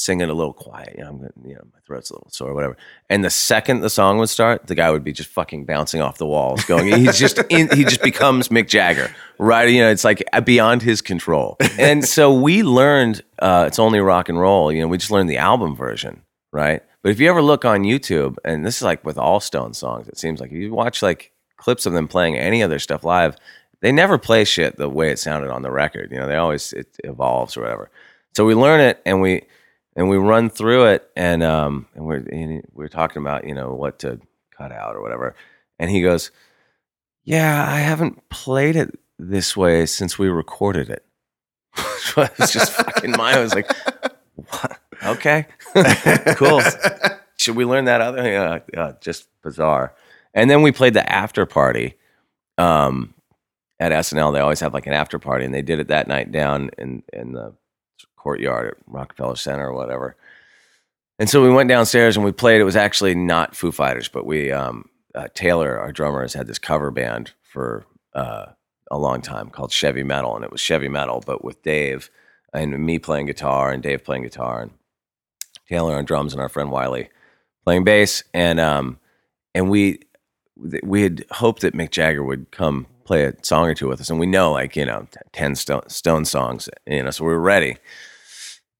sing 0.03 0.21
it 0.21 0.29
a 0.29 0.35
little 0.35 0.53
quiet. 0.53 0.97
You 0.99 1.05
know, 1.05 1.11
I'm 1.11 1.49
you 1.49 1.55
know, 1.55 1.62
my 1.73 1.79
throat's 1.87 2.11
a 2.11 2.15
little 2.15 2.31
sore, 2.31 2.51
or 2.51 2.55
whatever. 2.55 2.77
And 3.09 3.25
the 3.25 3.31
second 3.31 3.81
the 3.81 3.91
song 3.91 4.19
would 4.19 4.29
start, 4.29 4.67
the 4.67 4.75
guy 4.75 4.91
would 4.91 5.05
be 5.05 5.12
just 5.12 5.29
fucking 5.31 5.65
bouncing 5.65 6.03
off 6.03 6.19
the 6.19 6.27
walls, 6.27 6.65
going. 6.65 6.87
He's 6.93 7.19
just 7.19 7.38
in, 7.49 7.69
he 7.77 7.85
just 7.85 8.03
becomes 8.03 8.49
Mick 8.49 8.67
Jagger, 8.67 9.15
right? 9.38 9.69
You 9.69 9.83
know, 9.83 9.91
it's 9.91 10.05
like 10.05 10.25
beyond 10.45 10.83
his 10.83 11.01
control. 11.01 11.57
And 11.79 12.05
so 12.05 12.35
we 12.35 12.65
learned 12.65 13.23
uh, 13.38 13.65
it's 13.69 13.79
only 13.79 14.01
rock 14.01 14.29
and 14.29 14.41
roll. 14.41 14.73
You 14.73 14.81
know, 14.83 14.88
we 14.88 14.99
just 14.99 15.12
learned 15.12 15.31
the 15.31 15.38
album 15.38 15.77
version, 15.77 16.23
right? 16.53 16.83
But 17.03 17.12
if 17.12 17.21
you 17.21 17.31
ever 17.31 17.43
look 17.43 17.65
on 17.65 17.83
YouTube, 17.83 18.37
and 18.45 18.67
this 18.67 18.77
is 18.79 18.83
like 18.83 19.05
with 19.05 19.19
all 19.19 19.38
Stone 19.38 19.75
songs, 19.75 20.09
it 20.09 20.19
seems 20.19 20.41
like 20.41 20.51
if 20.51 20.57
you 20.57 20.75
watch 20.75 21.01
like 21.01 21.31
clips 21.57 21.87
of 21.87 21.93
them 21.93 22.09
playing 22.09 22.37
any 22.37 22.61
other 22.62 22.81
stuff 22.81 23.05
live, 23.05 23.37
they 23.81 23.93
never 23.93 24.19
play 24.19 24.45
shit 24.45 24.77
the 24.77 24.88
way 24.88 25.11
it 25.11 25.19
sounded 25.21 25.51
on 25.51 25.62
the 25.62 25.71
record. 25.71 26.11
You 26.11 26.19
know, 26.19 26.27
they 26.27 26.37
always 26.37 26.73
it 26.73 26.88
evolves 27.05 27.57
or 27.57 27.62
whatever. 27.62 27.91
So 28.35 28.45
we 28.45 28.55
learn 28.55 28.81
it, 28.81 29.01
and 29.07 29.21
we 29.21 29.43
and 29.95 30.09
we 30.09 30.17
run 30.17 30.51
through 30.51 30.87
it, 30.87 31.11
and 31.17 31.43
um, 31.43 31.87
and 31.95 32.07
we're 32.07 32.25
and 32.31 32.63
we're 32.73 32.89
talking 32.89 33.23
about 33.23 33.47
you 33.47 33.55
know 33.55 33.75
what 33.75 33.99
to 34.01 34.21
cut 34.57 34.73
out 34.73 34.97
or 34.97 35.03
whatever, 35.03 35.35
and 35.79 35.91
he 35.91 36.01
goes, 36.01 36.31
"Yeah, 37.25 37.67
I 37.69 37.79
haven't 37.79 38.29
played 38.29 38.77
it 38.77 38.99
this 39.19 39.57
way 39.57 39.87
since 39.87 40.19
we 40.19 40.29
recorded 40.29 40.89
it." 40.91 41.05
so 41.99 42.29
was 42.39 42.53
just 42.53 42.73
fucking 42.73 43.13
my. 43.13 43.35
I 43.35 43.41
was 43.41 43.55
like, 43.55 43.71
what? 44.35 44.79
"Okay, 45.05 45.47
cool. 46.37 46.63
Should 47.37 47.57
we 47.57 47.65
learn 47.65 47.85
that 47.87 48.01
other?" 48.01 48.31
Yeah, 48.31 48.59
uh, 48.81 48.93
just 49.01 49.29
bizarre. 49.43 49.95
And 50.35 50.49
then 50.49 50.63
we 50.63 50.73
played 50.73 50.95
the 50.95 51.11
after 51.11 51.45
party. 51.45 51.95
Um, 52.57 53.15
at 53.81 53.91
SNL, 53.91 54.33
they 54.33 54.39
always 54.41 54.61
have 54.61 54.73
like 54.73 54.87
an 54.87 54.93
after 54.93 55.19
party, 55.19 55.45
and 55.45 55.53
they 55.53 55.63
did 55.63 55.81
it 55.81 55.89
that 55.89 56.07
night 56.07 56.31
down 56.33 56.71
in 56.79 57.03
in 57.13 57.33
the 57.33 57.53
courtyard 58.23 58.69
at 58.69 58.75
Rockefeller 58.87 59.37
Center 59.37 59.69
or 59.69 59.75
whatever. 59.75 60.17
And 61.19 61.29
so 61.29 61.43
we 61.43 61.51
went 61.51 61.69
downstairs 61.69 62.17
and 62.17 62.25
we 62.25 62.33
played. 62.33 62.61
It 62.61 62.65
was 62.65 62.77
actually 62.77 63.15
not 63.15 63.57
Foo 63.57 63.73
Fighters, 63.73 64.09
but 64.09 64.27
we 64.27 64.51
um, 64.51 64.89
uh, 65.15 65.29
Taylor, 65.35 65.79
our 65.79 65.93
drummer, 65.93 66.23
has 66.23 66.35
had 66.35 66.47
this 66.47 66.59
cover 66.59 66.91
band 66.91 67.33
for 67.43 67.85
uh, 68.15 68.47
a 68.91 68.99
long 68.99 69.21
time 69.21 69.51
called 69.51 69.73
Chevy 69.73 70.03
Metal, 70.03 70.35
and 70.37 70.45
it 70.45 70.51
was 70.51 70.61
Chevy 70.61 70.89
Metal, 70.89 71.23
but 71.25 71.45
with 71.45 71.63
Dave 71.63 72.11
and 72.53 72.79
me 72.85 72.99
playing 72.99 73.27
guitar 73.27 73.71
and 73.71 73.83
Dave 73.83 74.05
playing 74.05 74.23
guitar 74.23 74.63
and 74.63 74.73
Taylor 75.69 75.97
on 75.97 76.05
drums 76.05 76.33
and 76.33 76.43
our 76.43 76.49
friend 76.49 76.71
Wiley 76.71 77.09
playing 77.65 77.85
bass, 77.85 78.23
and 78.35 78.61
um, 78.61 78.99
and 79.55 79.71
we 79.71 80.01
we 80.83 81.03
had 81.03 81.25
hoped 81.31 81.63
that 81.63 81.75
Mick 81.75 81.91
Jagger 81.91 82.23
would 82.23 82.51
come 82.51 82.87
play 83.05 83.25
a 83.25 83.35
song 83.43 83.69
or 83.69 83.75
two 83.75 83.89
with 83.89 84.01
us, 84.01 84.11
and 84.11 84.21
we 84.21 84.27
know 84.27 84.53
like 84.53 84.77
you 84.77 84.85
know 84.85 85.07
ten 85.33 85.55
Stone, 85.55 85.89
Stone 85.89 86.25
songs, 86.25 86.69
you 86.87 87.03
know, 87.03 87.11
so 87.11 87.25
we 87.25 87.33
were 87.33 87.41
ready. 87.41 87.77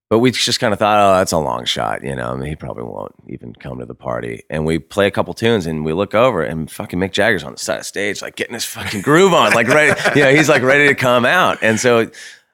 But 0.09 0.19
we 0.19 0.31
just 0.31 0.59
kind 0.59 0.73
of 0.73 0.79
thought, 0.79 0.99
oh, 0.99 1.17
that's 1.17 1.31
a 1.31 1.39
long 1.39 1.65
shot, 1.65 2.03
you 2.03 2.15
know. 2.15 2.33
I 2.33 2.35
mean, 2.35 2.47
he 2.47 2.55
probably 2.55 2.83
won't 2.83 3.15
even 3.27 3.53
come 3.53 3.79
to 3.79 3.85
the 3.85 3.95
party. 3.95 4.43
And 4.49 4.65
we 4.65 4.77
play 4.77 5.07
a 5.07 5.11
couple 5.11 5.33
tunes, 5.33 5.65
and 5.65 5.83
we 5.83 5.93
look 5.93 6.13
over, 6.13 6.43
and 6.43 6.69
fucking 6.69 6.99
Mick 6.99 7.13
Jagger's 7.13 7.43
on 7.43 7.53
the 7.53 7.57
side 7.57 7.79
of 7.79 7.85
stage, 7.85 8.21
like 8.21 8.35
getting 8.35 8.53
his 8.53 8.65
fucking 8.65 9.01
groove 9.01 9.33
on, 9.33 9.53
like 9.53 9.67
ready. 9.67 9.99
you 10.15 10.23
know, 10.23 10.31
he's 10.31 10.49
like 10.49 10.61
ready 10.61 10.87
to 10.87 10.95
come 10.95 11.25
out. 11.25 11.57
And 11.63 11.79
so, 11.79 12.11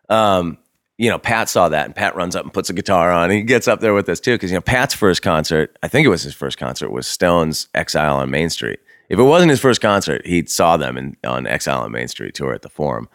um, 0.07 0.57
you 0.97 1.09
know, 1.09 1.17
Pat 1.17 1.49
saw 1.49 1.69
that, 1.69 1.85
and 1.85 1.95
Pat 1.95 2.15
runs 2.15 2.35
up 2.35 2.43
and 2.43 2.53
puts 2.53 2.69
a 2.69 2.73
guitar 2.73 3.11
on. 3.11 3.29
He 3.29 3.41
gets 3.41 3.67
up 3.67 3.81
there 3.81 3.93
with 3.93 4.07
us 4.07 4.19
too, 4.19 4.35
because 4.35 4.51
you 4.51 4.57
know, 4.57 4.61
Pat's 4.61 4.93
first 4.93 5.21
concert, 5.21 5.77
I 5.83 5.87
think 5.87 6.05
it 6.05 6.09
was 6.09 6.23
his 6.23 6.35
first 6.35 6.57
concert, 6.57 6.91
was 6.91 7.07
Stones 7.07 7.67
Exile 7.73 8.17
on 8.17 8.29
Main 8.29 8.49
Street. 8.49 8.79
If 9.09 9.17
it 9.17 9.23
wasn't 9.23 9.49
his 9.49 9.59
first 9.59 9.81
concert, 9.81 10.25
he 10.25 10.45
saw 10.45 10.77
them 10.77 10.97
in, 10.97 11.17
on 11.25 11.47
Exile 11.47 11.81
on 11.81 11.91
Main 11.91 12.07
Street 12.07 12.35
tour 12.35 12.53
at 12.53 12.61
the 12.61 12.69
Forum 12.69 13.09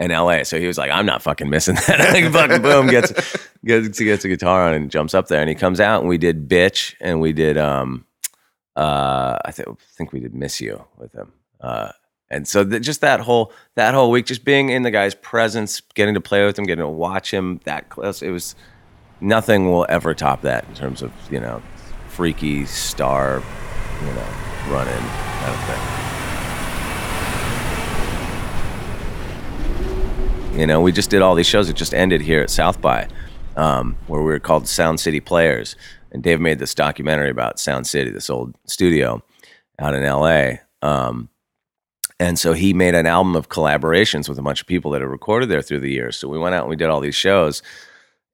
in 0.00 0.10
LA. 0.10 0.42
So 0.42 0.58
he 0.58 0.66
was 0.66 0.78
like, 0.78 0.90
I'm 0.90 1.06
not 1.06 1.22
fucking 1.22 1.48
missing 1.48 1.74
that. 1.86 2.12
like 2.12 2.32
fucking 2.32 2.62
boom, 2.62 2.88
gets 2.88 3.12
gets 3.64 4.00
gets 4.00 4.24
a 4.24 4.28
guitar 4.28 4.66
on 4.66 4.74
and 4.74 4.90
jumps 4.90 5.14
up 5.14 5.28
there 5.28 5.40
and 5.40 5.48
he 5.48 5.54
comes 5.54 5.78
out 5.78 6.00
and 6.00 6.08
we 6.08 6.18
did 6.18 6.48
bitch 6.48 6.94
and 7.00 7.20
we 7.20 7.32
did 7.32 7.58
um 7.58 8.06
uh 8.74 9.36
I 9.44 9.52
think 9.52 9.78
think 9.96 10.12
we 10.12 10.20
did 10.20 10.34
miss 10.34 10.60
you 10.60 10.84
with 10.96 11.12
him. 11.12 11.32
Uh 11.60 11.92
and 12.30 12.48
so 12.48 12.64
the, 12.64 12.80
just 12.80 13.02
that 13.02 13.20
whole 13.20 13.52
that 13.74 13.92
whole 13.92 14.10
week, 14.10 14.24
just 14.24 14.44
being 14.44 14.70
in 14.70 14.82
the 14.82 14.90
guy's 14.90 15.14
presence, 15.14 15.80
getting 15.94 16.14
to 16.14 16.20
play 16.20 16.44
with 16.46 16.58
him, 16.58 16.64
getting 16.64 16.84
to 16.84 16.88
watch 16.88 17.32
him 17.32 17.60
that 17.64 17.90
close, 17.90 18.22
it 18.22 18.30
was 18.30 18.54
nothing 19.20 19.70
will 19.70 19.84
ever 19.90 20.14
top 20.14 20.40
that 20.42 20.66
in 20.68 20.74
terms 20.74 21.02
of 21.02 21.12
you 21.30 21.40
know 21.40 21.60
freaky 22.08 22.64
star, 22.64 23.42
you 24.00 24.06
know, 24.14 24.28
running 24.68 24.94
kind 24.94 25.54
of 25.54 25.64
thing. 25.64 25.99
You 30.52 30.66
know, 30.66 30.80
we 30.80 30.90
just 30.90 31.10
did 31.10 31.22
all 31.22 31.36
these 31.36 31.46
shows. 31.46 31.68
It 31.68 31.76
just 31.76 31.94
ended 31.94 32.20
here 32.20 32.42
at 32.42 32.50
South 32.50 32.80
by, 32.80 33.08
um, 33.56 33.96
where 34.08 34.20
we 34.20 34.32
were 34.32 34.40
called 34.40 34.66
Sound 34.66 34.98
City 34.98 35.20
Players. 35.20 35.76
And 36.10 36.22
Dave 36.22 36.40
made 36.40 36.58
this 36.58 36.74
documentary 36.74 37.30
about 37.30 37.60
Sound 37.60 37.86
City, 37.86 38.10
this 38.10 38.28
old 38.28 38.56
studio 38.66 39.22
out 39.78 39.94
in 39.94 40.02
LA. 40.02 40.54
Um, 40.82 41.28
and 42.18 42.38
so 42.38 42.52
he 42.52 42.74
made 42.74 42.96
an 42.96 43.06
album 43.06 43.36
of 43.36 43.48
collaborations 43.48 44.28
with 44.28 44.38
a 44.38 44.42
bunch 44.42 44.60
of 44.60 44.66
people 44.66 44.90
that 44.90 45.00
had 45.00 45.08
recorded 45.08 45.48
there 45.48 45.62
through 45.62 45.80
the 45.80 45.90
years. 45.90 46.16
So 46.16 46.28
we 46.28 46.38
went 46.38 46.54
out 46.54 46.62
and 46.62 46.70
we 46.70 46.76
did 46.76 46.90
all 46.90 47.00
these 47.00 47.14
shows. 47.14 47.62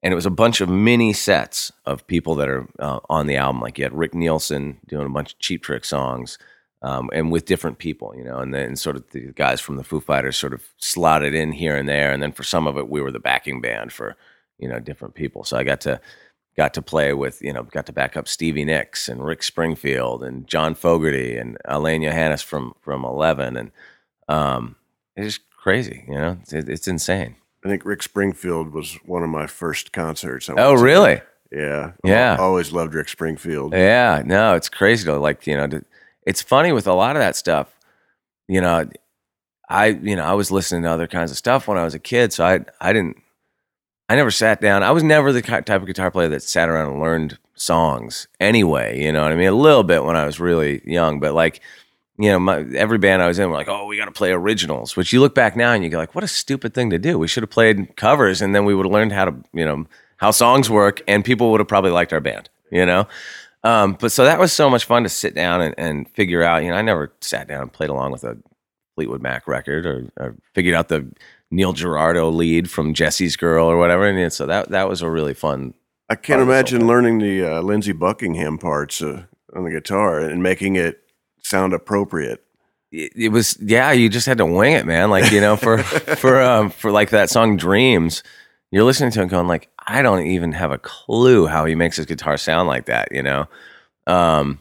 And 0.03 0.11
it 0.11 0.17
was 0.17 0.27
a 0.27 0.31
bunch 0.31 0.61
of 0.61 0.71
mini 0.71 1.13
sets 1.13 1.71
of 1.85 2.07
people 2.07 2.35
that 2.37 2.49
are 2.49 2.67
uh, 2.79 3.01
on 3.11 3.27
the 3.27 3.37
album. 3.37 3.61
Like 3.61 3.79
you 3.79 3.85
had 3.85 3.97
Rick 3.97 4.15
Nielsen 4.15 4.79
doing 4.89 5.07
a 5.07 5.11
bunch 5.11 5.35
of 5.35 5.39
Cheap 5.39 5.63
Trick 5.63 5.85
songs 5.85 6.39
um, 6.87 7.11
and 7.13 7.33
with 7.33 7.47
different 7.47 7.79
people, 7.79 8.15
you 8.17 8.23
know, 8.23 8.39
and 8.39 8.55
then 8.55 8.77
sort 8.77 8.95
of 8.95 9.11
the 9.11 9.33
guys 9.33 9.61
from 9.61 9.77
the 9.77 9.83
Foo 9.83 10.01
Fighters 10.01 10.37
sort 10.37 10.53
of 10.53 10.63
slotted 10.79 11.35
in 11.35 11.51
here 11.51 11.77
and 11.77 11.89
there, 11.89 12.13
and 12.13 12.23
then 12.23 12.31
for 12.31 12.45
some 12.45 12.67
of 12.67 12.79
it, 12.79 12.89
we 12.89 13.01
were 13.01 13.11
the 13.11 13.19
backing 13.19 13.61
band 13.61 13.93
for 13.93 14.17
you 14.59 14.69
know 14.69 14.79
different 14.79 15.15
people. 15.15 15.43
So 15.43 15.57
I 15.57 15.65
got 15.65 15.81
to 15.83 16.01
got 16.57 16.75
to 16.75 16.83
play 16.83 17.13
with 17.13 17.43
you 17.43 17.53
know 17.53 17.65
got 17.65 17.87
to 17.87 17.93
back 17.93 18.17
up 18.17 18.29
Stevie 18.29 18.65
Nicks 18.65 19.09
and 19.09 19.25
Rick 19.25 19.43
Springfield 19.43 20.23
and 20.23 20.47
John 20.47 20.75
Fogerty 20.77 21.37
and 21.37 21.59
Alain 21.65 22.03
Johannes 22.03 22.43
from 22.43 22.75
from 22.81 23.05
Eleven, 23.05 23.57
and 23.57 23.73
um, 24.29 24.77
it's 25.17 25.35
just 25.35 25.51
crazy, 25.51 26.05
you 26.07 26.15
know, 26.15 26.39
it's, 26.43 26.53
it's 26.53 26.87
insane. 26.87 27.35
I 27.65 27.69
think 27.69 27.85
Rick 27.85 28.05
Springfield 28.05 28.73
was 28.73 28.95
one 29.05 29.25
of 29.25 29.29
my 29.29 29.49
first 29.49 29.93
concerts. 29.93 30.49
oh, 30.49 30.75
really? 30.75 31.21
Yeah. 31.51 31.93
Yeah. 32.05 32.35
I 32.35 32.43
always 32.43 32.71
loved 32.73 32.95
Rick 32.95 33.09
Springfield. 33.09 33.73
Yeah. 33.73 34.23
No, 34.25 34.55
it's 34.55 34.69
crazy 34.69 35.05
to 35.07 35.19
like, 35.19 35.45
you 35.49 35.57
know, 35.57 35.67
to, 35.67 35.85
it's 36.27 36.43
funny 36.43 36.73
with 36.73 36.87
a 36.87 36.93
lot 36.93 37.17
of 37.17 37.21
that 37.21 37.37
stuff. 37.37 37.73
You 38.49 38.61
know, 38.61 38.89
I 39.69 39.87
you 39.87 40.17
know 40.17 40.25
I 40.25 40.35
was 40.35 40.51
listening 40.51 40.83
to 40.83 40.91
other 40.91 41.07
kinds 41.07 41.31
of 41.31 41.37
stuff 41.37 41.67
when 41.67 41.79
I 41.79 41.85
was 41.85 41.95
a 41.95 41.99
kid, 41.99 42.33
so 42.33 42.45
I 42.45 42.61
I 42.81 42.93
didn't 42.93 43.17
I 44.09 44.17
never 44.17 44.31
sat 44.31 44.61
down. 44.61 44.83
I 44.83 44.91
was 44.91 45.03
never 45.03 45.33
the 45.33 45.43
type 45.43 45.69
of 45.71 45.87
guitar 45.87 46.11
player 46.11 46.29
that 46.29 46.43
sat 46.43 46.69
around 46.69 46.93
and 46.93 47.01
learned 47.01 47.39
songs 47.55 48.29
anyway. 48.39 49.03
You 49.03 49.13
know 49.13 49.23
what 49.23 49.33
I 49.33 49.37
mean? 49.37 49.49
A 49.49 49.53
little 49.53 49.83
bit 49.83 50.05
when 50.05 50.17
I 50.17 50.27
was 50.27 50.39
really 50.39 50.83
young, 50.85 51.19
but 51.19 51.35
like 51.35 51.61
you 52.19 52.31
know, 52.31 52.39
my, 52.39 52.65
every 52.75 52.97
band 52.97 53.21
I 53.21 53.27
was 53.27 53.39
in 53.39 53.51
were 53.51 53.57
like, 53.57 53.69
oh, 53.69 53.85
we 53.85 53.99
got 53.99 54.07
to 54.07 54.11
play 54.11 54.33
originals. 54.33 54.97
Which 54.97 55.13
you 55.13 55.21
look 55.21 55.35
back 55.35 55.55
now 55.55 55.73
and 55.73 55.85
you 55.85 55.91
go 55.91 55.99
like, 55.99 56.15
what 56.15 56.25
a 56.25 56.29
stupid 56.29 56.73
thing 56.73 56.89
to 56.91 56.99
do. 56.99 57.19
We 57.19 57.29
should 57.29 57.43
have 57.43 57.51
played 57.51 57.97
covers, 57.97 58.41
and 58.41 58.55
then 58.55 58.65
we 58.65 58.75
would 58.75 58.87
have 58.87 58.93
learned 58.93 59.13
how 59.13 59.27
to 59.27 59.35
you 59.53 59.65
know 59.65 59.87
how 60.19 60.31
songs 60.31 60.71
work, 60.71 61.03
and 61.09 61.25
people 61.25 61.51
would 61.51 61.61
have 61.61 61.69
probably 61.69 61.91
liked 61.91 62.13
our 62.13 62.21
band. 62.21 62.49
You 62.71 62.87
know. 62.87 63.07
Um, 63.67 63.97
but 63.99 64.13
so 64.13 64.25
that 64.25 64.39
was 64.39 64.53
so 64.53 64.71
much 64.71 64.85
fun 64.85 65.03
to 65.03 65.09
sit 65.09 65.35
down 65.35 65.61
and, 65.61 65.75
and, 65.77 66.09
figure 66.11 66.45
out. 66.45 66.63
You 66.63 66.71
know, 66.71 66.77
I 66.77 66.83
never 66.83 67.13
sat 67.21 67.49
down 67.49 67.63
and 67.63 67.73
played 67.73 67.91
along 67.91 68.13
with 68.13 68.23
a 68.23 68.39
Fleetwood 68.95 69.21
Mac 69.21 69.49
record 69.49 69.85
or, 69.87 70.09
or 70.17 70.37
figured 70.55 70.77
out 70.77 70.89
the 70.89 71.13
Neil 71.51 71.73
Giraldo 71.73 72.31
lead 72.31 72.71
from 72.71 72.95
Jessie's 72.95 73.37
Girl 73.37 73.67
or 73.67 73.77
whatever. 73.77 74.07
And 74.07 74.33
so 74.33 74.47
that 74.47 74.71
that 74.71 74.89
was 74.89 75.03
a 75.03 75.11
really 75.11 75.35
fun. 75.35 75.75
I 76.09 76.15
can't 76.15 76.41
imagine 76.41 76.87
learning 76.87 77.19
the 77.19 77.45
uh, 77.45 77.61
Lindsey 77.63 77.91
Buckingham 77.91 78.59
parts 78.59 79.03
uh, 79.03 79.25
on 79.55 79.65
the 79.65 79.71
guitar 79.71 80.21
and 80.21 80.41
making 80.41 80.77
it 80.77 81.03
sound 81.43 81.73
appropriate. 81.73 82.45
it, 82.93 83.13
it 83.17 83.29
was 83.31 83.59
yeah, 83.61 83.91
you 83.91 84.09
just 84.09 84.27
had 84.27 84.39
to 84.39 84.47
wing 84.47 84.75
it, 84.75 84.87
man. 84.87 85.11
Like 85.11 85.33
you 85.33 85.41
know, 85.41 85.57
for 85.57 85.79
for 85.83 86.41
um, 86.41 86.71
for 86.71 86.93
like 86.93 87.11
that 87.11 87.31
song 87.31 87.57
Dreams, 87.57 88.23
you're 88.71 88.85
listening 88.85 89.11
to 89.13 89.23
him 89.23 89.29
going 89.29 89.47
like, 89.47 89.71
I 89.79 90.03
don't 90.03 90.27
even 90.27 90.53
have 90.53 90.73
a 90.73 90.79
clue 90.79 91.47
how 91.47 91.65
he 91.65 91.75
makes 91.75 91.97
his 91.97 92.07
guitar 92.07 92.37
sound 92.37 92.69
like 92.69 92.87
that. 92.87 93.09
You 93.13 93.23
know, 93.23 93.47
um, 94.07 94.61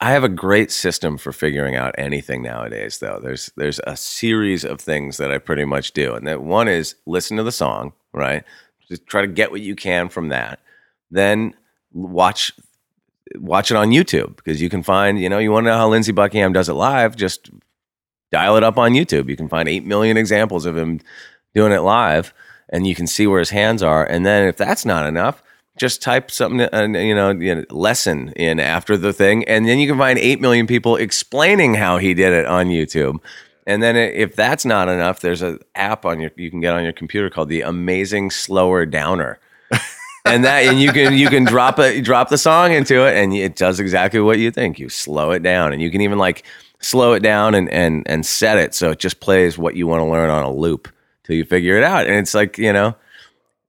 I 0.00 0.12
have 0.12 0.24
a 0.24 0.28
great 0.28 0.70
system 0.70 1.18
for 1.18 1.32
figuring 1.32 1.76
out 1.76 1.94
anything 1.98 2.42
nowadays. 2.42 2.98
Though 2.98 3.20
there's 3.22 3.50
there's 3.56 3.80
a 3.86 3.96
series 3.96 4.64
of 4.64 4.80
things 4.80 5.18
that 5.18 5.30
I 5.30 5.38
pretty 5.38 5.64
much 5.64 5.92
do, 5.92 6.14
and 6.14 6.26
that 6.26 6.42
one 6.42 6.68
is 6.68 6.94
listen 7.06 7.36
to 7.36 7.42
the 7.42 7.52
song, 7.52 7.92
right? 8.12 8.44
Just 8.88 9.06
try 9.06 9.20
to 9.20 9.26
get 9.26 9.50
what 9.50 9.60
you 9.60 9.76
can 9.76 10.08
from 10.08 10.28
that. 10.28 10.60
Then 11.10 11.54
watch 11.92 12.52
watch 13.36 13.70
it 13.70 13.76
on 13.76 13.90
YouTube 13.90 14.36
because 14.36 14.60
you 14.60 14.68
can 14.68 14.82
find, 14.82 15.18
you 15.18 15.28
know, 15.28 15.38
you 15.38 15.50
want 15.50 15.64
to 15.64 15.70
know 15.70 15.78
how 15.78 15.88
Lindsey 15.88 16.12
Buckingham 16.12 16.52
does 16.52 16.68
it 16.68 16.74
live, 16.74 17.16
just 17.16 17.50
dial 18.32 18.56
it 18.56 18.64
up 18.64 18.78
on 18.78 18.92
YouTube. 18.92 19.28
You 19.28 19.36
can 19.36 19.48
find 19.48 19.68
8 19.68 19.84
million 19.84 20.16
examples 20.16 20.66
of 20.66 20.76
him 20.76 21.00
doing 21.54 21.72
it 21.72 21.80
live 21.80 22.34
and 22.68 22.86
you 22.86 22.94
can 22.94 23.06
see 23.06 23.26
where 23.26 23.38
his 23.38 23.50
hands 23.50 23.82
are. 23.82 24.04
And 24.04 24.24
then 24.24 24.48
if 24.48 24.56
that's 24.56 24.84
not 24.84 25.06
enough, 25.06 25.42
just 25.76 26.02
type 26.02 26.30
something, 26.30 26.60
uh, 26.60 26.86
you 26.98 27.14
know, 27.14 27.30
you 27.30 27.54
know, 27.54 27.64
lesson 27.70 28.32
in 28.36 28.60
after 28.60 28.96
the 28.96 29.12
thing. 29.12 29.44
And 29.44 29.66
then 29.68 29.78
you 29.78 29.88
can 29.88 29.98
find 29.98 30.18
8 30.18 30.40
million 30.40 30.66
people 30.66 30.96
explaining 30.96 31.74
how 31.74 31.98
he 31.98 32.14
did 32.14 32.32
it 32.32 32.46
on 32.46 32.66
YouTube. 32.66 33.18
And 33.66 33.82
then 33.82 33.96
if 33.96 34.36
that's 34.36 34.64
not 34.64 34.88
enough, 34.88 35.20
there's 35.20 35.42
an 35.42 35.58
app 35.74 36.04
on 36.04 36.20
your 36.20 36.30
you 36.36 36.50
can 36.50 36.60
get 36.60 36.74
on 36.74 36.84
your 36.84 36.92
computer 36.92 37.30
called 37.30 37.48
the 37.48 37.62
Amazing 37.62 38.30
Slower 38.30 38.84
Downer 38.84 39.40
and 40.24 40.44
that 40.44 40.64
and 40.64 40.80
you 40.80 40.92
can 40.92 41.14
you 41.14 41.28
can 41.28 41.44
drop 41.44 41.78
it 41.78 42.02
drop 42.02 42.28
the 42.28 42.38
song 42.38 42.72
into 42.72 43.06
it 43.06 43.16
and 43.16 43.34
it 43.34 43.56
does 43.56 43.80
exactly 43.80 44.20
what 44.20 44.38
you 44.38 44.50
think 44.50 44.78
you 44.78 44.88
slow 44.88 45.30
it 45.30 45.42
down 45.42 45.72
and 45.72 45.82
you 45.82 45.90
can 45.90 46.00
even 46.00 46.18
like 46.18 46.44
slow 46.80 47.12
it 47.12 47.22
down 47.22 47.54
and 47.54 47.68
and 47.70 48.02
and 48.06 48.24
set 48.24 48.58
it 48.58 48.74
so 48.74 48.90
it 48.90 48.98
just 48.98 49.20
plays 49.20 49.58
what 49.58 49.76
you 49.76 49.86
want 49.86 50.00
to 50.00 50.06
learn 50.06 50.30
on 50.30 50.42
a 50.42 50.50
loop 50.50 50.88
till 51.24 51.36
you 51.36 51.44
figure 51.44 51.76
it 51.76 51.84
out 51.84 52.06
and 52.06 52.16
it's 52.16 52.34
like 52.34 52.56
you 52.58 52.72
know 52.72 52.94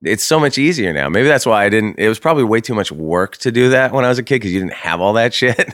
it's 0.04 0.24
so 0.24 0.40
much 0.40 0.58
easier 0.58 0.94
now 0.94 1.10
maybe 1.10 1.28
that's 1.28 1.46
why 1.46 1.66
i 1.66 1.70
didn't 1.70 1.98
it 1.98 2.08
was 2.08 2.20
probably 2.20 2.44
way 2.44 2.62
too 2.62 2.76
much 2.76 2.92
work 2.92 3.38
to 3.38 3.52
do 3.52 3.70
that 3.70 3.92
when 3.92 4.06
i 4.06 4.10
was 4.10 4.20
a 4.20 4.24
kid 4.24 4.36
because 4.36 4.54
you 4.54 4.60
didn't 4.60 4.74
have 4.74 5.02
all 5.02 5.14
that 5.14 5.34
shit 5.34 5.74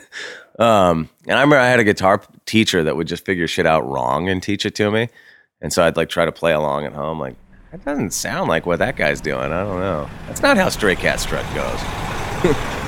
um, 0.58 1.08
and 1.26 1.36
i 1.36 1.40
remember 1.40 1.58
i 1.58 1.68
had 1.68 1.80
a 1.80 1.84
guitar 1.84 2.22
teacher 2.46 2.82
that 2.84 2.96
would 2.96 3.06
just 3.06 3.24
figure 3.24 3.46
shit 3.46 3.66
out 3.66 3.86
wrong 3.88 4.28
and 4.28 4.42
teach 4.42 4.64
it 4.64 4.74
to 4.74 4.90
me 4.90 5.08
and 5.60 5.72
so 5.72 5.84
i'd 5.84 5.96
like 5.96 6.08
try 6.08 6.24
to 6.24 6.32
play 6.32 6.52
along 6.52 6.86
at 6.86 6.92
home 6.92 7.18
like 7.18 7.36
that 7.72 7.84
doesn't 7.86 8.10
sound 8.10 8.50
like 8.50 8.66
what 8.66 8.80
that 8.80 8.96
guy's 8.96 9.22
doing. 9.22 9.50
I 9.50 9.62
don't 9.64 9.80
know. 9.80 10.06
That's 10.26 10.42
not 10.42 10.58
how 10.58 10.68
Stray 10.68 10.94
Cat 10.94 11.20
Strut 11.20 11.46
goes. 11.54 11.80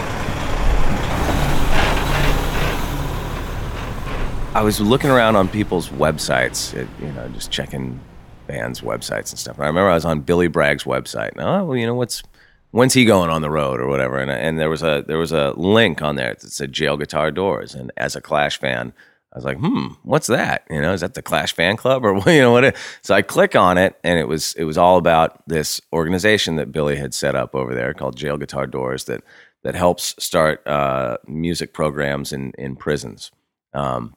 I 4.55 4.61
was 4.63 4.83
looking 4.83 5.09
around 5.09 5.37
on 5.37 5.49
people's 5.49 5.89
websites, 5.89 6.75
you 7.01 7.13
know, 7.13 7.27
just 7.29 7.51
checking 7.51 7.99
bands' 8.47 8.81
websites 8.81 9.31
and 9.31 9.39
stuff. 9.39 9.57
And 9.57 9.65
I 9.65 9.69
remember 9.69 9.91
I 9.91 9.95
was 9.95 10.05
on 10.05 10.21
Billy 10.21 10.49
Bragg's 10.49 10.85
website. 10.85 11.33
And, 11.33 11.41
oh, 11.41 11.65
well, 11.65 11.77
you 11.77 11.87
know, 11.87 11.95
what's 11.95 12.23
when's 12.71 12.95
he 12.95 13.05
going 13.05 13.31
on 13.31 13.41
the 13.43 13.51
road 13.51 13.81
or 13.81 13.87
whatever? 13.87 14.19
And, 14.19 14.31
and 14.31 14.59
there 14.59 14.71
was 14.71 14.83
a 14.83 15.05
there 15.07 15.19
was 15.19 15.33
a 15.33 15.53
link 15.57 16.03
on 16.03 16.17
there 16.17 16.35
that 16.35 16.51
said 16.51 16.73
Jail 16.73 16.97
Guitar 16.97 17.31
Doors. 17.31 17.75
And 17.75 17.93
as 17.97 18.17
a 18.17 18.21
Clash 18.21 18.59
fan, 18.59 18.93
I 19.35 19.39
was 19.39 19.45
like, 19.45 19.59
hmm, 19.59 19.89
what's 20.05 20.29
that? 20.29 20.65
You 20.71 20.81
know, 20.81 20.93
is 20.93 21.01
that 21.01 21.15
the 21.15 21.23
Clash 21.23 21.55
fan 21.55 21.77
club 21.77 22.05
or 22.05 22.15
you 22.31 22.41
know 22.41 22.53
what? 22.53 22.77
So 23.03 23.15
I 23.15 23.23
click 23.23 23.57
on 23.57 23.79
it, 23.79 23.99
and 24.05 24.19
it 24.19 24.29
was 24.29 24.55
it 24.55 24.65
was 24.65 24.79
all 24.79 24.97
about 24.97 25.47
this 25.49 25.81
organization 25.93 26.57
that 26.57 26.73
Billy 26.73 26.97
had 26.97 27.15
set 27.15 27.35
up 27.35 27.55
over 27.55 27.75
there 27.75 27.95
called 27.95 28.17
Jail 28.17 28.37
Guitar 28.37 28.67
Doors 28.67 29.05
that 29.05 29.25
that 29.65 29.75
helps 29.75 30.15
start 30.23 30.65
uh, 30.67 31.17
music 31.27 31.73
programs 31.73 32.33
in 32.33 32.53
in 32.59 32.77
prisons. 32.77 33.33
Um, 33.73 34.15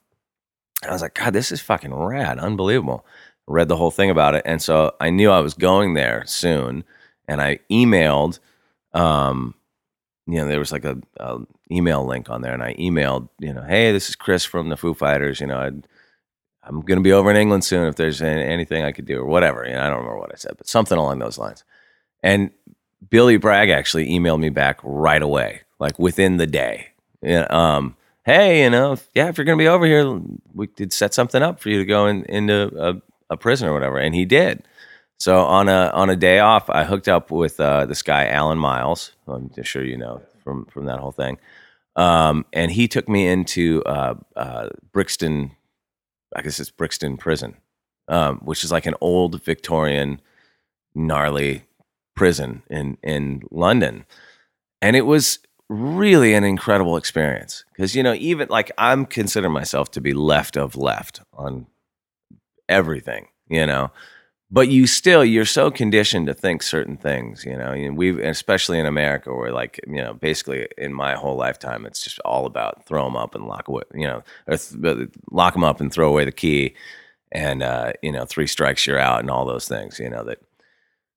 I 0.87 0.91
was 0.91 1.01
like, 1.01 1.15
God, 1.15 1.33
this 1.33 1.51
is 1.51 1.61
fucking 1.61 1.93
rad, 1.93 2.37
unbelievable. 2.37 3.03
Read 3.47 3.69
the 3.69 3.77
whole 3.77 3.91
thing 3.91 4.09
about 4.09 4.35
it, 4.35 4.43
and 4.45 4.61
so 4.61 4.93
I 4.99 5.09
knew 5.09 5.31
I 5.31 5.39
was 5.39 5.53
going 5.53 5.93
there 5.93 6.23
soon, 6.25 6.83
and 7.27 7.41
I 7.41 7.59
emailed. 7.71 8.39
Um, 8.93 9.55
you 10.27 10.35
know, 10.35 10.47
there 10.47 10.59
was 10.59 10.73
like 10.73 10.83
a, 10.83 10.97
a 11.17 11.39
email 11.71 12.05
link 12.05 12.29
on 12.29 12.41
there, 12.41 12.53
and 12.53 12.61
I 12.61 12.73
emailed, 12.75 13.29
you 13.39 13.53
know, 13.53 13.63
hey, 13.63 13.91
this 13.93 14.09
is 14.09 14.15
Chris 14.15 14.43
from 14.43 14.69
the 14.69 14.75
Foo 14.75 14.93
Fighters. 14.93 15.39
You 15.39 15.47
know, 15.47 15.57
i 15.57 15.67
am 16.67 16.81
going 16.81 16.97
to 16.97 17.01
be 17.01 17.13
over 17.13 17.31
in 17.31 17.37
England 17.37 17.63
soon. 17.63 17.87
If 17.87 17.95
there's 17.95 18.21
anything 18.21 18.83
I 18.83 18.91
could 18.91 19.05
do 19.05 19.19
or 19.19 19.25
whatever, 19.25 19.65
you 19.65 19.73
know, 19.73 19.81
I 19.81 19.87
don't 19.87 19.99
remember 19.99 20.19
what 20.19 20.33
I 20.33 20.37
said, 20.37 20.55
but 20.57 20.67
something 20.67 20.97
along 20.97 21.19
those 21.19 21.37
lines. 21.37 21.63
And 22.21 22.51
Billy 23.09 23.37
Bragg 23.37 23.69
actually 23.69 24.09
emailed 24.09 24.39
me 24.39 24.49
back 24.49 24.79
right 24.83 25.21
away, 25.21 25.61
like 25.79 25.97
within 25.97 26.37
the 26.37 26.47
day. 26.47 26.89
You 27.21 27.45
um, 27.49 27.95
hey, 28.25 28.63
you 28.63 28.69
know, 28.69 28.97
yeah, 29.13 29.29
if 29.29 29.37
you're 29.37 29.45
going 29.45 29.57
to 29.57 29.61
be 29.61 29.69
over 29.69 29.85
here, 29.85 30.19
we 30.53 30.67
could 30.67 30.91
set 30.91 31.13
something 31.13 31.41
up 31.41 31.59
for 31.61 31.69
you 31.69 31.79
to 31.79 31.85
go 31.85 32.07
in, 32.07 32.23
into 32.25 32.71
a, 32.77 33.01
a 33.29 33.37
prison 33.37 33.67
or 33.67 33.73
whatever. 33.73 33.97
And 33.97 34.15
he 34.15 34.25
did. 34.25 34.67
So 35.19 35.39
on 35.39 35.67
a 35.67 35.91
on 35.93 36.09
a 36.09 36.15
day 36.15 36.39
off, 36.39 36.69
I 36.69 36.83
hooked 36.83 37.07
up 37.07 37.31
with 37.31 37.59
uh, 37.59 37.85
this 37.85 38.01
guy 38.01 38.27
Alan 38.27 38.59
Miles. 38.59 39.13
I'm 39.27 39.49
sure 39.63 39.83
you 39.83 39.97
know 39.97 40.21
from 40.43 40.65
from 40.65 40.85
that 40.85 40.99
whole 40.99 41.11
thing. 41.11 41.37
Um, 41.95 42.45
and 42.53 42.71
he 42.71 42.87
took 42.87 43.09
me 43.09 43.27
into 43.27 43.81
uh, 43.87 44.13
uh, 44.35 44.69
Brixton, 44.91 45.51
I 46.35 46.43
guess 46.43 46.59
it's 46.59 46.69
Brixton 46.69 47.17
Prison, 47.17 47.57
um, 48.07 48.37
which 48.43 48.63
is 48.63 48.71
like 48.71 48.85
an 48.85 48.93
old 49.01 49.41
Victorian, 49.41 50.21
gnarly 50.93 51.63
prison 52.15 52.61
in 52.69 52.97
in 53.01 53.41
London, 53.49 54.05
and 54.81 54.95
it 54.95 55.07
was 55.07 55.39
really 55.69 56.33
an 56.33 56.43
incredible 56.43 56.95
experience 56.95 57.65
because 57.73 57.95
you 57.95 58.03
know 58.03 58.13
even 58.13 58.47
like 58.49 58.71
I'm 58.77 59.05
consider 59.05 59.49
myself 59.49 59.89
to 59.91 60.01
be 60.01 60.13
left 60.13 60.55
of 60.55 60.75
left 60.75 61.21
on 61.33 61.65
everything, 62.69 63.27
you 63.47 63.65
know? 63.65 63.91
But 64.49 64.69
you 64.69 64.87
still 64.87 65.25
you're 65.25 65.43
so 65.45 65.69
conditioned 65.69 66.27
to 66.27 66.33
think 66.33 66.63
certain 66.63 66.95
things 66.95 67.43
you 67.45 67.57
know? 67.57 67.71
And 67.71 67.97
we 67.97 68.21
especially 68.23 68.79
in 68.79 68.85
america 68.85 69.33
where 69.33 69.51
like 69.51 69.77
you 69.85 70.01
know 70.01 70.13
basically 70.13 70.67
in 70.77 70.93
my 70.93 71.15
whole 71.15 71.35
lifetime 71.35 71.85
it's 71.85 72.01
just 72.01 72.19
all 72.19 72.45
about 72.45 72.85
throw 72.85 73.03
them 73.03 73.17
up 73.17 73.35
and 73.35 73.45
lock 73.45 73.67
away 73.67 73.83
you 73.93 74.07
know 74.07 74.23
or 74.47 74.55
th- 74.57 75.09
lock 75.31 75.53
them 75.53 75.65
up 75.65 75.81
and 75.81 75.91
throw 75.91 76.07
away 76.07 76.23
the 76.23 76.31
key 76.31 76.73
and 77.31 77.61
uh, 77.61 77.91
you 78.01 78.11
know 78.11 78.25
three 78.25 78.47
strikes 78.47 78.87
you're 78.87 78.97
out 78.97 79.19
and 79.19 79.29
all 79.29 79.45
those 79.45 79.67
things 79.67 79.99
you 79.99 80.09
know 80.09 80.23
that 80.23 80.39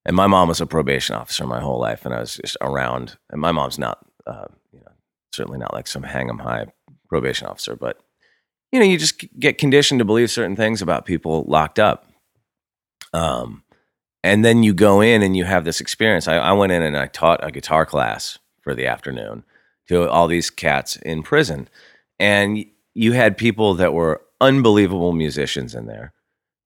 and 0.05 0.16
my 0.16 0.26
mom 0.26 0.48
was 0.48 0.61
a 0.61 0.66
probation 0.66 1.14
officer 1.14 1.46
my 1.46 1.61
whole 1.61 1.78
life 1.78 2.05
and 2.05 2.14
i 2.14 2.20
was 2.20 2.34
just 2.36 2.57
around 2.61 3.16
and 3.30 3.40
my 3.40 3.53
mom's 3.53 3.78
not 3.78 3.98
uh, 4.26 4.46
you 4.72 4.80
know 4.80 4.92
certainly 5.32 5.59
not 5.59 5.72
like 5.72 5.86
some 5.86 6.03
hang 6.03 6.28
'em 6.28 6.38
high 6.38 6.66
probation 7.09 7.46
officer 7.46 7.76
but 7.76 8.01
you 8.73 8.79
know 8.79 8.87
you 8.87 8.99
just 8.99 9.25
get 9.39 9.59
conditioned 9.59 9.99
to 9.99 10.05
believe 10.05 10.31
certain 10.31 10.57
things 10.57 10.83
about 10.83 11.05
people 11.05 11.45
locked 11.47 11.79
up 11.79 12.11
um, 13.12 13.62
and 14.23 14.45
then 14.45 14.62
you 14.62 14.75
go 14.75 15.01
in 15.01 15.23
and 15.23 15.37
you 15.37 15.45
have 15.45 15.64
this 15.64 15.81
experience. 15.81 16.29
I, 16.29 16.37
I 16.37 16.53
went 16.53 16.73
in 16.73 16.83
and 16.83 16.97
I 16.97 17.07
taught 17.07 17.45
a 17.45 17.51
guitar 17.51 17.87
class 17.87 18.39
for 18.61 18.75
the 18.75 18.87
afternoon 18.87 19.45
to 19.89 20.09
all 20.09 20.27
these 20.27 20.51
cats 20.51 20.97
in 20.97 21.23
prison. 21.23 21.68
And 22.18 22.64
you 22.95 23.12
had 23.12 23.39
people 23.39 23.75
that 23.75 23.95
were 23.95 24.23
unbelievable 24.41 25.12
musicians 25.12 25.75
in 25.75 25.87
there 25.87 26.12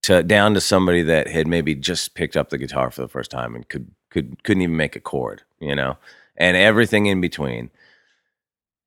to 0.03 0.23
down 0.23 0.55
to 0.55 0.61
somebody 0.61 1.03
that 1.03 1.29
had 1.29 1.47
maybe 1.47 1.75
just 1.75 2.15
picked 2.15 2.37
up 2.37 2.51
the 2.51 2.59
guitar 2.59 2.91
for 2.91 3.03
the 3.03 3.09
first 3.09 3.31
time 3.31 3.55
and 3.55 3.69
could 3.69 3.91
could 4.11 4.43
couldn't 4.43 4.63
even 4.63 4.77
make 4.77 4.97
a 4.97 5.01
chord, 5.01 5.43
you 5.61 5.75
know, 5.75 5.97
and 6.37 6.57
everything 6.57 7.07
in 7.07 7.21
between. 7.21 7.71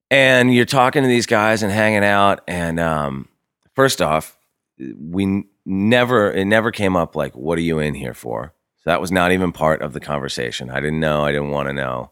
And 0.09 0.53
you're 0.53 0.65
talking 0.65 1.03
to 1.03 1.07
these 1.07 1.25
guys 1.25 1.63
and 1.63 1.71
hanging 1.71 2.03
out. 2.03 2.41
And 2.47 2.79
um, 2.79 3.27
first 3.75 4.01
off, 4.01 4.37
we 4.79 5.43
never 5.65 6.31
it 6.31 6.45
never 6.45 6.71
came 6.71 6.95
up 6.95 7.15
like 7.15 7.35
what 7.35 7.57
are 7.57 7.61
you 7.61 7.79
in 7.79 7.93
here 7.93 8.13
for? 8.13 8.53
So 8.77 8.89
that 8.89 9.01
was 9.01 9.11
not 9.11 9.31
even 9.31 9.51
part 9.51 9.81
of 9.81 9.93
the 9.93 9.99
conversation. 9.99 10.69
I 10.69 10.79
didn't 10.79 10.99
know 10.99 11.23
i 11.23 11.31
didn't 11.31 11.49
want 11.49 11.67
to 11.67 11.73
know. 11.73 12.11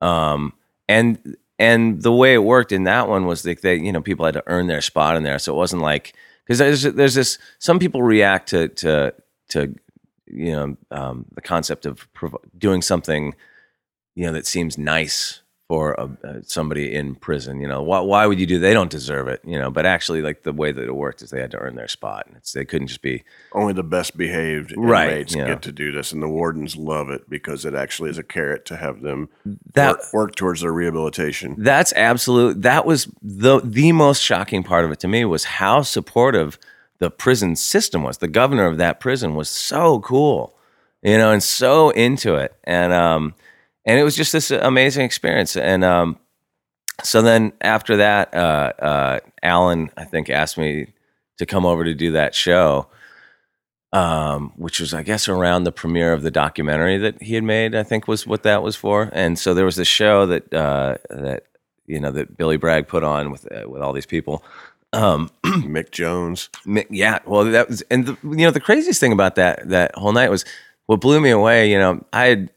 Um, 0.00 0.52
and 0.88 1.36
and 1.58 2.02
the 2.02 2.12
way 2.12 2.34
it 2.34 2.38
worked 2.38 2.72
in 2.72 2.84
that 2.84 3.08
one 3.08 3.26
was 3.26 3.44
like 3.44 3.60
they 3.60 3.76
you 3.76 3.92
know 3.92 4.02
people 4.02 4.24
had 4.24 4.34
to 4.34 4.44
earn 4.46 4.66
their 4.66 4.80
spot 4.80 5.16
in 5.16 5.22
there. 5.22 5.38
So 5.38 5.52
it 5.52 5.56
wasn't 5.56 5.82
like 5.82 6.14
because 6.44 6.58
there's 6.58 6.82
there's 6.82 7.14
this 7.14 7.38
some 7.58 7.78
people 7.78 8.02
react 8.02 8.48
to 8.50 8.68
to 8.68 9.14
to 9.50 9.74
you 10.26 10.52
know 10.52 10.76
um, 10.90 11.26
the 11.34 11.42
concept 11.42 11.86
of 11.86 12.08
doing 12.56 12.82
something 12.82 13.34
you 14.14 14.26
know 14.26 14.32
that 14.32 14.46
seems 14.46 14.76
nice 14.76 15.42
for 15.68 15.92
a, 15.98 16.04
uh, 16.26 16.40
somebody 16.44 16.94
in 16.94 17.14
prison. 17.14 17.60
You 17.60 17.68
know, 17.68 17.82
why, 17.82 18.00
why 18.00 18.26
would 18.26 18.40
you 18.40 18.46
do? 18.46 18.58
They 18.58 18.72
don't 18.72 18.90
deserve 18.90 19.28
it. 19.28 19.42
You 19.44 19.58
know, 19.58 19.70
but 19.70 19.84
actually, 19.84 20.22
like 20.22 20.42
the 20.42 20.52
way 20.52 20.72
that 20.72 20.82
it 20.82 20.94
worked 20.94 21.20
is 21.22 21.30
they 21.30 21.40
had 21.40 21.50
to 21.50 21.58
earn 21.58 21.76
their 21.76 21.88
spot. 21.88 22.26
It's, 22.36 22.52
they 22.52 22.64
couldn't 22.64 22.88
just 22.88 23.02
be 23.02 23.22
only 23.52 23.74
the 23.74 23.82
best 23.82 24.16
behaved 24.16 24.72
right, 24.76 25.10
inmates 25.10 25.34
you 25.34 25.42
know. 25.42 25.48
get 25.48 25.62
to 25.62 25.72
do 25.72 25.92
this, 25.92 26.10
and 26.10 26.22
the 26.22 26.28
wardens 26.28 26.74
love 26.74 27.10
it 27.10 27.28
because 27.28 27.64
it 27.66 27.74
actually 27.74 28.08
is 28.10 28.18
a 28.18 28.22
carrot 28.22 28.64
to 28.66 28.76
have 28.76 29.02
them 29.02 29.28
That- 29.74 29.98
work, 29.98 30.12
work 30.12 30.34
towards 30.36 30.62
their 30.62 30.72
rehabilitation. 30.72 31.54
That's 31.58 31.92
absolute. 31.92 32.62
That 32.62 32.86
was 32.86 33.08
the 33.22 33.60
the 33.62 33.92
most 33.92 34.22
shocking 34.22 34.62
part 34.62 34.86
of 34.86 34.90
it 34.90 35.00
to 35.00 35.08
me 35.08 35.24
was 35.26 35.44
how 35.44 35.82
supportive 35.82 36.58
the 36.98 37.10
prison 37.10 37.54
system 37.54 38.02
was. 38.02 38.18
The 38.18 38.26
governor 38.28 38.66
of 38.66 38.78
that 38.78 39.00
prison 39.00 39.34
was 39.34 39.50
so 39.50 40.00
cool, 40.00 40.56
you 41.02 41.18
know, 41.18 41.30
and 41.30 41.42
so 41.42 41.90
into 41.90 42.36
it, 42.36 42.56
and 42.64 42.92
um, 42.92 43.34
and 43.88 43.98
it 43.98 44.04
was 44.04 44.14
just 44.14 44.32
this 44.32 44.50
amazing 44.50 45.04
experience. 45.04 45.56
And 45.56 45.82
um, 45.82 46.18
so 47.02 47.22
then 47.22 47.52
after 47.62 47.96
that, 47.96 48.34
uh, 48.34 48.72
uh, 48.78 49.20
Alan 49.42 49.90
I 49.96 50.04
think 50.04 50.30
asked 50.30 50.58
me 50.58 50.92
to 51.38 51.46
come 51.46 51.64
over 51.66 51.84
to 51.84 51.94
do 51.94 52.12
that 52.12 52.34
show, 52.34 52.88
um, 53.92 54.52
which 54.56 54.80
was 54.80 54.92
I 54.92 55.02
guess 55.02 55.28
around 55.28 55.64
the 55.64 55.72
premiere 55.72 56.12
of 56.12 56.22
the 56.22 56.30
documentary 56.30 56.98
that 56.98 57.22
he 57.22 57.34
had 57.34 57.44
made. 57.44 57.74
I 57.74 57.82
think 57.82 58.06
was 58.06 58.26
what 58.26 58.42
that 58.42 58.62
was 58.62 58.76
for. 58.76 59.08
And 59.12 59.38
so 59.38 59.54
there 59.54 59.64
was 59.64 59.76
this 59.76 59.88
show 59.88 60.26
that 60.26 60.52
uh, 60.52 60.98
that 61.10 61.44
you 61.86 61.98
know 61.98 62.12
that 62.12 62.36
Billy 62.36 62.58
Bragg 62.58 62.88
put 62.88 63.02
on 63.02 63.30
with 63.30 63.50
uh, 63.50 63.68
with 63.68 63.80
all 63.82 63.92
these 63.94 64.06
people. 64.06 64.44
Um, 64.92 65.30
Mick 65.44 65.90
Jones. 65.90 66.50
Mi- 66.66 66.86
Yeah, 66.90 67.18
well, 67.26 67.44
that 67.44 67.68
was, 67.68 67.82
and 67.90 68.06
the, 68.06 68.16
you 68.22 68.44
know, 68.44 68.50
the 68.50 68.60
craziest 68.60 69.00
thing 69.00 69.12
about 69.12 69.34
that 69.36 69.68
that 69.68 69.94
whole 69.94 70.12
night 70.12 70.30
was 70.30 70.44
what 70.86 71.00
blew 71.00 71.20
me 71.20 71.30
away. 71.30 71.70
You 71.70 71.78
know, 71.78 72.04
I 72.12 72.26
had, 72.26 72.50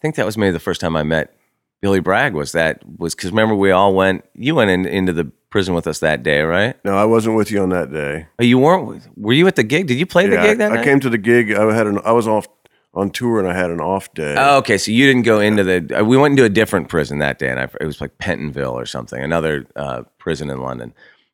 think 0.00 0.14
that 0.16 0.26
was 0.26 0.36
maybe 0.38 0.52
the 0.52 0.58
first 0.60 0.80
time 0.80 0.96
I 0.96 1.02
met 1.02 1.34
Billy 1.80 2.00
Bragg. 2.00 2.34
Was 2.34 2.52
that 2.52 2.82
was 2.98 3.14
because 3.14 3.30
remember 3.30 3.54
we 3.54 3.70
all 3.70 3.94
went, 3.94 4.24
you 4.34 4.54
went 4.54 4.70
in, 4.70 4.86
into 4.86 5.12
the 5.12 5.30
prison 5.50 5.74
with 5.74 5.86
us 5.86 5.98
that 6.00 6.22
day, 6.22 6.42
right? 6.42 6.76
No, 6.84 6.96
I 6.96 7.04
wasn't 7.04 7.36
with 7.36 7.50
you 7.50 7.60
on 7.62 7.70
that 7.70 7.92
day. 7.92 8.26
Oh, 8.38 8.44
you 8.44 8.58
weren't. 8.58 8.86
with- 8.86 9.08
Were 9.16 9.32
you 9.32 9.46
at 9.46 9.56
the 9.56 9.64
gig? 9.64 9.86
Did 9.88 9.98
you 9.98 10.06
play 10.06 10.26
the 10.28 10.36
gig 10.36 10.58
that 10.58 10.72
I, 10.72 10.74
night? 10.76 10.80
I 10.80 10.84
came 10.84 11.00
to 11.00 11.10
the 11.10 11.18
gig. 11.18 11.52
I 11.52 11.74
had 11.74 11.86
an. 11.86 11.98
I 12.04 12.12
was 12.12 12.28
off 12.28 12.46
on 12.92 13.08
tour 13.10 13.38
and 13.38 13.46
I 13.48 13.54
had 13.54 13.70
an 13.70 13.80
off 13.80 14.12
day. 14.14 14.34
Oh, 14.36 14.58
okay. 14.58 14.76
So 14.76 14.90
you 14.90 15.06
didn't 15.06 15.22
go 15.22 15.38
into 15.40 15.62
the. 15.64 16.00
uh, 16.00 16.04
We 16.04 16.16
went 16.16 16.32
into 16.32 16.44
a 16.44 16.48
different 16.48 16.88
prison 16.88 17.18
that 17.20 17.38
day, 17.38 17.48
and 17.48 17.60
I, 17.60 17.64
it 17.80 17.84
was 17.86 18.00
like 18.00 18.18
Pentonville 18.18 18.72
or 18.72 18.84
something, 18.86 19.22
another 19.22 19.66
uh, 19.76 20.02
prison 20.18 20.50
in 20.50 20.60
London, 20.60 20.92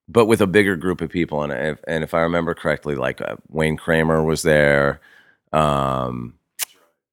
but 0.09 0.27
with 0.27 0.41
a 0.41 0.47
bigger 0.47 0.77
group 0.77 1.01
of 1.01 1.09
people. 1.11 1.43
And 1.43 1.53
if, 1.53 1.79
and 1.89 2.05
if 2.05 2.13
I 2.15 2.21
remember 2.21 2.55
correctly, 2.55 2.95
like 2.95 3.21
uh, 3.21 3.37
Wayne 3.49 3.77
Kramer 3.77 4.23
was 4.23 4.43
there, 4.43 5.01
um, 5.53 6.35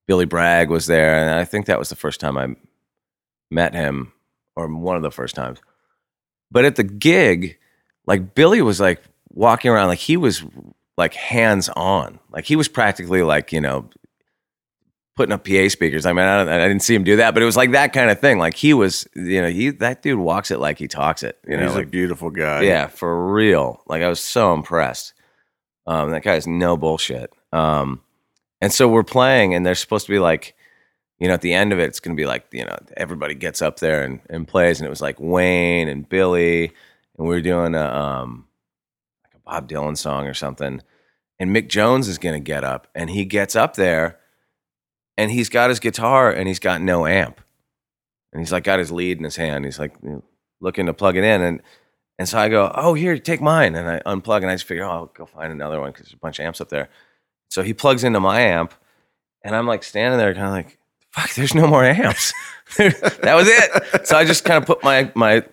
Billy 0.07 0.25
Bragg 0.25 0.69
was 0.69 0.85
there, 0.85 1.15
and 1.15 1.29
I 1.29 1.45
think 1.45 1.65
that 1.65 1.79
was 1.79 1.89
the 1.89 1.95
first 1.95 2.19
time 2.19 2.37
I 2.37 2.55
met 3.49 3.73
him, 3.73 4.13
or 4.55 4.67
one 4.67 4.95
of 4.95 5.01
the 5.01 5.11
first 5.11 5.35
times. 5.35 5.59
But 6.51 6.65
at 6.65 6.75
the 6.75 6.83
gig, 6.83 7.57
like 8.05 8.35
Billy 8.35 8.61
was 8.61 8.79
like 8.79 9.01
walking 9.29 9.71
around, 9.71 9.87
like 9.87 9.99
he 9.99 10.17
was 10.17 10.43
like 10.97 11.13
hands 11.13 11.69
on, 11.69 12.19
like 12.31 12.45
he 12.45 12.55
was 12.55 12.67
practically 12.67 13.23
like 13.23 13.51
you 13.51 13.61
know 13.61 13.89
putting 15.15 15.33
up 15.33 15.45
PA 15.45 15.67
speakers. 15.69 16.05
I 16.05 16.13
mean, 16.13 16.25
I, 16.25 16.37
don't, 16.37 16.49
I 16.49 16.67
didn't 16.67 16.81
see 16.81 16.95
him 16.95 17.03
do 17.03 17.17
that, 17.17 17.33
but 17.33 17.43
it 17.43 17.45
was 17.45 17.55
like 17.57 17.71
that 17.71 17.93
kind 17.93 18.09
of 18.09 18.19
thing. 18.19 18.39
Like 18.39 18.55
he 18.55 18.73
was, 18.73 19.07
you 19.15 19.41
know, 19.41 19.49
he 19.49 19.69
that 19.69 20.01
dude 20.01 20.19
walks 20.19 20.51
it 20.51 20.59
like 20.59 20.79
he 20.79 20.87
talks 20.87 21.23
it. 21.23 21.37
You 21.47 21.57
know, 21.57 21.67
He's 21.67 21.75
like 21.75 21.85
a 21.87 21.89
beautiful 21.89 22.29
guy. 22.29 22.61
yeah, 22.63 22.87
for 22.87 23.31
real. 23.31 23.81
Like 23.87 24.01
I 24.01 24.09
was 24.09 24.19
so 24.19 24.53
impressed. 24.53 25.13
Um, 25.85 26.11
that 26.11 26.23
guy's 26.23 26.47
no 26.47 26.77
bullshit. 26.77 27.31
Um, 27.51 28.01
and 28.63 28.71
so 28.71 28.87
we're 28.87 29.03
playing, 29.03 29.53
and 29.53 29.65
there's 29.65 29.81
supposed 29.81 30.05
to 30.05 30.11
be 30.13 30.19
like, 30.19 30.55
you 31.19 31.27
know, 31.27 31.33
at 31.33 31.41
the 31.41 31.53
end 31.53 31.73
of 31.73 31.79
it, 31.79 31.83
it's 31.83 31.99
going 31.99 32.15
to 32.15 32.21
be 32.21 32.25
like, 32.25 32.45
you 32.53 32.63
know, 32.63 32.77
everybody 32.95 33.35
gets 33.35 33.61
up 33.61 33.79
there 33.79 34.03
and, 34.03 34.21
and 34.29 34.47
plays, 34.47 34.79
and 34.79 34.87
it 34.87 34.89
was 34.89 35.01
like 35.01 35.19
Wayne 35.19 35.89
and 35.89 36.07
Billy, 36.07 36.71
and 37.17 37.27
we 37.27 37.35
were 37.35 37.41
doing 37.41 37.75
a 37.75 37.85
um, 37.85 38.47
like 39.25 39.33
a 39.35 39.39
Bob 39.39 39.67
Dylan 39.67 39.97
song 39.97 40.27
or 40.27 40.33
something, 40.33 40.81
and 41.39 41.53
Mick 41.53 41.67
Jones 41.67 42.07
is 42.07 42.17
going 42.17 42.35
to 42.35 42.39
get 42.39 42.63
up, 42.63 42.87
and 42.95 43.09
he 43.09 43.25
gets 43.25 43.53
up 43.53 43.75
there, 43.75 44.17
and 45.17 45.29
he's 45.29 45.49
got 45.49 45.69
his 45.69 45.81
guitar, 45.81 46.31
and 46.31 46.47
he's 46.47 46.59
got 46.59 46.81
no 46.81 47.05
amp, 47.05 47.41
and 48.31 48.39
he's 48.39 48.53
like 48.53 48.63
got 48.63 48.79
his 48.79 48.93
lead 48.93 49.17
in 49.17 49.25
his 49.25 49.35
hand, 49.35 49.65
he's 49.65 49.77
like 49.77 49.97
looking 50.61 50.85
to 50.85 50.93
plug 50.93 51.17
it 51.17 51.25
in, 51.25 51.41
and 51.41 51.61
and 52.17 52.29
so 52.29 52.39
I 52.39 52.47
go, 52.47 52.71
oh, 52.73 52.93
here, 52.93 53.17
take 53.17 53.41
mine. 53.41 53.75
And 53.75 53.89
I 53.89 53.99
unplug 54.05 54.37
and 54.37 54.49
I 54.49 54.53
just 54.53 54.65
figure, 54.65 54.85
oh, 54.85 54.89
I'll 54.89 55.05
go 55.07 55.25
find 55.25 55.51
another 55.51 55.81
one 55.81 55.91
because 55.91 56.05
there's 56.05 56.13
a 56.13 56.17
bunch 56.17 56.39
of 56.39 56.45
amps 56.45 56.61
up 56.61 56.69
there. 56.69 56.89
So 57.49 57.61
he 57.61 57.73
plugs 57.73 58.03
into 58.03 58.19
my 58.19 58.41
amp 58.41 58.73
and 59.43 59.55
I'm 59.55 59.67
like 59.67 59.83
standing 59.83 60.17
there 60.17 60.33
kind 60.33 60.47
of 60.47 60.53
like, 60.53 60.77
fuck, 61.11 61.33
there's 61.35 61.53
no 61.53 61.67
more 61.67 61.83
amps. 61.83 62.33
that 62.77 63.35
was 63.35 63.47
it. 63.47 64.07
So 64.07 64.17
I 64.17 64.25
just 64.25 64.45
kind 64.45 64.61
of 64.61 64.67
put 64.67 64.83
my, 64.83 65.11
my 65.15 65.43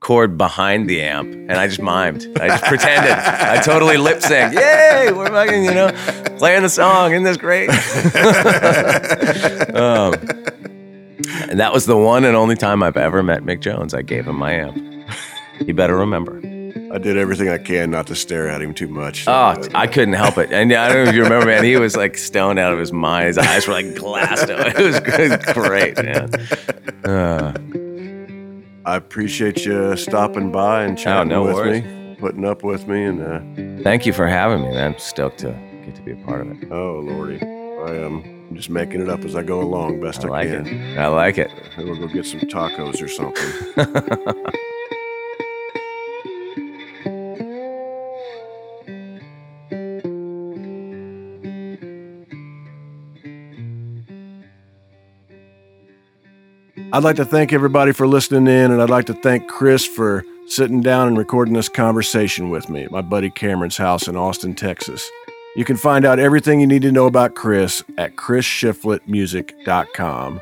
cord 0.00 0.36
behind 0.36 0.88
the 0.88 1.02
amp 1.02 1.32
and 1.32 1.52
I 1.52 1.68
just 1.68 1.80
mimed. 1.80 2.38
I 2.40 2.48
just 2.48 2.64
pretended. 2.64 3.12
I 3.12 3.60
totally 3.60 3.96
lip 3.96 4.18
synced. 4.18 4.54
Yay, 4.54 5.12
we're 5.12 5.28
fucking, 5.28 5.64
you 5.64 5.74
know, 5.74 5.90
playing 6.38 6.62
the 6.62 6.68
song. 6.68 7.12
Isn't 7.12 7.24
this 7.24 7.36
great? 7.36 7.68
um, 9.74 10.14
and 11.50 11.60
that 11.60 11.72
was 11.72 11.86
the 11.86 11.96
one 11.96 12.24
and 12.24 12.36
only 12.36 12.56
time 12.56 12.82
I've 12.82 12.96
ever 12.96 13.22
met 13.22 13.42
Mick 13.42 13.60
Jones. 13.60 13.94
I 13.94 14.02
gave 14.02 14.26
him 14.26 14.36
my 14.36 14.52
amp. 14.52 14.76
You 15.66 15.74
better 15.74 15.96
remember. 15.96 16.40
I 16.90 16.98
did 16.98 17.16
everything 17.18 17.48
I 17.48 17.58
can 17.58 17.90
not 17.90 18.06
to 18.06 18.14
stare 18.14 18.48
at 18.48 18.62
him 18.62 18.72
too 18.72 18.88
much. 18.88 19.24
Oh, 19.28 19.54
But, 19.56 19.74
I 19.74 19.86
couldn't 19.86 20.14
help 20.14 20.38
it. 20.38 20.50
And 20.52 20.72
I 20.72 20.88
don't 20.88 21.04
know 21.04 21.10
if 21.10 21.14
you 21.16 21.22
remember, 21.22 21.46
man. 21.46 21.62
He 21.64 21.76
was 21.76 21.96
like 21.96 22.16
stoned 22.16 22.58
out 22.58 22.72
of 22.72 22.78
his 22.78 22.92
mind. 22.92 23.26
His 23.26 23.38
eyes 23.38 23.66
were 23.66 23.74
like 23.74 23.94
glassed 23.94 24.48
out. 24.50 24.66
It 24.68 24.78
was, 24.78 24.96
it 24.96 25.46
was 25.46 25.54
great, 25.54 25.96
man. 26.02 26.30
Uh, 27.04 27.52
I 28.86 28.96
appreciate 28.96 29.64
you 29.66 29.96
stopping 29.96 30.50
by 30.50 30.84
and 30.84 30.96
chatting 30.98 31.30
Oh, 31.32 31.36
no 31.36 31.44
with 31.44 31.54
worries. 31.54 31.82
me, 31.84 32.16
putting 32.18 32.44
up 32.46 32.62
with 32.64 32.88
me, 32.88 33.04
and 33.04 33.20
uh, 33.78 33.82
thank 33.82 34.06
you 34.06 34.12
for 34.14 34.26
having 34.26 34.62
me, 34.62 34.68
man. 34.68 34.94
I'm 34.94 34.98
stoked 34.98 35.38
to 35.40 35.52
get 35.84 35.94
to 35.96 36.02
be 36.02 36.12
a 36.12 36.16
part 36.24 36.40
of 36.46 36.62
it. 36.62 36.72
oh 36.72 37.00
lordy, 37.00 37.36
I 37.42 37.94
am 37.96 38.24
I'm 38.48 38.56
just 38.56 38.70
making 38.70 39.02
it 39.02 39.10
up 39.10 39.24
as 39.26 39.36
I 39.36 39.42
go 39.42 39.60
along, 39.60 40.00
best 40.00 40.24
I 40.24 40.28
I, 40.28 40.30
like 40.30 40.48
can. 40.48 40.66
it. 40.66 40.98
I 40.98 41.06
like 41.08 41.36
it. 41.36 41.50
We'll 41.76 41.96
go 41.98 42.06
get 42.08 42.24
some 42.24 42.40
tacos 42.40 43.02
or 43.02 43.08
something. 43.08 43.44
I'd 56.90 57.04
like 57.04 57.16
to 57.16 57.26
thank 57.26 57.52
everybody 57.52 57.92
for 57.92 58.06
listening 58.06 58.46
in, 58.46 58.70
and 58.70 58.80
I'd 58.80 58.88
like 58.88 59.04
to 59.06 59.14
thank 59.14 59.46
Chris 59.46 59.84
for 59.84 60.24
sitting 60.46 60.80
down 60.80 61.06
and 61.06 61.18
recording 61.18 61.52
this 61.52 61.68
conversation 61.68 62.48
with 62.48 62.70
me 62.70 62.84
at 62.84 62.90
my 62.90 63.02
buddy 63.02 63.28
Cameron's 63.28 63.76
house 63.76 64.08
in 64.08 64.16
Austin, 64.16 64.54
Texas. 64.54 65.06
You 65.54 65.66
can 65.66 65.76
find 65.76 66.06
out 66.06 66.18
everything 66.18 66.60
you 66.60 66.66
need 66.66 66.80
to 66.82 66.90
know 66.90 67.04
about 67.04 67.34
Chris 67.34 67.84
at 67.98 68.16
chrisshiflettmusic.com. 68.16 70.40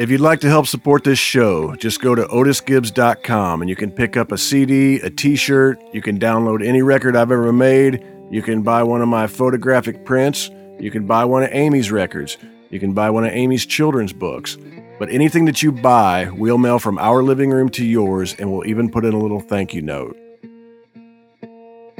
If 0.00 0.10
you'd 0.10 0.20
like 0.20 0.40
to 0.40 0.48
help 0.48 0.66
support 0.66 1.04
this 1.04 1.20
show, 1.20 1.76
just 1.76 2.00
go 2.00 2.16
to 2.16 2.24
otisgibbs.com 2.24 3.62
and 3.62 3.70
you 3.70 3.76
can 3.76 3.92
pick 3.92 4.16
up 4.16 4.32
a 4.32 4.38
CD, 4.38 4.96
a 4.96 5.10
t 5.10 5.36
shirt, 5.36 5.78
you 5.92 6.02
can 6.02 6.18
download 6.18 6.66
any 6.66 6.82
record 6.82 7.14
I've 7.14 7.30
ever 7.30 7.52
made, 7.52 8.04
you 8.32 8.42
can 8.42 8.62
buy 8.62 8.82
one 8.82 9.00
of 9.00 9.06
my 9.06 9.28
photographic 9.28 10.04
prints, 10.04 10.50
you 10.80 10.90
can 10.90 11.06
buy 11.06 11.24
one 11.24 11.44
of 11.44 11.50
Amy's 11.52 11.92
records, 11.92 12.36
you 12.70 12.80
can 12.80 12.94
buy 12.94 13.10
one 13.10 13.24
of 13.24 13.30
Amy's 13.30 13.64
children's 13.64 14.12
books. 14.12 14.58
But 14.98 15.10
anything 15.10 15.44
that 15.46 15.62
you 15.62 15.72
buy, 15.72 16.30
we'll 16.30 16.58
mail 16.58 16.78
from 16.78 16.98
our 16.98 17.22
living 17.22 17.50
room 17.50 17.68
to 17.70 17.84
yours 17.84 18.34
and 18.38 18.52
we'll 18.52 18.66
even 18.66 18.90
put 18.90 19.04
in 19.04 19.12
a 19.12 19.18
little 19.18 19.40
thank 19.40 19.74
you 19.74 19.82
note. 19.82 20.16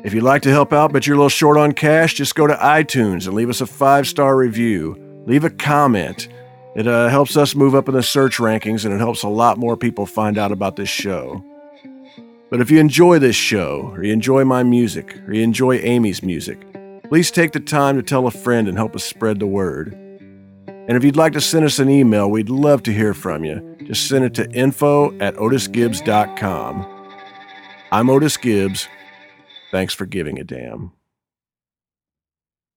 If 0.04 0.12
you'd 0.12 0.22
like 0.22 0.42
to 0.42 0.50
help 0.50 0.72
out 0.72 0.92
but 0.92 1.06
you're 1.06 1.16
a 1.16 1.18
little 1.18 1.28
short 1.28 1.56
on 1.56 1.72
cash, 1.72 2.14
just 2.14 2.34
go 2.34 2.46
to 2.46 2.54
iTunes 2.54 3.26
and 3.26 3.34
leave 3.34 3.50
us 3.50 3.60
a 3.60 3.66
five 3.66 4.06
star 4.06 4.36
review. 4.36 4.96
Leave 5.26 5.44
a 5.44 5.50
comment. 5.50 6.28
It 6.76 6.86
uh, 6.86 7.08
helps 7.08 7.36
us 7.36 7.54
move 7.54 7.74
up 7.74 7.88
in 7.88 7.94
the 7.94 8.02
search 8.02 8.38
rankings 8.38 8.84
and 8.84 8.92
it 8.92 8.98
helps 8.98 9.22
a 9.22 9.28
lot 9.28 9.58
more 9.58 9.76
people 9.76 10.06
find 10.06 10.38
out 10.38 10.52
about 10.52 10.76
this 10.76 10.88
show. 10.88 11.44
But 12.50 12.60
if 12.60 12.70
you 12.70 12.78
enjoy 12.78 13.18
this 13.18 13.34
show, 13.34 13.90
or 13.94 14.04
you 14.04 14.12
enjoy 14.12 14.44
my 14.44 14.62
music, 14.62 15.18
or 15.26 15.32
you 15.32 15.42
enjoy 15.42 15.78
Amy's 15.78 16.22
music, 16.22 16.64
please 17.08 17.30
take 17.30 17.52
the 17.52 17.58
time 17.58 17.96
to 17.96 18.02
tell 18.02 18.26
a 18.26 18.30
friend 18.30 18.68
and 18.68 18.76
help 18.76 18.94
us 18.94 19.02
spread 19.02 19.40
the 19.40 19.46
word. 19.46 19.98
And 20.86 20.96
if 20.96 21.04
you'd 21.04 21.16
like 21.16 21.32
to 21.32 21.40
send 21.40 21.64
us 21.64 21.78
an 21.78 21.88
email, 21.88 22.30
we'd 22.30 22.50
love 22.50 22.82
to 22.84 22.92
hear 22.92 23.14
from 23.14 23.44
you. 23.44 23.76
Just 23.84 24.08
send 24.08 24.24
it 24.24 24.34
to 24.34 24.50
info 24.52 25.18
at 25.18 25.34
otisgibbs.com. 25.36 26.86
I'm 27.90 28.10
Otis 28.10 28.36
Gibbs. 28.36 28.88
Thanks 29.70 29.94
for 29.94 30.04
giving 30.06 30.38
a 30.38 30.44
damn. 30.44 30.92